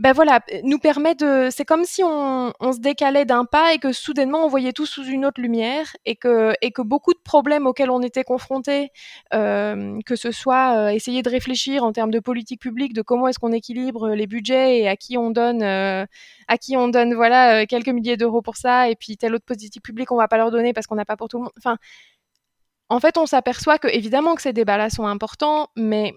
ben 0.00 0.14
voilà, 0.14 0.40
nous 0.64 0.78
permet 0.78 1.14
de. 1.14 1.48
C'est 1.50 1.66
comme 1.66 1.84
si 1.84 2.02
on, 2.02 2.54
on, 2.58 2.72
se 2.72 2.78
décalait 2.78 3.26
d'un 3.26 3.44
pas 3.44 3.74
et 3.74 3.78
que 3.78 3.92
soudainement 3.92 4.46
on 4.46 4.48
voyait 4.48 4.72
tout 4.72 4.86
sous 4.86 5.04
une 5.04 5.26
autre 5.26 5.42
lumière 5.42 5.94
et 6.06 6.16
que, 6.16 6.54
et 6.62 6.70
que 6.72 6.80
beaucoup 6.80 7.12
de 7.12 7.18
problèmes 7.22 7.66
auxquels 7.66 7.90
on 7.90 8.00
était 8.00 8.24
confrontés, 8.24 8.92
euh, 9.34 9.98
que 10.06 10.16
ce 10.16 10.30
soit 10.32 10.74
euh, 10.74 10.88
essayer 10.88 11.20
de 11.20 11.28
réfléchir 11.28 11.84
en 11.84 11.92
termes 11.92 12.10
de 12.10 12.18
politique 12.18 12.62
publique, 12.62 12.94
de 12.94 13.02
comment 13.02 13.28
est-ce 13.28 13.38
qu'on 13.38 13.52
équilibre 13.52 14.08
les 14.14 14.26
budgets 14.26 14.78
et 14.78 14.88
à 14.88 14.96
qui 14.96 15.18
on 15.18 15.30
donne, 15.30 15.62
euh, 15.62 16.06
à 16.48 16.56
qui 16.56 16.78
on 16.78 16.88
donne 16.88 17.12
voilà 17.12 17.66
quelques 17.66 17.88
milliers 17.88 18.16
d'euros 18.16 18.40
pour 18.40 18.56
ça 18.56 18.88
et 18.88 18.96
puis 18.96 19.18
telle 19.18 19.34
autre 19.34 19.44
politique 19.44 19.82
publique 19.84 20.12
on 20.12 20.16
va 20.16 20.28
pas 20.28 20.38
leur 20.38 20.50
donner 20.50 20.72
parce 20.72 20.86
qu'on 20.86 20.94
n'a 20.94 21.04
pas 21.04 21.18
pour 21.18 21.28
tout 21.28 21.36
le 21.36 21.42
monde. 21.44 21.52
Enfin, 21.58 21.76
en 22.88 23.00
fait, 23.00 23.18
on 23.18 23.26
s'aperçoit 23.26 23.78
que 23.78 23.88
évidemment 23.88 24.34
que 24.34 24.42
ces 24.42 24.54
débats-là 24.54 24.88
sont 24.88 25.06
importants, 25.06 25.68
mais 25.76 26.14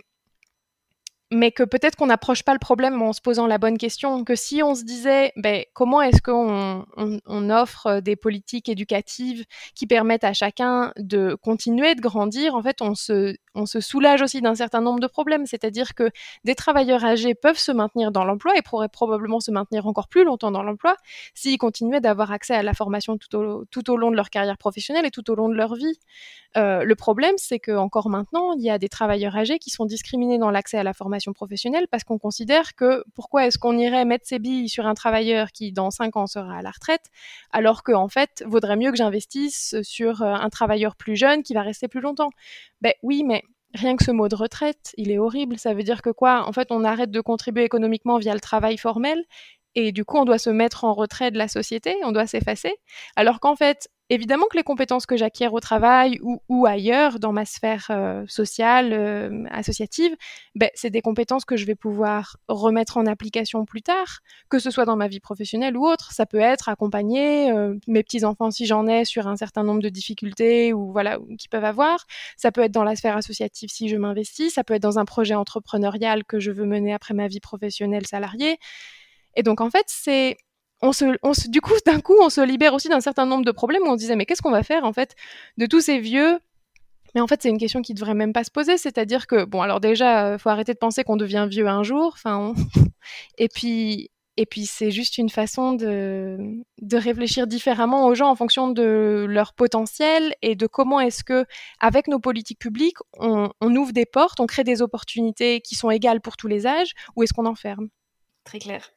mais 1.34 1.52
que 1.52 1.64
peut-être 1.64 1.96
qu'on 1.96 2.08
n'approche 2.08 2.44
pas 2.44 2.54
le 2.54 2.60
problème 2.60 3.02
en 3.02 3.14
se 3.14 3.22
posant 3.22 3.48
la 3.48 3.58
bonne 3.58 3.78
question, 3.78 4.24
que 4.24 4.36
si 4.36 4.64
on 4.64 4.76
se 4.76 4.84
disait 4.84 5.34
ben, 5.36 5.64
comment 5.74 6.02
est-ce 6.02 6.22
qu'on 6.22 6.86
on, 6.96 7.50
offre 7.50 8.00
des 8.00 8.16
politiques 8.16 8.70
éducatives 8.70 9.46
qui 9.76 9.86
permettent 9.86 10.24
à 10.24 10.34
chacun 10.34 10.94
de 10.98 11.36
continuer 11.42 11.96
de 11.96 12.02
grandir, 12.02 12.56
en 12.56 12.62
fait 12.62 12.82
on 12.82 12.96
se, 12.96 13.36
soulage 13.80 14.22
aussi 14.22 14.42
d'un 14.42 14.56
certain 14.56 14.82
nombre 14.82 15.00
de 15.00 15.08
problèmes, 15.08 15.46
c'est-à-dire 15.46 15.94
que 15.94 16.10
des 16.44 16.56
travailleurs 16.56 17.04
âgés 17.04 17.36
peuvent 17.36 17.58
se 17.58 17.72
maintenir 17.72 18.12
dans 18.12 18.24
l'emploi 18.24 18.58
et 18.58 18.62
pourraient 18.62 18.90
probablement 18.90 19.40
se 19.40 19.52
maintenir 19.52 19.88
encore 19.88 20.08
plus 20.08 20.24
longtemps 20.24 20.52
dans 20.52 20.64
l'emploi 20.64 20.96
s'ils 21.34 21.58
continuaient 21.58 22.02
d'avoir 22.02 22.32
accès 22.32 22.56
à 22.56 22.64
la 22.64 22.74
formation 22.74 23.18
tout 23.18 23.36
au, 23.36 23.98
long 23.98 24.12
de 24.12 24.16
leur 24.16 24.30
carrière 24.30 24.58
professionnelle 24.58 25.06
et 25.06 25.12
tout 25.12 25.30
au 25.30 25.36
long 25.36 25.50
de 25.50 25.56
leur 25.56 25.76
vie. 25.76 26.00
Euh, 26.56 26.84
le 26.84 26.96
problème, 26.96 27.36
c'est 27.38 27.60
que 27.60 27.72
encore 27.72 28.10
maintenant, 28.10 28.54
il 28.54 28.64
y 28.64 28.70
a 28.70 28.78
des 28.78 28.90
travailleurs 28.90 29.36
âgés 29.36 29.60
qui 29.60 29.70
sont 29.70 29.86
discriminés 29.86 30.38
dans 30.38 30.52
l'accès 30.52 30.78
à 30.78 30.84
la 30.84 30.94
formation 30.94 31.23
professionnelle 31.32 31.88
parce 31.90 32.04
qu'on 32.04 32.18
considère 32.18 32.76
que 32.76 33.06
pourquoi 33.16 33.46
est-ce 33.48 33.58
qu'on 33.58 33.78
irait 33.78 34.04
mettre 34.04 34.28
ses 34.28 34.40
billes 34.40 34.68
sur 34.68 34.86
un 34.86 34.94
travailleur 34.94 35.52
qui 35.54 35.72
dans 35.72 35.92
cinq 35.92 36.18
ans 36.18 36.28
sera 36.28 36.58
à 36.58 36.62
la 36.62 36.72
retraite, 36.72 37.06
alors 37.52 37.84
qu'en 37.84 38.10
fait, 38.10 38.44
vaudrait 38.46 38.76
mieux 38.76 38.92
que 38.92 38.98
j'investisse 38.98 39.76
sur 39.84 40.22
euh, 40.22 40.34
un 40.34 40.50
travailleur 40.50 40.96
plus 40.98 41.16
jeune 41.16 41.44
qui 41.44 41.54
va 41.54 41.62
rester 41.62 41.88
plus 41.88 42.02
longtemps? 42.02 42.32
Ben 42.82 42.94
oui, 43.04 43.24
mais 43.24 43.44
rien 43.74 43.96
que 43.96 44.04
ce 44.04 44.12
mot 44.12 44.28
de 44.28 44.36
retraite, 44.36 44.94
il 44.98 45.12
est 45.12 45.18
horrible. 45.18 45.58
Ça 45.58 45.74
veut 45.74 45.84
dire 45.84 46.02
que 46.02 46.10
quoi? 46.10 46.48
En 46.48 46.52
fait, 46.52 46.72
on 46.72 46.84
arrête 46.84 47.12
de 47.12 47.22
contribuer 47.22 47.64
économiquement 47.64 48.18
via 48.18 48.34
le 48.34 48.40
travail 48.40 48.78
formel 48.78 49.24
et 49.76 49.92
du 49.92 50.06
coup, 50.06 50.18
on 50.18 50.26
doit 50.26 50.38
se 50.38 50.50
mettre 50.50 50.84
en 50.84 50.94
retrait 50.94 51.32
de 51.32 51.38
la 51.38 51.48
société, 51.48 51.96
on 52.04 52.12
doit 52.12 52.28
s'effacer. 52.28 52.76
Alors 53.16 53.40
qu'en 53.40 53.56
fait, 53.56 53.90
évidemment 54.10 54.46
que 54.52 54.58
les 54.58 54.64
compétences 54.64 55.06
que 55.06 55.18
j'acquiers 55.18 55.48
au 55.48 55.60
travail 55.60 56.20
ou, 56.22 56.66
ailleurs 56.66 57.20
dans 57.20 57.32
ma 57.32 57.46
sphère 57.46 57.88
euh, 57.90 58.24
sociale, 58.28 58.94
euh, 58.94 59.46
associative, 59.50 60.16
ben, 60.56 60.70
c'est 60.76 60.90
des 60.90 61.02
compétences 61.02 61.46
que 61.46 61.58
je 61.58 61.66
vais 61.66 61.76
pouvoir 61.76 62.38
remettre 62.48 62.98
en 62.98 63.06
application 63.06 63.66
plus 63.66 63.82
tard, 63.82 64.20
que 64.50 64.60
ce 64.60 64.70
soit 64.70 64.86
dans 64.86 64.96
ma 64.96 65.08
vie 65.08 65.20
professionnelle 65.20 65.76
ou 65.76 65.86
autre. 65.86 66.12
Ça 66.12 66.26
peut 66.26 66.40
être 66.40 66.70
accompagner 66.70 67.52
euh, 67.52 67.76
mes 67.88 68.04
petits-enfants 68.04 68.52
si 68.52 68.66
j'en 68.66 68.88
ai 68.88 69.06
sur 69.06 69.28
un 69.28 69.36
certain 69.38 69.64
nombre 69.64 69.82
de 69.82 69.90
difficultés 69.90 70.74
ou 70.74 70.92
voilà 70.92 71.18
qu'ils 71.40 71.50
peuvent 71.50 71.66
avoir. 71.66 72.06
Ça 72.38 72.52
peut 72.52 72.62
être 72.62 72.72
dans 72.72 72.84
la 72.84 72.96
sphère 72.96 73.18
associative 73.18 73.70
si 73.72 73.90
je 73.90 73.98
m'investis. 73.98 74.54
Ça 74.54 74.64
peut 74.64 74.76
être 74.76 74.84
dans 74.84 75.00
un 75.00 75.06
projet 75.06 75.36
entrepreneurial 75.36 76.24
que 76.24 76.40
je 76.40 76.52
veux 76.52 76.66
mener 76.66 76.94
après 76.94 77.14
ma 77.14 77.28
vie 77.28 77.40
professionnelle 77.40 78.06
salariée. 78.06 78.60
Et 79.36 79.44
donc 79.44 79.62
en 79.62 79.70
fait, 79.70 79.86
c'est 79.88 80.38
on 80.82 80.92
se, 80.92 81.18
on 81.24 81.34
se, 81.34 81.48
du 81.48 81.62
coup, 81.62 81.74
d'un 81.86 82.02
coup, 82.02 82.16
on 82.22 82.30
se 82.30 82.42
libère 82.42 82.74
aussi 82.74 82.90
d'un 82.90 83.00
certain 83.00 83.26
nombre 83.26 83.46
de 83.46 83.52
problèmes 83.52 83.84
où 83.84 83.88
on 83.88 83.94
se 83.94 84.00
disait 84.00 84.16
mais 84.16 84.26
qu'est-ce 84.26 84.42
qu'on 84.42 84.52
va 84.52 84.64
faire 84.64 84.84
en 84.84 84.94
fait 84.94 85.16
de 85.58 85.66
tous 85.66 85.82
ces 85.82 86.00
vieux? 86.00 86.40
Mais 87.16 87.22
en 87.22 87.28
fait, 87.28 87.42
c'est 87.42 87.50
une 87.50 87.58
question 87.58 87.82
qui 87.82 87.94
devrait 87.94 88.16
même 88.16 88.34
pas 88.34 88.44
se 88.44 88.52
poser. 88.52 88.78
C'est-à-dire 88.78 89.28
que, 89.28 89.46
bon, 89.46 89.62
alors 89.62 89.80
déjà, 89.80 90.26
euh, 90.28 90.38
faut 90.38 90.50
arrêter 90.50 90.74
de 90.74 90.80
penser 90.80 91.04
qu'on 91.04 91.16
devient 91.16 91.48
vieux 91.50 91.68
un 91.68 91.84
jour. 91.84 92.12
Enfin, 92.16 92.54
et 93.38 93.48
puis, 93.50 94.10
et 94.36 94.46
puis 94.48 94.66
c'est 94.66 94.90
juste 94.90 95.18
une 95.20 95.30
façon 95.30 95.74
de, 95.74 96.38
de 96.82 96.98
réfléchir 96.98 97.46
différemment 97.46 98.08
aux 98.08 98.16
gens 98.16 98.30
en 98.30 98.36
fonction 98.36 98.70
de 98.70 99.26
leur 99.30 99.54
potentiel 99.54 100.34
et 100.42 100.56
de 100.56 100.66
comment 100.66 101.00
est-ce 101.00 101.24
que, 101.24 101.46
avec 101.80 102.08
nos 102.08 102.20
politiques 102.20 102.60
publiques, 102.60 102.98
on, 103.20 103.50
on 103.62 103.76
ouvre 103.76 103.94
des 103.94 104.06
portes, 104.08 104.40
on 104.40 104.48
crée 104.48 104.64
des 104.64 104.82
opportunités 104.82 105.62
qui 105.62 105.76
sont 105.76 105.92
égales 105.92 106.20
pour 106.20 106.36
tous 106.36 106.48
les 106.48 106.66
âges, 106.66 106.94
ou 107.16 107.24
est-ce 107.24 107.34
qu'on 107.34 107.46
enferme? 107.46 107.90
Très 108.44 108.60
clair, 108.60 108.92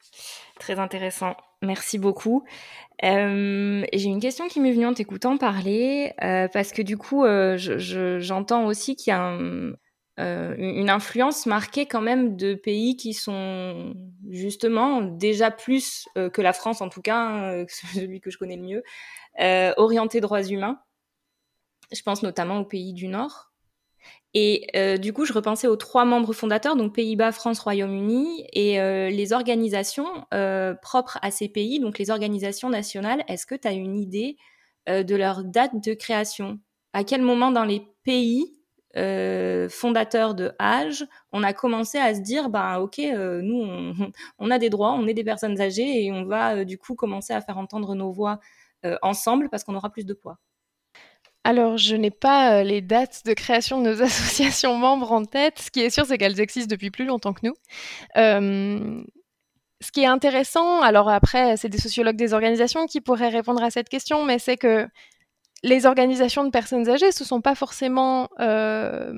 très 0.59 0.79
intéressant. 0.79 1.37
Merci 1.63 1.99
beaucoup. 1.99 2.45
Euh, 3.05 3.85
j'ai 3.93 4.09
une 4.09 4.21
question 4.21 4.49
qui 4.49 4.61
m'est 4.61 4.73
venue 4.73 4.87
en 4.87 4.95
t'écoutant 4.95 5.37
parler, 5.37 6.13
euh, 6.23 6.49
parce 6.49 6.73
que 6.73 6.83
du 6.83 6.97
coup, 6.97 7.25
euh, 7.25 7.57
j'entends 8.19 8.67
aussi 8.67 8.97
qu'il 8.97 9.13
y 9.13 9.15
a 9.15 9.39
une 10.19 10.91
influence 10.91 11.45
marquée 11.47 11.87
quand 11.87 12.01
même 12.01 12.37
de 12.37 12.55
pays 12.55 12.97
qui 12.97 13.13
sont 13.13 13.95
justement 14.31 15.03
déjà 15.03 15.51
plus 15.51 16.09
que 16.15 16.41
la 16.43 16.53
France, 16.53 16.81
en 16.81 16.89
tout 16.89 17.03
cas, 17.03 17.19
hein, 17.19 17.65
celui 17.95 18.21
que 18.21 18.31
je 18.31 18.39
connais 18.39 18.57
le 18.57 18.63
mieux, 18.63 18.83
orientés 19.77 20.21
droits 20.21 20.43
humains. 20.43 20.81
Je 21.93 22.03
pense 22.03 22.23
notamment 22.23 22.59
aux 22.59 22.65
pays 22.65 22.93
du 22.95 23.09
Nord. 23.09 23.53
Et 24.39 24.67
euh, 24.77 24.99
du 24.99 25.15
coup, 25.15 25.25
je 25.25 25.33
repensais 25.33 25.67
aux 25.67 25.77
trois 25.77 26.05
membres 26.05 26.35
fondateurs, 26.35 26.77
donc 26.77 26.95
Pays-Bas, 26.95 27.33
France, 27.33 27.59
Royaume-Uni, 27.61 28.47
et 28.53 28.79
euh, 28.79 29.09
les 29.09 29.33
organisations 29.33 30.27
euh, 30.35 30.75
propres 30.75 31.19
à 31.23 31.31
ces 31.31 31.49
pays, 31.49 31.81
donc 31.81 31.99
les 31.99 32.11
organisations 32.11 32.69
nationales. 32.69 33.25
Est-ce 33.29 33.47
que 33.47 33.55
tu 33.55 33.67
as 33.67 33.73
une 33.73 33.97
idée 33.97 34.37
de 34.89 35.17
leur 35.17 35.43
date 35.43 35.83
de 35.83 35.95
création? 35.95 36.61
À 36.93 37.03
quel 37.03 37.23
moment 37.23 37.51
dans 37.51 37.65
les 37.65 37.83
pays 38.05 38.53
fondateurs 38.95 40.35
de 40.35 40.53
âge, 40.61 41.07
on 41.33 41.43
a 41.43 41.55
commencé 41.55 41.97
à 41.97 42.15
se 42.15 42.21
dire, 42.21 42.51
bah 42.51 42.81
ok, 42.81 42.99
nous, 42.99 43.63
on, 43.63 44.13
on, 44.39 44.51
a 44.51 44.59
des 44.59 44.69
droits, 44.69 44.93
on 44.93 45.07
est 45.07 45.15
des 45.15 45.25
personnes 45.25 45.59
âgées, 45.63 46.05
et 46.05 46.13
on 46.13 46.27
va 46.27 46.67
du 46.67 46.77
coup 46.77 46.95
commencer 46.95 47.33
à 47.33 47.41
faire 47.41 47.57
entendre 47.57 47.95
nos 47.95 48.13
voix 48.13 48.39
ensemble 49.01 49.49
parce 49.49 49.65
qu'on 49.65 49.75
aura 49.75 49.89
plus 49.89 50.05
de 50.05 50.13
poids 50.13 50.39
alors, 51.47 51.79
je 51.79 51.95
n'ai 51.95 52.11
pas 52.11 52.59
euh, 52.59 52.63
les 52.65 52.81
dates 52.81 53.23
de 53.25 53.33
création 53.33 53.81
de 53.81 53.91
nos 53.91 54.03
associations 54.03 54.75
membres 54.77 55.13
en 55.13 55.25
tête. 55.25 55.61
Ce 55.61 55.71
qui 55.71 55.81
est 55.81 55.91
sûr, 55.91 56.05
c'est 56.05 56.19
qu'elles 56.19 56.41
existent 56.41 56.69
depuis 56.69 56.91
plus 56.91 57.05
longtemps 57.05 57.33
que 57.33 57.47
nous. 57.47 57.55
Euh, 58.17 59.01
ce 59.81 59.93
qui 59.93 60.01
est 60.01 60.07
intéressant, 60.07 60.83
alors 60.83 61.09
après, 61.09 61.57
c'est 61.57 61.69
des 61.69 61.79
sociologues 61.79 62.17
des 62.17 62.35
organisations 62.35 62.87
qui 62.87 63.01
pourraient 63.01 63.29
répondre 63.29 63.63
à 63.63 63.71
cette 63.71 63.89
question, 63.89 64.25
mais 64.25 64.41
c'est 64.41 64.57
que 64.57 64.89
les 65.63 65.87
organisations 65.87 66.45
de 66.45 66.51
personnes 66.51 66.89
âgées 66.89 67.07
ne 67.07 67.13
se 67.13 67.25
sont 67.25 67.41
pas 67.41 67.55
forcément 67.55 68.29
euh, 68.41 69.13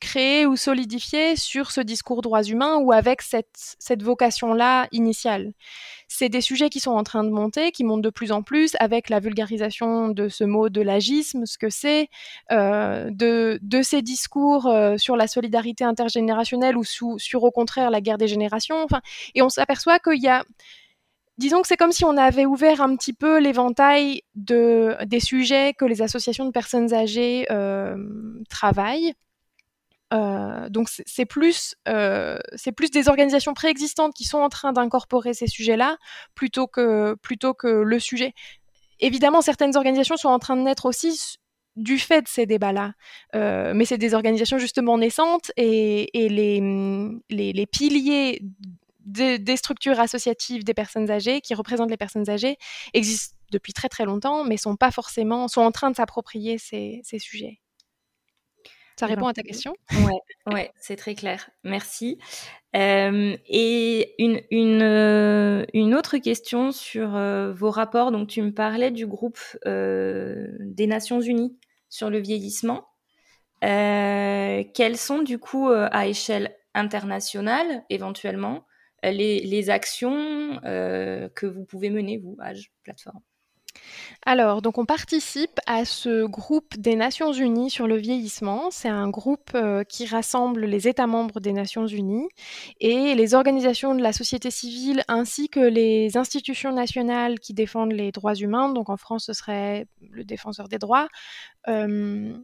créées 0.00 0.46
ou 0.46 0.56
solidifiées 0.56 1.36
sur 1.36 1.70
ce 1.70 1.80
discours 1.80 2.22
droits 2.22 2.42
humains 2.42 2.76
ou 2.78 2.92
avec 2.92 3.22
cette, 3.22 3.76
cette 3.78 4.02
vocation-là 4.02 4.88
initiale. 4.92 5.52
C'est 6.08 6.28
des 6.28 6.40
sujets 6.40 6.70
qui 6.70 6.80
sont 6.80 6.90
en 6.90 7.04
train 7.04 7.24
de 7.24 7.30
monter, 7.30 7.72
qui 7.72 7.84
montent 7.84 8.02
de 8.02 8.10
plus 8.10 8.32
en 8.32 8.42
plus 8.42 8.74
avec 8.80 9.10
la 9.10 9.20
vulgarisation 9.20 10.08
de 10.08 10.28
ce 10.28 10.44
mot 10.44 10.68
de 10.68 10.80
l'agisme, 10.80 11.46
ce 11.46 11.56
que 11.56 11.70
c'est, 11.70 12.08
euh, 12.50 13.08
de, 13.10 13.58
de, 13.62 13.82
ces 13.82 14.02
discours 14.02 14.66
euh, 14.66 14.96
sur 14.98 15.16
la 15.16 15.26
solidarité 15.26 15.84
intergénérationnelle 15.84 16.76
ou 16.76 16.84
sur 16.84 17.42
au 17.44 17.50
contraire 17.50 17.90
la 17.90 18.00
guerre 18.00 18.18
des 18.18 18.28
générations. 18.28 18.82
Enfin, 18.82 19.00
et 19.34 19.42
on 19.42 19.48
s'aperçoit 19.48 19.98
qu'il 19.98 20.22
y 20.22 20.28
a 20.28 20.44
disons 21.42 21.60
que 21.60 21.66
c'est 21.66 21.76
comme 21.76 21.92
si 21.92 22.04
on 22.04 22.16
avait 22.16 22.46
ouvert 22.46 22.80
un 22.80 22.94
petit 22.96 23.12
peu 23.12 23.40
l'éventail 23.40 24.22
des 24.34 25.20
sujets 25.20 25.74
que 25.74 25.84
les 25.84 26.00
associations 26.00 26.46
de 26.46 26.52
personnes 26.52 26.94
âgées 26.94 27.46
euh, 27.50 27.96
travaillent. 28.48 29.12
donc 30.70 30.88
c'est 30.88 31.26
plus, 31.26 31.74
c'est 32.54 32.72
plus 32.72 32.90
des 32.90 33.08
organisations 33.08 33.54
préexistantes 33.54 34.14
qui 34.14 34.24
sont 34.24 34.38
en 34.38 34.48
train 34.48 34.72
d'incorporer 34.72 35.34
ces 35.34 35.48
sujets-là 35.48 35.96
plutôt 36.34 36.66
que, 36.66 37.16
plutôt 37.22 37.54
que 37.54 37.68
le 37.68 37.98
sujet. 37.98 38.34
Évidemment, 39.00 39.40
certaines 39.40 39.76
organisations 39.76 40.16
sont 40.16 40.28
en 40.28 40.38
train 40.38 40.56
de 40.56 40.62
naître 40.62 40.86
aussi 40.86 41.38
du 41.76 41.98
fait 41.98 42.22
de 42.22 42.28
ces 42.28 42.46
débats-là. 42.46 42.92
Euh, 43.34 43.72
mais 43.74 43.84
c'est 43.84 43.98
des 43.98 44.14
organisations 44.14 44.58
justement 44.58 44.98
naissantes 44.98 45.50
et, 45.56 46.08
les, 46.14 46.60
les, 47.30 47.66
piliers 47.66 48.42
des 49.04 49.56
structures 49.56 50.00
associatives 50.00 50.64
des 50.64 50.74
personnes 50.74 51.10
âgées, 51.10 51.40
qui 51.40 51.54
représentent 51.54 51.90
les 51.90 51.96
personnes 51.96 52.28
âgées, 52.28 52.56
existent 52.94 53.36
depuis 53.52 53.72
très 53.72 53.88
très 53.88 54.04
longtemps, 54.04 54.44
mais 54.44 54.56
sont 54.56 54.76
pas 54.76 54.90
forcément, 54.90 55.46
sont 55.46 55.60
en 55.60 55.70
train 55.70 55.90
de 55.90 55.96
s'approprier 55.96 56.58
ces, 56.58 57.00
ces, 57.04 57.18
sujets. 57.18 57.60
Ça 58.98 59.06
répond 59.06 59.26
à 59.26 59.32
ta 59.32 59.42
question? 59.42 59.74
Ouais, 59.92 60.52
ouais 60.52 60.72
c'est 60.80 60.96
très 60.96 61.14
clair. 61.14 61.50
Merci. 61.62 62.18
Euh, 62.74 63.36
et 63.46 64.14
une, 64.22 64.40
une, 64.50 64.82
euh, 64.82 65.64
une, 65.74 65.94
autre 65.94 66.18
question 66.18 66.72
sur 66.72 67.14
euh, 67.14 67.52
vos 67.52 67.70
rapports. 67.70 68.10
Donc, 68.10 68.28
tu 68.28 68.42
me 68.42 68.52
parlais 68.52 68.90
du 68.90 69.06
groupe 69.06 69.38
des 69.64 70.86
Nations 70.86 71.20
Unies 71.20 71.56
sur 71.88 72.10
le 72.10 72.18
vieillissement. 72.18 72.88
quelles 73.60 74.96
sont, 74.96 75.22
du 75.22 75.38
coup, 75.38 75.68
à 75.68 76.06
échelle 76.06 76.56
internationale, 76.74 77.84
éventuellement, 77.90 78.64
les, 79.02 79.70
actions 79.70 80.58
que 80.62 81.46
vous 81.46 81.64
pouvez 81.64 81.90
mener, 81.90 82.18
vous, 82.18 82.36
Age 82.40 82.70
Plateforme 82.82 83.20
alors, 84.24 84.62
donc 84.62 84.78
on 84.78 84.86
participe 84.86 85.58
à 85.66 85.84
ce 85.84 86.24
groupe 86.26 86.76
des 86.78 86.94
Nations 86.94 87.32
Unies 87.32 87.70
sur 87.70 87.86
le 87.86 87.96
vieillissement. 87.96 88.70
C'est 88.70 88.88
un 88.88 89.08
groupe 89.08 89.50
euh, 89.54 89.82
qui 89.84 90.06
rassemble 90.06 90.64
les 90.64 90.86
États 90.88 91.06
membres 91.06 91.40
des 91.40 91.52
Nations 91.52 91.86
Unies 91.86 92.28
et 92.80 93.14
les 93.14 93.34
organisations 93.34 93.94
de 93.94 94.02
la 94.02 94.12
société 94.12 94.50
civile 94.50 95.02
ainsi 95.08 95.48
que 95.48 95.60
les 95.60 96.16
institutions 96.16 96.72
nationales 96.72 97.40
qui 97.40 97.54
défendent 97.54 97.92
les 97.92 98.12
droits 98.12 98.34
humains. 98.34 98.72
Donc 98.72 98.90
en 98.90 98.96
France, 98.96 99.26
ce 99.26 99.32
serait 99.32 99.86
le 100.10 100.24
défenseur 100.24 100.68
des 100.68 100.78
droits. 100.78 101.08
Euh, 101.68 102.36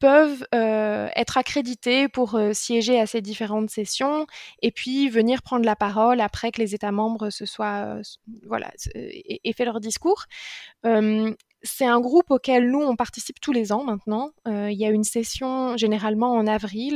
peuvent 0.00 0.44
euh, 0.54 1.08
être 1.14 1.36
accrédités 1.36 2.08
pour 2.08 2.34
euh, 2.34 2.52
siéger 2.54 2.98
à 2.98 3.06
ces 3.06 3.20
différentes 3.20 3.68
sessions 3.68 4.26
et 4.62 4.72
puis 4.72 5.10
venir 5.10 5.42
prendre 5.42 5.64
la 5.64 5.76
parole 5.76 6.20
après 6.20 6.50
que 6.50 6.60
les 6.60 6.74
États 6.74 6.90
membres 6.90 7.28
se 7.28 7.44
soient 7.44 7.98
euh, 7.98 8.02
voilà 8.46 8.72
aient, 8.94 9.52
fait 9.52 9.64
leur 9.64 9.78
discours. 9.78 10.24
c'est 11.62 11.84
un 11.84 12.00
groupe 12.00 12.30
auquel 12.30 12.70
nous 12.70 12.80
on 12.80 12.96
participe 12.96 13.38
tous 13.40 13.52
les 13.52 13.72
ans 13.72 13.84
maintenant. 13.84 14.30
il 14.46 14.78
y 14.78 14.86
a 14.86 14.90
une 14.90 15.04
session 15.04 15.76
généralement 15.76 16.32
en 16.32 16.46
avril 16.46 16.94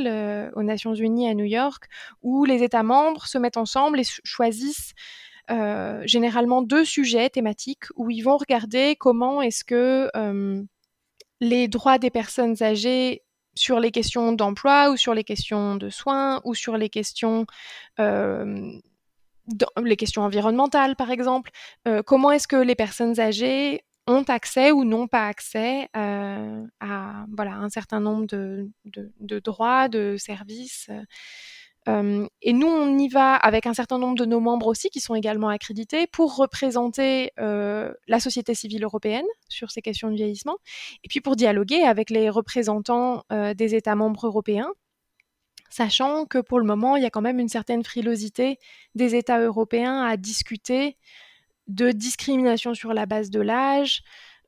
aux 0.55 0.63
Nations 0.63 0.95
Unies 0.95 1.29
à 1.29 1.35
New 1.35 1.45
York 1.45 1.85
où 2.23 2.45
les 2.45 2.63
États 2.63 2.81
membres 2.81 3.27
se 3.27 3.37
mettent 3.37 3.57
ensemble 3.57 3.99
et 3.99 4.05
choisissent 4.23 4.93
généralement 6.05 6.63
deux 6.63 6.85
sujets 6.85 7.29
thématiques 7.29 7.85
où 7.95 8.09
ils 8.09 8.21
vont 8.21 8.37
regarder 8.37 8.95
comment 8.95 9.43
est-ce 9.43 9.63
que 9.63 10.09
les 11.41 11.67
droits 11.67 11.97
des 11.97 12.09
personnes 12.09 12.61
âgées 12.61 13.23
sur 13.55 13.79
les 13.79 13.91
questions 13.91 14.33
d'emploi 14.33 14.91
ou 14.91 14.97
sur 14.97 15.13
les 15.13 15.23
questions 15.23 15.75
de 15.75 15.89
soins 15.89 16.41
ou 16.43 16.53
sur 16.53 16.77
les 16.77 16.89
questions, 16.89 17.45
euh, 17.99 18.71
les 19.81 19.95
questions 19.95 20.23
environnementales, 20.23 20.95
par 20.95 21.11
exemple. 21.11 21.51
Euh, 21.87 22.03
comment 22.03 22.31
est-ce 22.31 22.47
que 22.47 22.57
les 22.57 22.75
personnes 22.75 23.19
âgées 23.19 23.83
ont 24.07 24.23
accès 24.23 24.71
ou 24.71 24.83
n'ont 24.83 25.07
pas 25.07 25.27
accès 25.27 25.89
euh, 25.95 26.63
à 26.79 27.25
un 27.27 27.69
certain 27.69 27.99
nombre 27.99 28.27
de 28.27 29.39
droits, 29.39 29.87
de 29.87 30.15
services 30.17 30.89
et 31.87 32.53
nous, 32.53 32.67
on 32.67 32.97
y 32.97 33.07
va 33.09 33.35
avec 33.35 33.67
un 33.67 33.73
certain 33.73 33.99
nombre 33.99 34.17
de 34.17 34.25
nos 34.25 34.39
membres 34.39 34.67
aussi, 34.67 34.89
qui 34.89 34.99
sont 34.99 35.15
également 35.15 35.49
accrédités, 35.49 36.07
pour 36.07 36.35
représenter 36.35 37.31
la 37.37 38.19
société 38.19 38.55
civile 38.55 38.83
européenne 38.83 39.25
sur 39.49 39.71
ces 39.71 39.81
questions 39.81 40.09
de 40.09 40.15
vieillissement, 40.15 40.57
et 41.03 41.07
puis 41.07 41.21
pour 41.21 41.35
dialoguer 41.35 41.83
avec 41.83 42.09
les 42.09 42.29
représentants 42.29 43.23
des 43.29 43.75
États 43.75 43.95
membres 43.95 44.27
européens, 44.27 44.71
sachant 45.69 46.25
que 46.25 46.37
pour 46.39 46.59
le 46.59 46.65
moment, 46.65 46.95
il 46.95 47.03
y 47.03 47.05
a 47.05 47.09
quand 47.09 47.21
même 47.21 47.39
une 47.39 47.49
certaine 47.49 47.83
frilosité 47.83 48.59
des 48.95 49.15
États 49.15 49.39
européens 49.39 50.03
à 50.03 50.17
discuter 50.17 50.97
de 51.67 51.91
discrimination 51.91 52.73
sur 52.73 52.93
la 52.93 53.05
base 53.05 53.29
de 53.29 53.41
l'âge, 53.41 54.03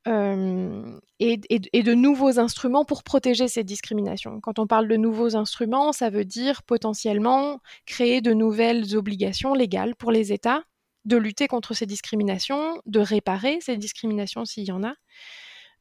et, 0.07 1.37
de 1.37 1.93
nouveaux 1.93 2.39
instruments 2.39 2.85
pour 2.85 3.03
protéger 3.03 3.47
ces 3.47 3.63
discriminations. 3.63 4.39
Quand 4.41 4.59
on 4.59 4.67
parle 4.67 4.87
de 4.87 4.95
nouveaux 4.95 5.35
instruments, 5.35 5.91
ça 5.91 6.09
veut 6.09 6.25
dire 6.25 6.63
potentiellement 6.63 7.59
créer 7.85 8.21
de 8.21 8.33
nouvelles 8.33 8.95
obligations 8.95 9.53
légales 9.53 9.95
pour 9.95 10.11
les 10.11 10.31
États 10.31 10.63
de 11.05 11.17
lutter 11.17 11.47
contre 11.47 11.73
ces 11.73 11.85
discriminations, 11.85 12.81
de 12.85 12.99
réparer 12.99 13.59
ces 13.61 13.77
discriminations 13.77 14.45
s'il 14.45 14.65
y 14.65 14.71
en 14.71 14.83
a. 14.83 14.93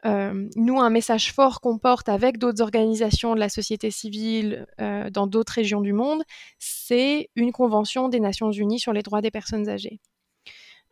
Nous, 0.04 0.80
un 0.80 0.90
message 0.90 1.32
fort 1.32 1.60
qu'on 1.60 1.78
porte 1.78 2.08
avec 2.08 2.38
d'autres 2.38 2.62
organisations 2.62 3.34
de 3.34 3.40
la 3.40 3.48
société 3.48 3.90
civile 3.90 4.66
dans 4.78 5.26
d'autres 5.26 5.54
régions 5.54 5.80
du 5.80 5.92
monde, 5.92 6.22
c'est 6.60 7.28
une 7.34 7.50
convention 7.50 8.08
des 8.08 8.20
Nations 8.20 8.52
Unies 8.52 8.78
sur 8.78 8.92
les 8.92 9.02
droits 9.02 9.20
des 9.20 9.32
personnes 9.32 9.68
âgées. 9.68 10.00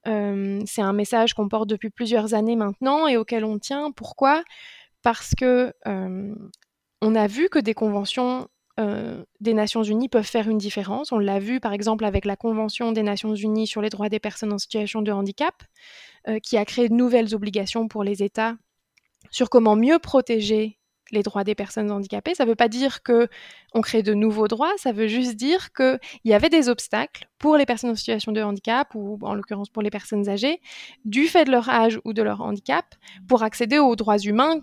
C'est 0.04 0.82
un 0.82 0.92
message 0.92 1.34
qu'on 1.34 1.48
porte 1.48 1.68
depuis 1.68 1.90
plusieurs 1.90 2.34
années 2.34 2.56
maintenant 2.56 3.06
et 3.06 3.16
auquel 3.16 3.44
on 3.44 3.58
tient. 3.58 3.90
Pourquoi? 3.92 4.44
Parce 5.02 5.34
que 5.34 5.72
on 5.86 7.14
a 7.14 7.26
vu 7.26 7.48
que 7.48 7.58
des 7.58 7.74
conventions 7.74 8.48
des 8.78 9.54
Nations 9.54 9.82
Unies 9.82 10.08
peuvent 10.08 10.26
faire 10.26 10.48
une 10.48 10.58
différence. 10.58 11.12
On 11.12 11.18
l'a 11.18 11.38
vu 11.38 11.60
par 11.60 11.72
exemple 11.72 12.04
avec 12.04 12.24
la 12.24 12.36
Convention 12.36 12.92
des 12.92 13.02
Nations 13.02 13.34
Unies 13.34 13.66
sur 13.66 13.80
les 13.82 13.90
droits 13.90 14.08
des 14.08 14.20
personnes 14.20 14.52
en 14.52 14.58
situation 14.58 15.00
de 15.00 15.12
handicap, 15.12 15.54
qui 16.42 16.56
a 16.56 16.64
créé 16.64 16.88
de 16.88 16.94
nouvelles 16.94 17.34
obligations 17.34 17.86
pour 17.88 18.04
les 18.04 18.22
États 18.22 18.56
sur 19.30 19.48
comment 19.48 19.76
mieux 19.76 19.98
protéger 19.98 20.78
les 21.10 21.22
droits 21.22 21.44
des 21.44 21.54
personnes 21.54 21.90
handicapées. 21.90 22.34
Ça 22.34 22.44
ne 22.44 22.50
veut 22.50 22.54
pas 22.54 22.68
dire 22.68 23.02
que 23.02 23.28
on 23.74 23.80
crée 23.80 24.02
de 24.02 24.14
nouveaux 24.14 24.48
droits, 24.48 24.72
ça 24.76 24.92
veut 24.92 25.08
juste 25.08 25.36
dire 25.36 25.72
qu'il 25.72 25.98
y 26.24 26.34
avait 26.34 26.48
des 26.48 26.68
obstacles 26.68 27.28
pour 27.38 27.56
les 27.56 27.66
personnes 27.66 27.90
en 27.90 27.94
situation 27.94 28.32
de 28.32 28.42
handicap, 28.42 28.94
ou 28.94 29.18
en 29.22 29.34
l'occurrence 29.34 29.68
pour 29.68 29.82
les 29.82 29.90
personnes 29.90 30.28
âgées, 30.28 30.60
du 31.04 31.26
fait 31.26 31.44
de 31.44 31.50
leur 31.50 31.68
âge 31.68 32.00
ou 32.04 32.12
de 32.12 32.22
leur 32.22 32.40
handicap, 32.40 32.86
pour 33.28 33.42
accéder 33.42 33.78
aux 33.78 33.96
droits 33.96 34.18
humains 34.18 34.60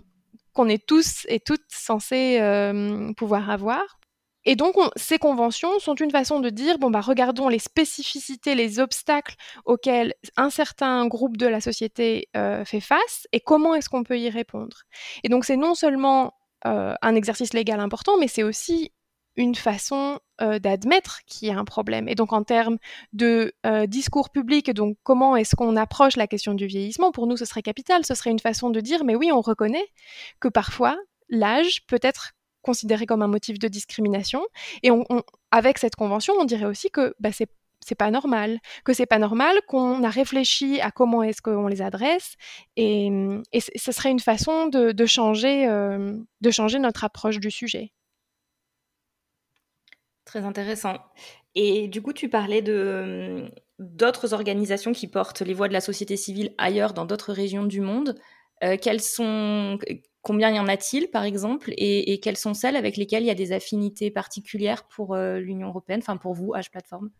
qu'on 0.52 0.68
est 0.68 0.84
tous 0.84 1.26
et 1.28 1.40
toutes 1.40 1.64
censés 1.68 2.38
euh, 2.40 3.12
pouvoir 3.14 3.50
avoir. 3.50 3.98
Et 4.44 4.56
donc, 4.56 4.74
ces 4.96 5.18
conventions 5.18 5.78
sont 5.78 5.94
une 5.94 6.10
façon 6.10 6.40
de 6.40 6.50
dire, 6.50 6.78
bon, 6.78 6.90
bah, 6.90 7.00
regardons 7.00 7.48
les 7.48 7.58
spécificités, 7.58 8.54
les 8.54 8.80
obstacles 8.80 9.36
auxquels 9.64 10.14
un 10.36 10.50
certain 10.50 11.06
groupe 11.06 11.36
de 11.36 11.46
la 11.46 11.60
société 11.60 12.28
euh, 12.36 12.64
fait 12.64 12.80
face 12.80 13.26
et 13.32 13.40
comment 13.40 13.74
est-ce 13.74 13.88
qu'on 13.88 14.02
peut 14.02 14.18
y 14.18 14.30
répondre. 14.30 14.82
Et 15.22 15.28
donc, 15.28 15.44
c'est 15.44 15.56
non 15.56 15.74
seulement 15.74 16.34
euh, 16.66 16.94
un 17.02 17.14
exercice 17.14 17.54
légal 17.54 17.80
important, 17.80 18.18
mais 18.18 18.28
c'est 18.28 18.42
aussi 18.42 18.92
une 19.36 19.54
façon 19.54 20.18
euh, 20.42 20.58
d'admettre 20.58 21.20
qu'il 21.26 21.48
y 21.48 21.50
a 21.50 21.58
un 21.58 21.64
problème. 21.64 22.06
Et 22.06 22.14
donc 22.14 22.34
en 22.34 22.42
termes 22.42 22.76
de 23.14 23.54
discours 23.86 24.28
public, 24.28 24.70
donc 24.72 24.98
comment 25.04 25.36
est-ce 25.36 25.56
qu'on 25.56 25.74
approche 25.76 26.16
la 26.16 26.26
question 26.26 26.52
du 26.52 26.66
vieillissement, 26.66 27.12
pour 27.12 27.26
nous 27.26 27.38
ce 27.38 27.46
serait 27.46 27.62
capital, 27.62 28.04
ce 28.04 28.14
serait 28.14 28.30
une 28.30 28.40
façon 28.40 28.68
de 28.68 28.80
dire, 28.80 29.04
mais 29.04 29.14
oui, 29.14 29.32
on 29.32 29.40
reconnaît 29.40 29.86
que 30.38 30.48
parfois 30.48 30.98
l'âge 31.30 31.86
peut 31.86 32.00
être 32.02 32.32
considéré 32.62 33.06
comme 33.06 33.22
un 33.22 33.28
motif 33.28 33.58
de 33.58 33.68
discrimination. 33.68 34.42
Et 34.82 34.90
avec 35.50 35.78
cette 35.78 35.96
convention, 35.96 36.34
on 36.38 36.44
dirait 36.44 36.66
aussi 36.66 36.90
que 36.90 37.14
bah, 37.20 37.30
c'est 37.32 37.48
c'est 37.84 37.96
pas 37.96 38.10
normal, 38.10 38.60
que 38.84 38.92
c'est 38.92 39.06
pas 39.06 39.18
normal, 39.18 39.56
qu'on 39.66 40.02
a 40.04 40.08
réfléchi 40.08 40.80
à 40.80 40.90
comment 40.90 41.22
est-ce 41.22 41.42
qu'on 41.42 41.66
les 41.66 41.82
adresse, 41.82 42.36
et, 42.76 43.10
ce 43.52 43.92
serait 43.92 44.10
une 44.10 44.20
façon 44.20 44.68
de, 44.68 45.06
changer, 45.06 45.66
euh, 45.66 46.16
de 46.40 46.50
changer 46.50 46.78
notre 46.78 47.04
approche 47.04 47.38
du 47.40 47.50
sujet. 47.50 47.92
Très 50.24 50.44
intéressant. 50.44 50.96
Et 51.54 51.88
du 51.88 52.00
coup, 52.00 52.12
tu 52.12 52.28
parlais 52.28 52.62
de 52.62 53.50
d'autres 53.78 54.32
organisations 54.32 54.92
qui 54.92 55.08
portent 55.08 55.42
les 55.42 55.54
voix 55.54 55.66
de 55.66 55.72
la 55.72 55.80
société 55.80 56.16
civile 56.16 56.54
ailleurs, 56.56 56.94
dans 56.94 57.04
d'autres 57.04 57.32
régions 57.32 57.64
du 57.64 57.80
monde. 57.80 58.14
Euh, 58.62 58.76
sont, 59.00 59.76
combien 60.22 60.50
y 60.50 60.58
en 60.58 60.68
a-t-il, 60.68 61.08
par 61.08 61.24
exemple, 61.24 61.72
et, 61.76 62.18
quelles 62.20 62.36
sont 62.36 62.54
celles 62.54 62.76
avec 62.76 62.96
lesquelles 62.96 63.24
il 63.24 63.26
y 63.26 63.30
a 63.30 63.34
des 63.34 63.52
affinités 63.52 64.10
particulières 64.10 64.84
pour 64.84 65.14
euh, 65.14 65.38
l'Union 65.38 65.68
européenne, 65.68 66.00
enfin 66.00 66.16
pour 66.16 66.34
vous, 66.34 66.54
H 66.54 66.70
Platform? 66.70 67.10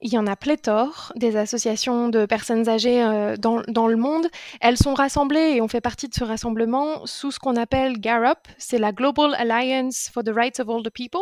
Il 0.00 0.12
y 0.12 0.18
en 0.18 0.28
a 0.28 0.36
pléthore, 0.36 1.12
des 1.16 1.36
associations 1.36 2.08
de 2.08 2.24
personnes 2.24 2.68
âgées 2.68 3.02
euh, 3.02 3.36
dans, 3.36 3.88
le 3.88 3.96
monde. 3.96 4.28
Elles 4.60 4.76
sont 4.76 4.94
rassemblées 4.94 5.54
et 5.56 5.60
on 5.60 5.66
fait 5.66 5.80
partie 5.80 6.08
de 6.08 6.14
ce 6.14 6.22
rassemblement 6.22 7.04
sous 7.04 7.32
ce 7.32 7.40
qu'on 7.40 7.56
appelle 7.56 7.98
GARUP, 7.98 8.38
c'est 8.58 8.78
la 8.78 8.92
Global 8.92 9.34
Alliance 9.34 10.08
for 10.12 10.22
the 10.22 10.30
Rights 10.32 10.60
of 10.60 10.68
Older 10.68 10.90
People. 10.90 11.20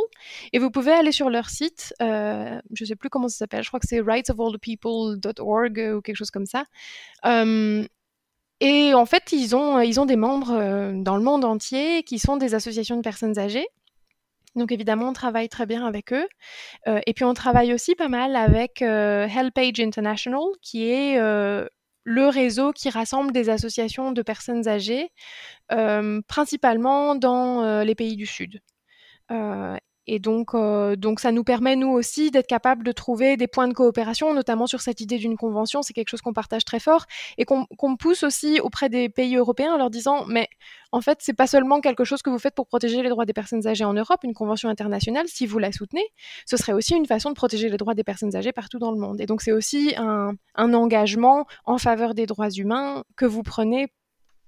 Et 0.53 0.59
vous 0.59 0.70
pouvez 0.70 0.93
aller 0.93 1.12
sur 1.12 1.30
leur 1.30 1.49
site, 1.49 1.95
euh, 2.03 2.61
je 2.74 2.84
ne 2.84 2.89
sais 2.89 2.97
plus 2.97 3.09
comment 3.09 3.28
ça 3.28 3.39
s'appelle, 3.39 3.62
je 3.62 3.68
crois 3.68 3.80
que 3.80 3.89
c'est 3.89 4.01
rightsofolderpeople.org 4.01 5.95
ou 5.97 6.03
quelque 6.03 6.16
chose 6.16 6.30
comme 6.30 6.47
ça. 6.47 6.64
Et 8.61 8.95
en 8.95 9.07
fait, 9.07 9.33
ils 9.33 9.55
ont, 9.55 9.81
ils 9.81 10.01
ont 10.01 10.07
des 10.07 10.17
membres 10.17 10.93
dans 10.95 11.17
le 11.17 11.23
monde 11.23 11.45
entier 11.45 12.03
qui 12.05 12.19
sont 12.19 12.37
des 12.37 12.55
associations 12.55 12.97
de 12.97 13.03
personnes 13.03 13.39
âgées. 13.39 13.67
Donc 14.57 14.73
évidemment, 14.73 15.11
on 15.11 15.13
travaille 15.13 15.49
très 15.49 15.67
bien 15.67 15.87
avec 15.87 16.13
eux. 16.13 16.27
Euh, 16.89 17.01
et 17.07 17.13
puis 17.13 17.25
on 17.25 17.35
travaille 17.35 17.73
aussi 17.75 17.95
pas 17.95 18.09
mal 18.09 18.35
avec 18.35 18.83
euh, 18.83 19.29
HelpAge 19.29 19.81
International, 19.81 20.41
qui 20.63 20.91
est 20.91 21.19
euh, 21.19 21.67
le 22.05 22.29
réseau 22.29 22.73
qui 22.73 22.89
rassemble 22.89 23.33
des 23.33 23.51
associations 23.51 24.13
de 24.13 24.23
personnes 24.23 24.67
âgées, 24.67 25.11
principalement 26.29 27.17
dans 27.17 27.83
les 27.83 27.95
pays 27.97 28.15
du 28.15 28.27
Sud. 28.27 28.61
Et 30.07 30.19
donc, 30.19 30.55
euh, 30.55 30.95
donc, 30.97 31.21
ça 31.21 31.33
nous 31.33 31.43
permet, 31.43 31.75
nous 31.77 31.89
aussi, 31.89 32.31
d'être 32.31 32.47
capables 32.47 32.85
de 32.85 32.93
trouver 32.93 33.37
des 33.37 33.49
points 33.49 33.69
de 33.69 33.75
coopération, 33.75 34.33
notamment 34.35 34.67
sur 34.67 34.81
cette 34.81 35.01
idée 35.01 35.19
d'une 35.19 35.37
convention. 35.37 35.83
C'est 35.83 35.93
quelque 35.93 36.09
chose 36.09 36.23
qu'on 36.23 36.33
partage 36.33 36.65
très 36.65 36.79
fort 36.79 37.07
et 37.39 37.45
qu'on 37.45 37.97
pousse 37.97 38.23
aussi 38.23 38.61
auprès 38.61 38.89
des 38.89 39.09
pays 39.09 39.37
européens 39.37 39.75
en 39.75 39.79
leur 39.79 39.91
disant, 39.91 40.25
mais 40.27 40.49
en 40.93 41.01
fait, 41.01 41.19
c'est 41.21 41.35
pas 41.35 41.47
seulement 41.47 41.81
quelque 41.81 42.05
chose 42.05 42.23
que 42.23 42.31
vous 42.31 42.39
faites 42.39 42.55
pour 42.55 42.67
protéger 42.67 43.03
les 43.03 43.09
droits 43.09 43.27
des 43.27 43.33
personnes 43.33 43.67
âgées 43.67 43.85
en 43.85 43.95
Europe, 43.95 44.21
une 44.23 44.35
convention 44.35 44.69
internationale, 44.69 45.27
si 45.29 45.47
vous 45.47 45.59
la 45.59 45.73
soutenez, 45.73 46.07
ce 46.47 46.57
serait 46.57 46.73
aussi 46.73 46.95
une 46.95 47.07
façon 47.07 47.31
de 47.31 47.35
protéger 47.35 47.69
les 47.69 47.77
droits 47.77 47.95
des 47.95 48.05
personnes 48.05 48.35
âgées 48.37 48.53
partout 48.53 48.79
dans 48.79 48.93
le 48.93 48.99
monde. 48.99 49.21
Et 49.21 49.27
donc, 49.27 49.43
c'est 49.43 49.53
aussi 49.53 49.95
un, 49.97 50.35
un 50.55 50.75
engagement 50.75 51.47
en 51.65 51.79
faveur 51.79 52.15
des 52.15 52.27
droits 52.27 52.51
humains 52.51 53.05
que 53.17 53.27
vous 53.27 53.43
prenez 53.43 53.89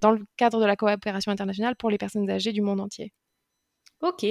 dans 0.01 0.13
le 0.13 0.25
cadre 0.37 0.61
de 0.61 0.65
la 0.65 0.77
coopération 0.77 1.33
internationale 1.33 1.75
pour 1.77 1.91
les 1.91 1.99
personnes 1.99 2.31
âgées 2.31 2.53
du 2.53 2.63
monde 2.63 2.81
entier. 2.81 3.13
Ok, 4.01 4.25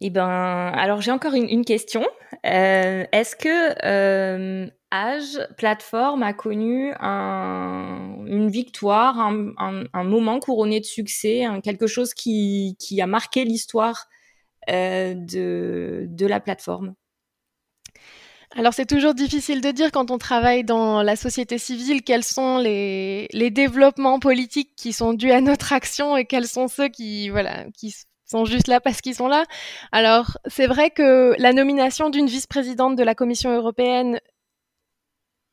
eh 0.00 0.10
ben, 0.10 0.28
alors 0.28 1.00
j'ai 1.00 1.10
encore 1.10 1.32
une, 1.34 1.64
question. 1.64 2.04
Euh, 2.44 3.04
est-ce 3.12 3.34
que 3.34 3.74
euh, 3.86 4.68
Age 4.90 5.38
Plateforme 5.56 6.22
a 6.22 6.34
connu 6.34 6.92
une 7.00 8.50
victoire, 8.50 9.18
un, 9.18 10.04
moment 10.04 10.38
couronné 10.38 10.80
de 10.80 10.84
succès, 10.84 11.44
quelque 11.64 11.86
chose 11.86 12.12
qui, 12.12 12.76
a 13.00 13.06
marqué 13.06 13.44
l'histoire 13.44 14.06
euh, 14.68 15.14
de, 15.16 16.26
la 16.26 16.40
plateforme? 16.40 16.94
Alors 18.54 18.74
c'est 18.74 18.86
toujours 18.86 19.14
difficile 19.14 19.60
de 19.60 19.70
dire 19.70 19.90
quand 19.92 20.10
on 20.10 20.18
travaille 20.18 20.62
dans 20.62 21.02
la 21.02 21.16
société 21.16 21.58
civile 21.58 22.02
quels 22.02 22.22
sont 22.24 22.58
les, 22.58 23.28
les 23.32 23.50
développements 23.50 24.18
politiques 24.18 24.70
qui 24.76 24.92
sont 24.92 25.14
dus 25.14 25.32
à 25.32 25.40
notre 25.40 25.72
action 25.72 26.16
et 26.16 26.24
quels 26.26 26.46
sont 26.46 26.68
ceux 26.68 26.88
qui 26.88 27.28
voilà 27.28 27.66
qui 27.76 27.94
sont 28.26 28.44
juste 28.44 28.68
là 28.68 28.80
parce 28.80 29.00
qu'ils 29.00 29.14
sont 29.14 29.28
là. 29.28 29.44
Alors, 29.92 30.38
c'est 30.46 30.66
vrai 30.66 30.90
que 30.90 31.34
la 31.38 31.52
nomination 31.52 32.10
d'une 32.10 32.26
vice-présidente 32.26 32.96
de 32.96 33.02
la 33.02 33.14
Commission 33.14 33.54
européenne 33.54 34.20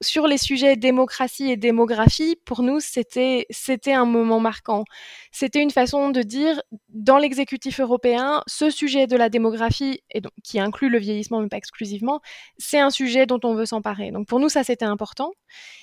sur 0.04 0.28
les 0.28 0.38
sujets 0.38 0.76
démocratie 0.76 1.49
et 1.49 1.58
démographie, 1.58 2.36
pour 2.45 2.62
nous, 2.62 2.80
c'était 2.80 3.45
c'était 3.49 3.93
un 3.93 4.06
moment 4.06 4.39
marquant. 4.39 4.84
C'était 5.32 5.62
une 5.62 5.72
façon 5.72 6.10
de 6.10 6.22
dire 6.22 6.62
dans 6.89 7.18
l'exécutif 7.18 7.80
européen, 7.80 8.43
ce 8.47 8.70
sujet 8.70 9.08
de 9.08 9.18
la 9.18 9.30
démographie 9.30 10.01
et 10.12 10.22
donc 10.22 10.34
qui 10.43 10.60
inclut 10.60 10.89
le 10.89 10.99
vieillissement 10.99 11.41
mais 11.41 11.47
pas 11.47 11.58
exclusivement, 11.58 12.22
c'est 12.58 12.80
un 12.80 12.89
sujet 12.89 13.26
dont 13.26 13.39
on 13.43 13.56
veut 13.56 13.66
s'emparer. 13.66 14.12
Donc 14.12 14.28
pour 14.28 14.39
nous, 14.39 14.49
ça 14.49 14.64
c'était 14.64 14.86
important. 14.86 15.32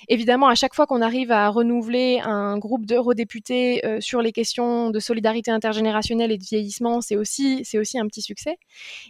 Évidemment, 0.07 0.47
à 0.47 0.55
chaque 0.55 0.75
fois 0.75 0.85
qu'on 0.85 1.01
arrive 1.01 1.31
à 1.31 1.49
renouveler 1.49 2.19
un 2.23 2.57
groupe 2.57 2.85
d'eurodéputés 2.85 3.85
euh, 3.85 3.99
sur 4.01 4.21
les 4.21 4.31
questions 4.31 4.89
de 4.91 4.99
solidarité 4.99 5.51
intergénérationnelle 5.51 6.31
et 6.31 6.37
de 6.37 6.43
vieillissement, 6.43 7.01
c'est 7.01 7.15
aussi 7.15 7.61
c'est 7.65 7.77
aussi 7.77 7.99
un 7.99 8.07
petit 8.07 8.21
succès. 8.21 8.57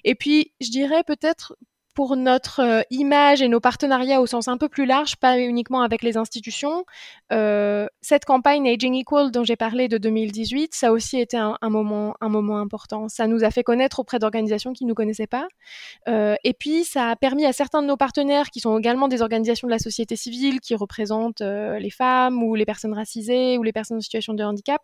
Et 0.04 0.16
puis, 0.16 0.54
je 0.62 0.70
dirais 0.70 1.04
peut-être 1.06 1.56
pour 1.94 2.16
notre 2.16 2.62
euh, 2.62 2.82
image 2.90 3.42
et 3.42 3.48
nos 3.48 3.60
partenariats 3.60 4.22
au 4.22 4.26
sens 4.26 4.48
un 4.48 4.58
peu 4.58 4.70
plus 4.70 4.86
large, 4.86 5.16
pas 5.18 5.40
uniquement 5.40 5.82
avec 5.82 6.04
les 6.04 6.18
institutions. 6.18 6.86
Euh, 7.32 7.88
cette 8.02 8.26
campagne 8.26 8.68
Aging 8.68 8.94
Equal 8.96 9.32
dont 9.32 9.44
j'ai 9.44 9.56
parlé 9.56 9.88
de 9.88 9.98
2018, 9.98 10.74
ça 10.74 10.88
a 10.88 10.92
aussi 10.92 11.20
été 11.20 11.38
un, 11.38 11.58
moment, 11.64 12.16
un 12.22 12.30
moment 12.30 12.60
important. 12.60 13.10
Ça 13.10 13.28
nous 13.28 13.44
a 13.44 13.52
fait 13.52 13.64
connaître 13.64 14.00
auprès 14.00 14.20
d'organisations 14.20 14.74
qui 14.74 14.86
ne 14.86 14.90
nous 14.90 14.96
connaissaient 14.96 15.28
pas. 15.28 15.48
Euh, 16.08 16.36
et 16.44 16.54
puis, 16.54 16.84
ça 16.84 17.10
a 17.10 17.16
permis 17.16 17.46
à 17.46 17.54
certains 17.54 17.82
de 17.82 17.88
nos 17.88 17.98
partenaires, 17.98 18.50
qui 18.50 18.60
sont 18.60 18.78
également 18.78 19.08
des 19.08 19.22
organisations 19.22 19.68
de 19.68 19.72
la 19.72 19.80
société 19.80 20.16
civile, 20.16 20.60
qui 20.60 20.76
représentent 20.76 21.42
les 21.42 21.90
femmes 21.90 22.44
ou 22.44 22.56
les 22.56 22.66
personnes 22.66 22.94
racisées 22.94 23.58
ou 23.58 23.64
les 23.64 23.74
personnes 23.74 23.98
en 23.98 24.02
situation 24.02 24.34
de 24.34 24.44
handicap, 24.44 24.82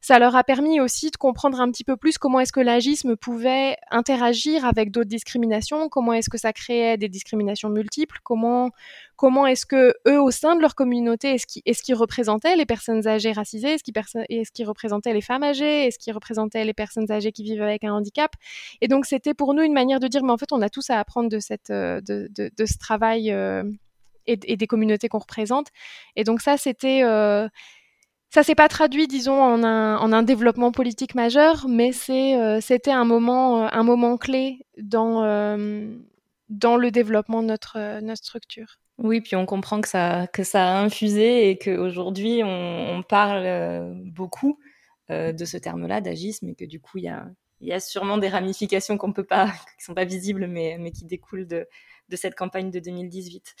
ça 0.00 0.18
leur 0.18 0.36
a 0.36 0.44
permis 0.44 0.80
aussi 0.80 1.10
de 1.10 1.16
comprendre 1.16 1.60
un 1.60 1.70
petit 1.70 1.84
peu 1.84 1.96
plus 1.96 2.18
comment 2.18 2.40
est-ce 2.40 2.52
que 2.52 2.60
l'agisme 2.60 3.16
pouvait 3.16 3.76
interagir 3.90 4.64
avec 4.64 4.90
d'autres 4.90 5.08
discriminations, 5.08 5.88
comment 5.88 6.12
est-ce 6.12 6.30
que 6.30 6.37
ça 6.38 6.52
créait 6.52 6.96
des 6.96 7.08
discriminations 7.08 7.68
multiples, 7.68 8.18
comment, 8.22 8.70
comment 9.16 9.46
est-ce 9.46 9.66
que 9.66 9.94
eux, 10.06 10.20
au 10.20 10.30
sein 10.30 10.56
de 10.56 10.60
leur 10.60 10.74
communauté, 10.74 11.34
est-ce 11.34 11.46
qu'ils 11.46 11.62
est 11.66 11.92
représentaient 11.92 12.56
les 12.56 12.66
personnes 12.66 13.06
âgées 13.06 13.32
racisées, 13.32 13.74
est-ce 13.74 13.82
qu'ils 13.84 14.64
est 14.64 14.64
représentaient 14.64 15.12
les 15.12 15.20
femmes 15.20 15.42
âgées, 15.42 15.86
est-ce 15.86 15.98
qu'ils 15.98 16.14
représentaient 16.14 16.64
les 16.64 16.74
personnes 16.74 17.10
âgées 17.10 17.32
qui 17.32 17.42
vivent 17.42 17.62
avec 17.62 17.84
un 17.84 17.92
handicap? 17.92 18.32
Et 18.80 18.88
donc, 18.88 19.06
c'était 19.06 19.34
pour 19.34 19.54
nous 19.54 19.62
une 19.62 19.72
manière 19.74 20.00
de 20.00 20.08
dire, 20.08 20.22
mais 20.22 20.32
en 20.32 20.38
fait, 20.38 20.52
on 20.52 20.62
a 20.62 20.68
tous 20.68 20.90
à 20.90 20.98
apprendre 20.98 21.28
de, 21.28 21.40
cette, 21.40 21.70
euh, 21.70 22.00
de, 22.00 22.66
ce 22.66 22.78
travail. 22.78 23.32
Euh, 23.32 23.64
et, 24.28 24.56
des 24.56 24.66
communautés 24.66 25.08
qu'on 25.08 25.18
représente. 25.18 25.68
Et 26.14 26.22
donc 26.22 26.42
ça, 26.42 26.58
c'était 26.58 27.02
euh, 27.02 27.48
ça 28.30 28.42
s'est 28.42 28.54
pas 28.54 28.68
traduit, 28.68 29.08
disons, 29.08 29.40
en 29.40 29.64
un, 29.64 29.96
en 29.96 30.12
un 30.12 30.22
développement 30.22 30.70
politique 30.70 31.14
majeur, 31.14 31.66
mais 31.68 31.92
c'est, 31.92 32.36
euh, 32.36 32.60
c'était 32.60 32.90
un 32.90 33.04
moment, 33.04 33.72
un 33.72 33.82
moment 33.82 34.18
clé 34.18 34.66
dans, 34.76 35.22
dans 36.48 36.76
le 36.76 36.90
développement 36.90 37.42
de 37.42 37.48
notre, 37.48 38.00
notre 38.00 38.24
structure. 38.24 38.78
Oui, 38.98 39.20
puis 39.20 39.36
on 39.36 39.46
comprend 39.46 39.80
que 39.80 39.88
ça, 39.88 40.26
que 40.32 40.42
ça 40.42 40.66
a 40.66 40.80
infusé 40.80 41.50
et 41.50 41.58
qu'aujourd'hui, 41.58 42.42
on, 42.44 42.96
on 42.96 43.02
parle 43.02 43.94
beaucoup 44.06 44.58
de 45.08 45.44
ce 45.46 45.56
terme-là, 45.56 46.02
d'agisme, 46.02 46.48
et 46.48 46.54
que 46.54 46.66
du 46.66 46.80
coup, 46.80 46.98
il 46.98 47.04
y 47.04 47.08
a, 47.08 47.26
y 47.60 47.72
a 47.72 47.80
sûrement 47.80 48.18
des 48.18 48.28
ramifications 48.28 48.98
qu'on 48.98 49.12
peut 49.12 49.24
pas, 49.24 49.46
qui 49.78 49.84
sont 49.84 49.94
pas 49.94 50.04
visibles, 50.04 50.46
mais, 50.48 50.76
mais 50.78 50.90
qui 50.90 51.04
découlent 51.04 51.46
de, 51.46 51.66
de 52.08 52.16
cette 52.16 52.34
campagne 52.34 52.70
de 52.70 52.80
2018. 52.80 53.54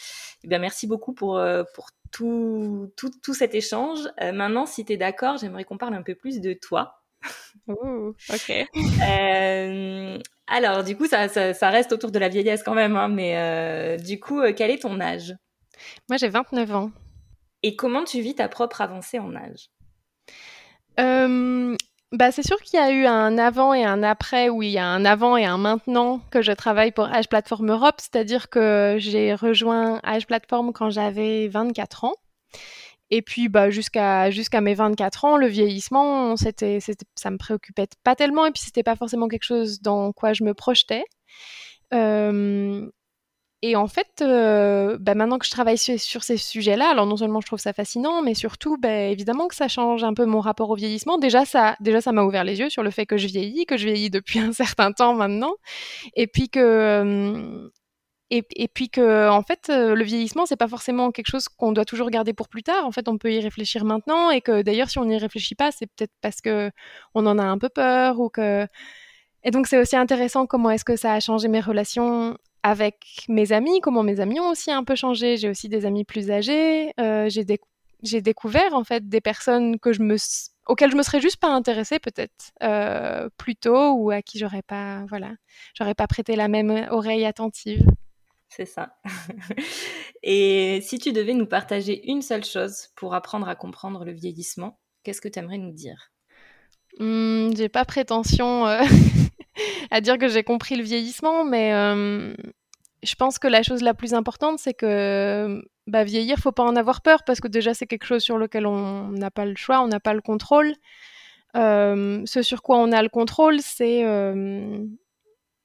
Eh 0.44 0.48
bien, 0.48 0.58
merci 0.58 0.86
beaucoup 0.86 1.12
pour, 1.12 1.40
pour 1.74 1.90
tout, 2.10 2.92
tout, 2.96 3.10
tout 3.22 3.34
cet 3.34 3.54
échange. 3.54 4.00
Euh, 4.20 4.32
maintenant, 4.32 4.66
si 4.66 4.84
tu 4.84 4.92
es 4.92 4.96
d'accord, 4.96 5.36
j'aimerais 5.38 5.64
qu'on 5.64 5.78
parle 5.78 5.94
un 5.94 6.02
peu 6.02 6.14
plus 6.14 6.40
de 6.40 6.52
toi. 6.52 6.97
Ok. 7.68 8.68
Euh, 9.08 10.18
alors, 10.46 10.84
du 10.84 10.96
coup, 10.96 11.06
ça, 11.06 11.28
ça, 11.28 11.70
reste 11.70 11.92
autour 11.92 12.10
de 12.10 12.18
la 12.18 12.28
vieillesse 12.28 12.62
quand 12.62 12.74
même, 12.74 12.96
hein, 12.96 13.08
mais 13.08 13.36
euh, 13.36 13.96
du 13.96 14.18
coup, 14.18 14.40
quel 14.56 14.70
est 14.70 14.82
ton 14.82 15.00
âge? 15.00 15.34
Moi, 16.08 16.16
j'ai 16.16 16.28
29 16.28 16.74
ans. 16.74 16.90
Et 17.62 17.76
comment 17.76 18.04
tu 18.04 18.20
vis 18.20 18.36
ta 18.36 18.48
propre 18.48 18.80
avancée 18.80 19.18
en 19.18 19.34
âge? 19.34 19.70
Bah, 22.10 22.32
c'est 22.32 22.42
sûr 22.42 22.56
qu'il 22.62 22.80
y 22.80 22.82
a 22.82 22.90
eu 22.90 23.04
un 23.04 23.36
avant 23.36 23.74
et 23.74 23.84
un 23.84 24.02
après, 24.02 24.48
où 24.48 24.62
il 24.62 24.70
y 24.70 24.78
a 24.78 24.86
un 24.86 25.04
avant 25.04 25.36
et 25.36 25.44
un 25.44 25.58
maintenant 25.58 26.20
que 26.30 26.40
je 26.40 26.52
travaille 26.52 26.90
pour 26.90 27.04
Age 27.04 27.28
Platform 27.28 27.70
Europe, 27.70 27.96
c'est-à-dire 27.98 28.48
que 28.48 28.96
j'ai 28.98 29.34
rejoint 29.34 30.00
Age 30.04 30.26
Platform 30.26 30.72
quand 30.72 30.88
j'avais 30.88 31.48
24 31.48 32.04
ans. 32.04 32.14
Et 33.10 33.22
puis 33.22 33.48
bah, 33.48 33.70
jusqu'à 33.70 34.30
jusqu'à 34.30 34.60
mes 34.60 34.74
24 34.74 35.24
ans, 35.24 35.36
le 35.36 35.46
vieillissement, 35.46 36.36
c'était, 36.36 36.78
ça 37.14 37.30
me 37.30 37.38
préoccupait 37.38 37.88
pas 38.04 38.14
tellement 38.14 38.46
et 38.46 38.50
puis 38.50 38.62
c'était 38.62 38.82
pas 38.82 38.96
forcément 38.96 39.28
quelque 39.28 39.44
chose 39.44 39.80
dans 39.80 40.12
quoi 40.12 40.32
je 40.34 40.44
me 40.44 40.54
projetais. 40.54 41.04
Euh, 41.94 42.90
et 43.62 43.74
en 43.74 43.88
fait, 43.88 44.22
euh, 44.22 44.98
bah, 45.00 45.14
maintenant 45.16 45.38
que 45.38 45.46
je 45.46 45.50
travaille 45.50 45.78
sur, 45.78 46.22
ces 46.22 46.36
sujets-là, 46.36 46.90
alors 46.90 47.06
non 47.06 47.16
seulement 47.16 47.40
je 47.40 47.46
trouve 47.46 47.58
ça 47.58 47.72
fascinant, 47.72 48.22
mais 48.22 48.34
surtout, 48.34 48.76
bah, 48.78 49.06
évidemment 49.06 49.48
que 49.48 49.56
ça 49.56 49.66
change 49.66 50.04
un 50.04 50.14
peu 50.14 50.26
mon 50.26 50.40
rapport 50.40 50.70
au 50.70 50.76
vieillissement. 50.76 51.18
Déjà, 51.18 51.44
ça, 51.44 51.76
déjà, 51.80 52.00
ça 52.00 52.12
m'a 52.12 52.22
ouvert 52.22 52.44
les 52.44 52.60
yeux 52.60 52.70
sur 52.70 52.84
le 52.84 52.90
fait 52.90 53.04
que 53.04 53.16
je 53.16 53.26
vieillis, 53.26 53.66
que 53.66 53.76
je 53.76 53.86
vieillis 53.86 54.10
depuis 54.10 54.38
un 54.38 54.52
certain 54.52 54.92
temps 54.92 55.14
maintenant, 55.14 55.54
et 56.14 56.28
puis 56.28 56.48
que, 56.50 56.60
euh, 56.60 57.68
et, 58.30 58.68
puis 58.68 58.90
que, 58.90 59.28
en 59.30 59.42
fait, 59.42 59.68
euh, 59.70 59.94
le 59.94 60.04
vieillissement, 60.04 60.44
c'est 60.44 60.56
pas 60.56 60.68
forcément 60.68 61.10
quelque 61.12 61.28
chose 61.30 61.48
qu'on 61.48 61.72
doit 61.72 61.86
toujours 61.86 62.10
garder 62.10 62.34
pour 62.34 62.48
plus 62.48 62.62
tard. 62.62 62.84
En 62.84 62.92
fait, 62.92 63.08
on 63.08 63.16
peut 63.16 63.32
y 63.32 63.40
réfléchir 63.40 63.84
maintenant, 63.84 64.30
et 64.30 64.42
que 64.42 64.62
d'ailleurs, 64.62 64.90
si 64.90 64.98
on 64.98 65.06
n'y 65.06 65.16
réfléchit 65.16 65.54
pas, 65.54 65.70
c'est 65.70 65.86
peut-être 65.86 66.12
parce 66.20 66.40
que 66.42 66.70
on 67.14 67.26
en 67.26 67.38
a 67.38 67.44
un 67.44 67.58
peu 67.58 67.70
peur 67.70 68.20
ou 68.20 68.28
que 68.28 68.66
et 69.44 69.50
donc 69.50 69.66
c'est 69.66 69.78
aussi 69.78 69.96
intéressant 69.96 70.46
comment 70.46 70.70
est-ce 70.70 70.84
que 70.84 70.96
ça 70.96 71.14
a 71.14 71.20
changé 71.20 71.48
mes 71.48 71.60
relations 71.60 72.36
avec 72.62 73.24
mes 73.28 73.52
amis, 73.52 73.80
comment 73.80 74.02
mes 74.02 74.20
amis 74.20 74.40
ont 74.40 74.50
aussi 74.50 74.70
un 74.70 74.84
peu 74.84 74.94
changé. 74.94 75.36
J'ai 75.36 75.48
aussi 75.48 75.68
des 75.68 75.86
amis 75.86 76.04
plus 76.04 76.30
âgés. 76.30 76.92
Euh, 77.00 77.28
j'ai, 77.30 78.20
découvert 78.20 78.74
en 78.74 78.84
fait 78.84 79.08
des 79.08 79.20
personnes 79.20 79.78
que 79.78 79.92
je 79.92 80.02
me, 80.02 80.16
auxquelles 80.66 80.90
je 80.90 80.96
me 80.96 81.02
serais 81.02 81.20
juste 81.20 81.38
pas 81.38 81.48
intéressée 81.48 81.98
peut-être 81.98 82.52
euh, 82.62 83.28
plus 83.38 83.56
tôt 83.56 83.92
ou 83.92 84.10
à 84.10 84.22
qui 84.22 84.38
j'aurais 84.38 84.62
pas, 84.62 85.04
voilà, 85.08 85.32
j'aurais 85.74 85.94
pas 85.94 86.06
prêté 86.06 86.36
la 86.36 86.48
même 86.48 86.86
oreille 86.90 87.24
attentive. 87.24 87.84
C'est 88.48 88.66
ça. 88.66 88.96
Et 90.22 90.80
si 90.82 90.98
tu 90.98 91.12
devais 91.12 91.34
nous 91.34 91.46
partager 91.46 92.10
une 92.10 92.22
seule 92.22 92.44
chose 92.44 92.88
pour 92.96 93.14
apprendre 93.14 93.48
à 93.48 93.54
comprendre 93.54 94.04
le 94.04 94.12
vieillissement, 94.12 94.80
qu'est-ce 95.04 95.20
que 95.20 95.28
tu 95.28 95.38
aimerais 95.38 95.58
nous 95.58 95.72
dire? 95.72 96.10
Mmh, 96.98 97.50
J'ai 97.56 97.68
pas 97.68 97.84
prétention 97.84 98.66
euh, 98.66 98.80
à 99.90 100.00
dire 100.00 100.18
que 100.18 100.28
j'ai 100.28 100.42
compris 100.42 100.76
le 100.76 100.82
vieillissement, 100.82 101.44
mais 101.44 101.70
je 103.02 103.14
pense 103.14 103.38
que 103.38 103.46
la 103.46 103.62
chose 103.62 103.82
la 103.82 103.94
plus 103.94 104.14
importante, 104.14 104.58
c'est 104.58 104.74
que 104.74 105.62
bah, 105.86 106.04
vieillir, 106.04 106.38
faut 106.38 106.52
pas 106.52 106.64
en 106.64 106.74
avoir 106.74 107.02
peur 107.02 107.22
parce 107.24 107.40
que 107.40 107.48
déjà 107.48 107.74
c'est 107.74 107.86
quelque 107.86 108.06
chose 108.06 108.22
sur 108.22 108.38
lequel 108.38 108.66
on 108.66 109.08
n'a 109.10 109.30
pas 109.30 109.44
le 109.44 109.56
choix, 109.56 109.80
on 109.82 109.88
n'a 109.88 110.00
pas 110.00 110.14
le 110.14 110.22
contrôle. 110.22 110.74
Ce 111.54 112.40
sur 112.42 112.62
quoi 112.62 112.78
on 112.78 112.92
a 112.92 113.02
le 113.02 113.08
contrôle, 113.08 113.60
c'est 113.60 114.02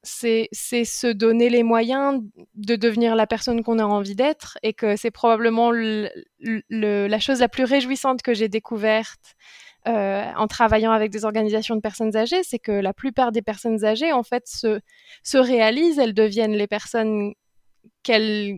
c'est 0.04 0.50
se 0.52 1.08
donner 1.08 1.50
les 1.50 1.64
moyens 1.64 2.22
de 2.56 2.76
devenir 2.76 3.16
la 3.16 3.26
personne 3.26 3.64
qu'on 3.64 3.80
a 3.80 3.86
envie 3.86 4.16
d'être 4.16 4.58
et 4.62 4.74
que 4.74 4.98
c'est 4.98 5.12
probablement 5.12 5.72
la 5.72 7.20
chose 7.20 7.40
la 7.40 7.50
plus 7.50 7.64
réjouissante 7.64 8.22
que 8.22 8.34
j'ai 8.34 8.50
découverte 8.50 9.36
euh, 9.88 10.32
en 10.38 10.48
travaillant 10.48 10.92
avec 10.92 11.12
des 11.12 11.26
organisations 11.26 11.76
de 11.76 11.82
personnes 11.82 12.16
âgées, 12.16 12.44
c'est 12.44 12.60
que 12.60 12.72
la 12.72 12.94
plupart 12.94 13.34
des 13.34 13.42
personnes 13.42 13.84
âgées, 13.84 14.14
en 14.14 14.24
fait, 14.24 14.48
se, 14.48 14.80
se 15.24 15.38
réalisent, 15.38 16.00
elles 16.00 16.14
deviennent 16.14 16.56
les 16.56 16.68
personnes 16.68 17.34
qu'elles... 18.04 18.56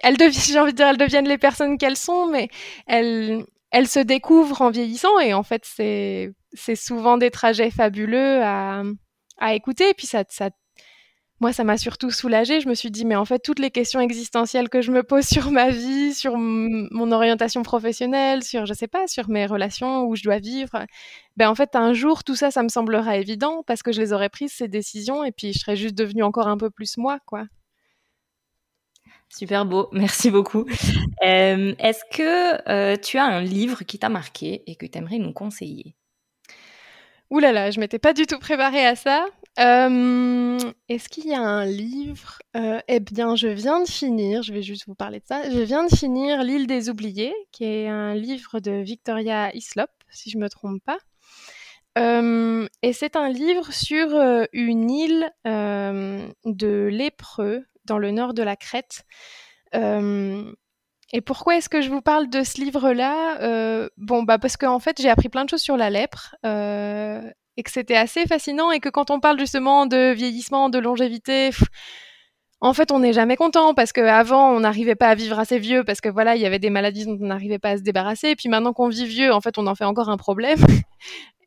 Elles 0.00 0.16
j'ai 0.32 0.58
envie 0.58 0.72
de 0.72 0.76
dire, 0.76 0.88
elles 0.88 0.96
deviennent 0.96 1.28
les 1.28 1.38
personnes 1.38 1.78
qu'elles 1.78 1.96
sont, 1.96 2.26
mais 2.26 2.48
elles, 2.88 3.44
elles 3.70 3.86
se 3.88 4.00
découvrent 4.00 4.62
en 4.62 4.70
vieillissant 4.70 5.18
et 5.20 5.32
en 5.32 5.44
fait, 5.44 5.62
c'est, 5.64 6.32
c'est 6.54 6.76
souvent 6.76 7.18
des 7.18 7.30
trajets 7.30 7.70
fabuleux 7.70 8.42
à, 8.42 8.82
à 9.42 9.54
écouter. 9.54 9.90
Et 9.90 9.94
puis 9.94 10.06
ça, 10.06 10.24
moi, 11.40 11.52
ça 11.52 11.64
m'a 11.64 11.76
surtout 11.76 12.12
soulagée. 12.12 12.60
Je 12.60 12.68
me 12.68 12.74
suis 12.74 12.92
dit, 12.92 13.04
mais 13.04 13.16
en 13.16 13.24
fait, 13.24 13.40
toutes 13.40 13.58
les 13.58 13.72
questions 13.72 14.00
existentielles 14.00 14.68
que 14.68 14.80
je 14.80 14.92
me 14.92 15.02
pose 15.02 15.24
sur 15.26 15.50
ma 15.50 15.70
vie, 15.70 16.14
sur 16.14 16.36
mon 16.38 17.10
orientation 17.10 17.64
professionnelle, 17.64 18.44
sur, 18.44 18.64
je 18.64 18.72
sais 18.74 18.86
pas, 18.86 19.08
sur 19.08 19.28
mes 19.28 19.44
relations 19.46 20.04
où 20.04 20.14
je 20.14 20.22
dois 20.22 20.38
vivre, 20.38 20.86
ben 21.36 21.50
en 21.50 21.56
fait, 21.56 21.74
un 21.74 21.92
jour, 21.92 22.22
tout 22.22 22.36
ça, 22.36 22.52
ça 22.52 22.62
me 22.62 22.68
semblera 22.68 23.16
évident 23.16 23.64
parce 23.66 23.82
que 23.82 23.90
je 23.90 24.00
les 24.00 24.12
aurais 24.12 24.28
prises, 24.28 24.52
ces 24.52 24.68
décisions, 24.68 25.24
et 25.24 25.32
puis 25.32 25.52
je 25.52 25.58
serais 25.58 25.76
juste 25.76 25.96
devenue 25.96 26.22
encore 26.22 26.46
un 26.46 26.56
peu 26.56 26.70
plus 26.70 26.96
moi, 26.96 27.18
quoi. 27.26 27.44
Super 29.28 29.66
beau, 29.66 29.88
merci 29.92 30.30
beaucoup. 30.30 30.64
Euh, 31.24 31.74
est-ce 31.78 32.04
que 32.12 32.70
euh, 32.70 32.96
tu 32.96 33.18
as 33.18 33.24
un 33.24 33.40
livre 33.40 33.82
qui 33.82 33.98
t'a 33.98 34.10
marqué 34.10 34.62
et 34.66 34.76
que 34.76 34.86
tu 34.86 34.96
aimerais 34.96 35.18
nous 35.18 35.32
conseiller? 35.32 35.96
Ouh 37.32 37.38
là 37.38 37.50
là, 37.50 37.70
je 37.70 37.80
m'étais 37.80 37.98
pas 37.98 38.12
du 38.12 38.26
tout 38.26 38.38
préparée 38.38 38.84
à 38.84 38.94
ça. 38.94 39.24
Euh, 39.58 40.58
est-ce 40.90 41.08
qu'il 41.08 41.26
y 41.26 41.32
a 41.32 41.40
un 41.40 41.64
livre? 41.64 42.42
Euh, 42.54 42.78
Eh 42.88 43.00
bien, 43.00 43.36
je 43.36 43.48
viens 43.48 43.80
de 43.80 43.88
finir, 43.88 44.42
je 44.42 44.52
vais 44.52 44.60
juste 44.60 44.86
vous 44.86 44.94
parler 44.94 45.20
de 45.20 45.24
ça. 45.26 45.48
Je 45.48 45.60
viens 45.60 45.86
de 45.86 45.96
finir 45.96 46.42
L'île 46.42 46.66
des 46.66 46.90
oubliés, 46.90 47.32
qui 47.50 47.64
est 47.64 47.88
un 47.88 48.14
livre 48.14 48.60
de 48.60 48.72
Victoria 48.82 49.50
Hislop, 49.56 49.88
si 50.10 50.28
je 50.28 50.36
me 50.36 50.50
trompe 50.50 50.82
pas. 50.84 50.98
Euh, 51.96 52.68
et 52.82 52.92
c'est 52.92 53.16
un 53.16 53.30
livre 53.30 53.72
sur 53.72 54.10
une 54.52 54.90
île 54.90 55.32
de 55.46 56.88
lépreux 56.92 57.64
dans 57.86 57.96
le 57.96 58.10
nord 58.10 58.34
de 58.34 58.42
la 58.42 58.56
Crète. 58.56 59.06
Et 61.12 61.20
pourquoi 61.20 61.56
est-ce 61.56 61.68
que 61.68 61.82
je 61.82 61.90
vous 61.90 62.00
parle 62.00 62.30
de 62.30 62.42
ce 62.42 62.60
livre-là 62.60 63.40
euh, 63.42 63.88
Bon, 63.98 64.22
bah 64.22 64.38
parce 64.38 64.56
qu'en 64.56 64.78
fait, 64.78 65.00
j'ai 65.00 65.10
appris 65.10 65.28
plein 65.28 65.44
de 65.44 65.50
choses 65.50 65.60
sur 65.60 65.76
la 65.76 65.90
lèpre 65.90 66.34
euh, 66.46 67.20
et 67.58 67.62
que 67.62 67.70
c'était 67.70 67.96
assez 67.96 68.26
fascinant 68.26 68.70
et 68.70 68.80
que 68.80 68.88
quand 68.88 69.10
on 69.10 69.20
parle 69.20 69.38
justement 69.38 69.84
de 69.84 70.12
vieillissement, 70.12 70.70
de 70.70 70.78
longévité, 70.78 71.50
en 72.62 72.74
fait, 72.74 72.92
on 72.92 73.00
n'est 73.00 73.12
jamais 73.12 73.34
content 73.34 73.74
parce 73.74 73.92
qu'avant, 73.92 74.52
on 74.52 74.60
n'arrivait 74.60 74.94
pas 74.94 75.08
à 75.08 75.16
vivre 75.16 75.36
assez 75.36 75.58
vieux 75.58 75.82
parce 75.82 76.00
que 76.00 76.08
voilà, 76.08 76.36
il 76.36 76.42
y 76.42 76.46
avait 76.46 76.60
des 76.60 76.70
maladies 76.70 77.04
dont 77.04 77.18
on 77.20 77.26
n'arrivait 77.26 77.58
pas 77.58 77.70
à 77.70 77.76
se 77.76 77.82
débarrasser. 77.82 78.28
Et 78.28 78.36
puis 78.36 78.48
maintenant 78.48 78.72
qu'on 78.72 78.88
vit 78.88 79.04
vieux, 79.04 79.32
en 79.32 79.40
fait, 79.40 79.58
on 79.58 79.66
en 79.66 79.74
fait 79.74 79.84
encore 79.84 80.08
un 80.08 80.16
problème. 80.16 80.58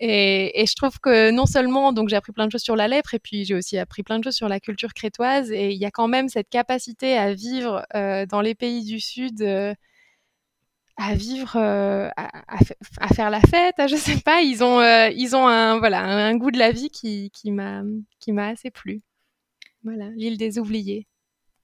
Et, 0.01 0.65
je 0.67 0.75
trouve 0.75 0.99
que 0.99 1.31
non 1.31 1.45
seulement, 1.45 1.93
donc 1.93 2.09
j'ai 2.09 2.17
appris 2.17 2.33
plein 2.33 2.47
de 2.47 2.51
choses 2.51 2.63
sur 2.63 2.75
la 2.75 2.89
lèpre, 2.89 3.13
et 3.13 3.19
puis 3.19 3.45
j'ai 3.45 3.55
aussi 3.55 3.77
appris 3.77 4.03
plein 4.03 4.19
de 4.19 4.25
choses 4.25 4.35
sur 4.35 4.49
la 4.49 4.59
culture 4.59 4.93
crétoise, 4.93 5.51
et 5.51 5.71
il 5.71 5.77
y 5.77 5.85
a 5.85 5.91
quand 5.91 6.09
même 6.09 6.27
cette 6.27 6.49
capacité 6.49 7.17
à 7.17 7.33
vivre 7.33 7.85
euh, 7.95 8.25
dans 8.25 8.41
les 8.41 8.55
pays 8.55 8.83
du 8.83 8.99
Sud, 8.99 9.41
euh, 9.41 9.73
à 10.97 11.15
vivre, 11.15 11.55
euh, 11.55 12.09
à, 12.17 13.13
faire 13.13 13.29
la 13.29 13.39
fête, 13.39 13.75
je 13.87 13.95
sais 13.95 14.19
pas, 14.19 14.41
ils 14.41 14.65
ont, 14.65 14.81
ils 15.11 15.33
ont 15.33 15.47
un, 15.47 15.79
voilà, 15.79 16.03
un, 16.03 16.35
goût 16.35 16.51
de 16.51 16.59
la 16.59 16.71
vie 16.71 16.89
qui, 16.89 17.31
qui 17.31 17.51
m'a 17.51 18.47
assez 18.49 18.71
plu. 18.71 19.01
Voilà, 19.85 20.09
l'île 20.15 20.37
des 20.37 20.57
oubliés. 20.57 21.07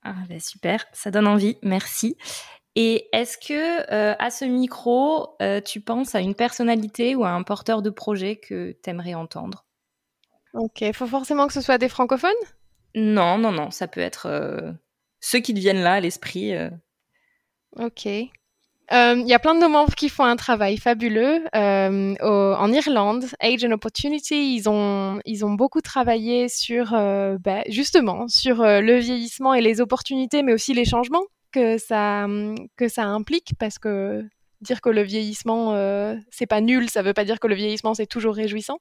Ah 0.03 0.15
ben 0.29 0.39
super, 0.39 0.85
ça 0.93 1.09
donne 1.09 1.27
envie, 1.27 1.57
merci. 1.63 2.15
Et 2.75 3.09
est-ce 3.13 3.37
que 3.37 3.91
euh, 3.91 4.15
à 4.19 4.29
ce 4.29 4.45
micro, 4.45 5.35
euh, 5.41 5.59
tu 5.59 5.81
penses 5.81 6.15
à 6.15 6.21
une 6.21 6.35
personnalité 6.35 7.15
ou 7.15 7.23
à 7.25 7.31
un 7.31 7.41
porteur 7.41 7.81
de 7.81 7.89
projet 7.89 8.37
que 8.37 8.77
tu 8.83 8.89
aimerais 8.89 9.15
entendre? 9.15 9.65
Ok, 10.53 10.81
il 10.81 10.93
faut 10.93 11.07
forcément 11.07 11.47
que 11.47 11.53
ce 11.53 11.61
soit 11.61 11.79
des 11.79 11.89
francophones? 11.89 12.31
Non, 12.95 13.37
non, 13.37 13.51
non, 13.51 13.71
ça 13.71 13.87
peut 13.87 14.01
être 14.01 14.27
euh, 14.27 14.71
ceux 15.19 15.39
qui 15.39 15.53
te 15.53 15.59
viennent 15.59 15.81
là 15.81 15.93
à 15.93 15.99
l'esprit. 15.99 16.53
Ok. 17.75 18.07
Il 18.91 19.27
y 19.27 19.33
a 19.33 19.39
plein 19.39 19.55
de 19.55 19.59
nos 19.59 19.69
membres 19.69 19.95
qui 19.95 20.09
font 20.09 20.25
un 20.25 20.35
travail 20.35 20.77
fabuleux. 20.77 21.43
en 21.53 22.73
Irlande, 22.73 23.25
Age 23.39 23.63
and 23.63 23.71
Opportunity, 23.71 24.55
ils 24.55 24.69
ont, 24.69 25.19
ils 25.25 25.45
ont 25.45 25.53
beaucoup 25.53 25.81
travaillé 25.81 26.49
sur, 26.49 26.91
bah, 26.91 27.63
justement, 27.69 28.27
sur 28.27 28.63
le 28.63 28.97
vieillissement 28.97 29.53
et 29.53 29.61
les 29.61 29.81
opportunités, 29.81 30.43
mais 30.43 30.53
aussi 30.53 30.73
les 30.73 30.85
changements 30.85 31.23
que 31.51 31.77
ça, 31.77 32.27
que 32.77 32.87
ça 32.87 33.05
implique 33.05 33.53
parce 33.59 33.77
que 33.79 34.23
dire 34.61 34.81
que 34.81 34.89
le 34.89 35.01
vieillissement 35.01 35.73
euh, 35.73 36.15
c'est 36.29 36.45
pas 36.45 36.61
nul, 36.61 36.89
ça 36.89 37.01
veut 37.01 37.13
pas 37.13 37.25
dire 37.25 37.39
que 37.39 37.47
le 37.47 37.55
vieillissement 37.55 37.93
c'est 37.93 38.05
toujours 38.05 38.35
réjouissant. 38.35 38.79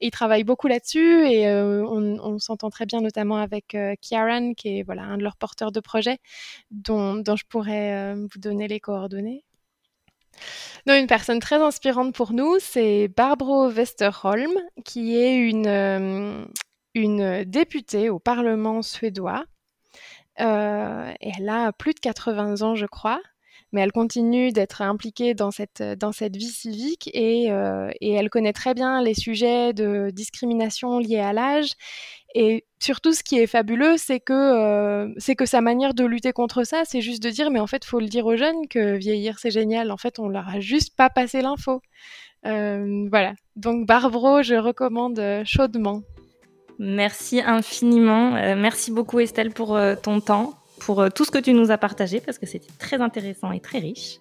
Et 0.00 0.08
ils 0.08 0.10
travaillent 0.10 0.44
beaucoup 0.44 0.68
là-dessus 0.68 1.26
et 1.26 1.48
euh, 1.48 1.82
on, 1.84 2.38
s'entend 2.38 2.70
très 2.70 2.86
bien 2.86 3.00
notamment 3.00 3.38
avec 3.38 3.74
euh, 3.74 3.94
Kiaran 4.00 4.54
qui 4.54 4.78
est 4.78 4.82
voilà 4.82 5.02
un 5.02 5.16
de 5.16 5.22
leurs 5.22 5.36
porteurs 5.36 5.72
de 5.72 5.80
projet 5.80 6.18
dont, 6.70 7.14
dont 7.14 7.36
je 7.36 7.44
pourrais 7.48 8.14
vous 8.14 8.38
donner 8.38 8.68
les 8.68 8.80
coordonnées. 8.80 9.43
Une 10.86 11.06
personne 11.06 11.40
très 11.40 11.56
inspirante 11.56 12.14
pour 12.14 12.32
nous, 12.32 12.58
c'est 12.60 13.08
Barbro 13.08 13.70
Westerholm, 13.70 14.52
qui 14.84 15.16
est 15.16 15.36
une, 15.36 16.46
une 16.94 17.44
députée 17.44 18.10
au 18.10 18.18
Parlement 18.18 18.82
suédois. 18.82 19.44
Euh, 20.40 21.12
elle 21.20 21.48
a 21.48 21.72
plus 21.72 21.94
de 21.94 22.00
80 22.00 22.62
ans, 22.62 22.74
je 22.74 22.86
crois, 22.86 23.20
mais 23.74 23.82
elle 23.82 23.92
continue 23.92 24.52
d'être 24.52 24.80
impliquée 24.80 25.34
dans 25.34 25.50
cette, 25.50 25.82
dans 25.82 26.12
cette 26.12 26.36
vie 26.36 26.48
civique 26.48 27.10
et, 27.12 27.50
euh, 27.52 27.90
et, 28.00 28.12
elle 28.12 28.30
connaît 28.30 28.54
très 28.54 28.72
bien 28.72 29.02
les 29.02 29.12
sujets 29.12 29.74
de 29.74 30.10
discrimination 30.10 30.98
liés 30.98 31.20
à 31.20 31.34
l'âge. 31.34 31.72
Et 32.34 32.64
surtout, 32.80 33.12
ce 33.12 33.22
qui 33.22 33.38
est 33.38 33.46
fabuleux, 33.46 33.96
c'est 33.96 34.20
que, 34.20 34.32
euh, 34.32 35.34
que 35.36 35.46
sa 35.46 35.60
manière 35.60 35.92
de 35.92 36.04
lutter 36.04 36.32
contre 36.32 36.64
ça, 36.64 36.84
c'est 36.84 37.02
juste 37.02 37.22
de 37.22 37.30
dire, 37.30 37.50
mais 37.50 37.60
en 37.60 37.66
fait, 37.66 37.84
faut 37.84 38.00
le 38.00 38.08
dire 38.08 38.24
aux 38.24 38.36
jeunes 38.36 38.66
que 38.68 38.96
vieillir, 38.96 39.38
c'est 39.38 39.50
génial. 39.50 39.92
En 39.92 39.98
fait, 39.98 40.18
on 40.18 40.28
leur 40.28 40.48
a 40.48 40.60
juste 40.60 40.96
pas 40.96 41.10
passé 41.10 41.42
l'info. 41.42 41.82
voilà. 42.44 43.34
Donc, 43.56 43.86
Barbro, 43.86 44.42
je 44.42 44.54
recommande 44.54 45.20
chaudement. 45.44 46.02
Merci 46.78 47.40
infiniment. 47.40 48.34
Euh, 48.36 48.56
merci 48.56 48.90
beaucoup 48.90 49.20
Estelle 49.20 49.50
pour 49.50 49.76
euh, 49.76 49.94
ton 49.94 50.20
temps, 50.20 50.54
pour 50.78 51.00
euh, 51.00 51.08
tout 51.08 51.24
ce 51.24 51.30
que 51.30 51.38
tu 51.38 51.52
nous 51.52 51.70
as 51.70 51.78
partagé 51.78 52.20
parce 52.20 52.38
que 52.38 52.46
c'était 52.46 52.72
très 52.78 53.00
intéressant 53.00 53.52
et 53.52 53.60
très 53.60 53.78
riche. 53.78 54.18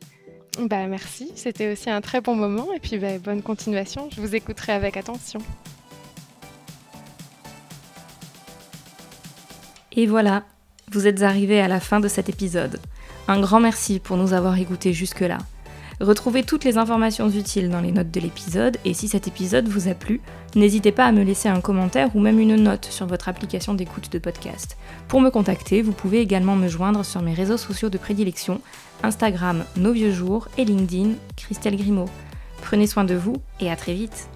Bah 0.60 0.86
merci, 0.88 1.32
c'était 1.36 1.72
aussi 1.72 1.90
un 1.90 2.02
très 2.02 2.22
bon 2.22 2.36
moment 2.36 2.72
et 2.74 2.80
puis 2.80 2.98
bah, 2.98 3.18
bonne 3.18 3.42
continuation. 3.42 4.10
Je 4.16 4.22
vous 4.22 4.36
écouterai 4.36 4.74
avec 4.74 4.98
attention. 4.98 5.40
Et 9.92 10.08
voilà, 10.08 10.44
vous 10.92 11.08
êtes 11.08 11.22
arrivés 11.22 11.60
à 11.60 11.68
la 11.68 11.80
fin 11.80 12.00
de 12.00 12.08
cet 12.08 12.30
épisode. 12.30 12.80
Un 13.28 13.40
grand 13.40 13.60
merci 13.60 14.00
pour 14.00 14.18
nous 14.18 14.34
avoir 14.34 14.58
écoutés 14.58 14.94
jusque-là. 14.94 15.38
Retrouvez 16.04 16.44
toutes 16.44 16.66
les 16.66 16.78
informations 16.78 17.30
utiles 17.30 17.70
dans 17.70 17.80
les 17.80 17.94
notes 17.94 18.12
de 18.12 18.20
l'épisode 18.20 18.76
et 18.84 18.94
si 18.94 19.08
cet 19.08 19.30
épisode 19.30 19.70
vous 19.70 19.88
a 19.88 19.94
plu, 19.94 20.20
n'hésitez 20.54 20.92
pas 20.92 21.06
à 21.06 21.14
me 21.14 21.24
laisser 21.24 21.48
un 21.48 21.62
commentaire 21.62 22.14
ou 22.14 22.20
même 22.20 22.42
une 22.42 22.58
note 22.58 22.84
sur 22.84 23.06
votre 23.06 23.30
application 23.30 23.74
d'écoute 23.74 24.12
de 24.12 24.20
podcast. 24.20 24.76
Pour 25.08 25.22
me 25.22 25.30
contacter, 25.30 25.82
vous 25.82 25.94
pouvez 25.94 26.20
également 26.20 26.58
me 26.58 26.68
joindre 26.68 27.06
sur 27.06 27.22
mes 27.22 27.34
réseaux 27.34 27.56
sociaux 27.56 27.90
de 27.90 27.98
prédilection, 27.98 28.60
Instagram 29.02 29.64
Nos 29.78 29.94
Vieux 29.94 30.12
Jours 30.12 30.50
et 30.58 30.66
LinkedIn 30.66 31.12
Christelle 31.38 31.78
Grimaud. 31.78 32.10
Prenez 32.62 32.86
soin 32.86 33.06
de 33.06 33.16
vous 33.16 33.38
et 33.62 33.72
à 33.72 33.78
très 33.78 33.94
vite 33.94 34.28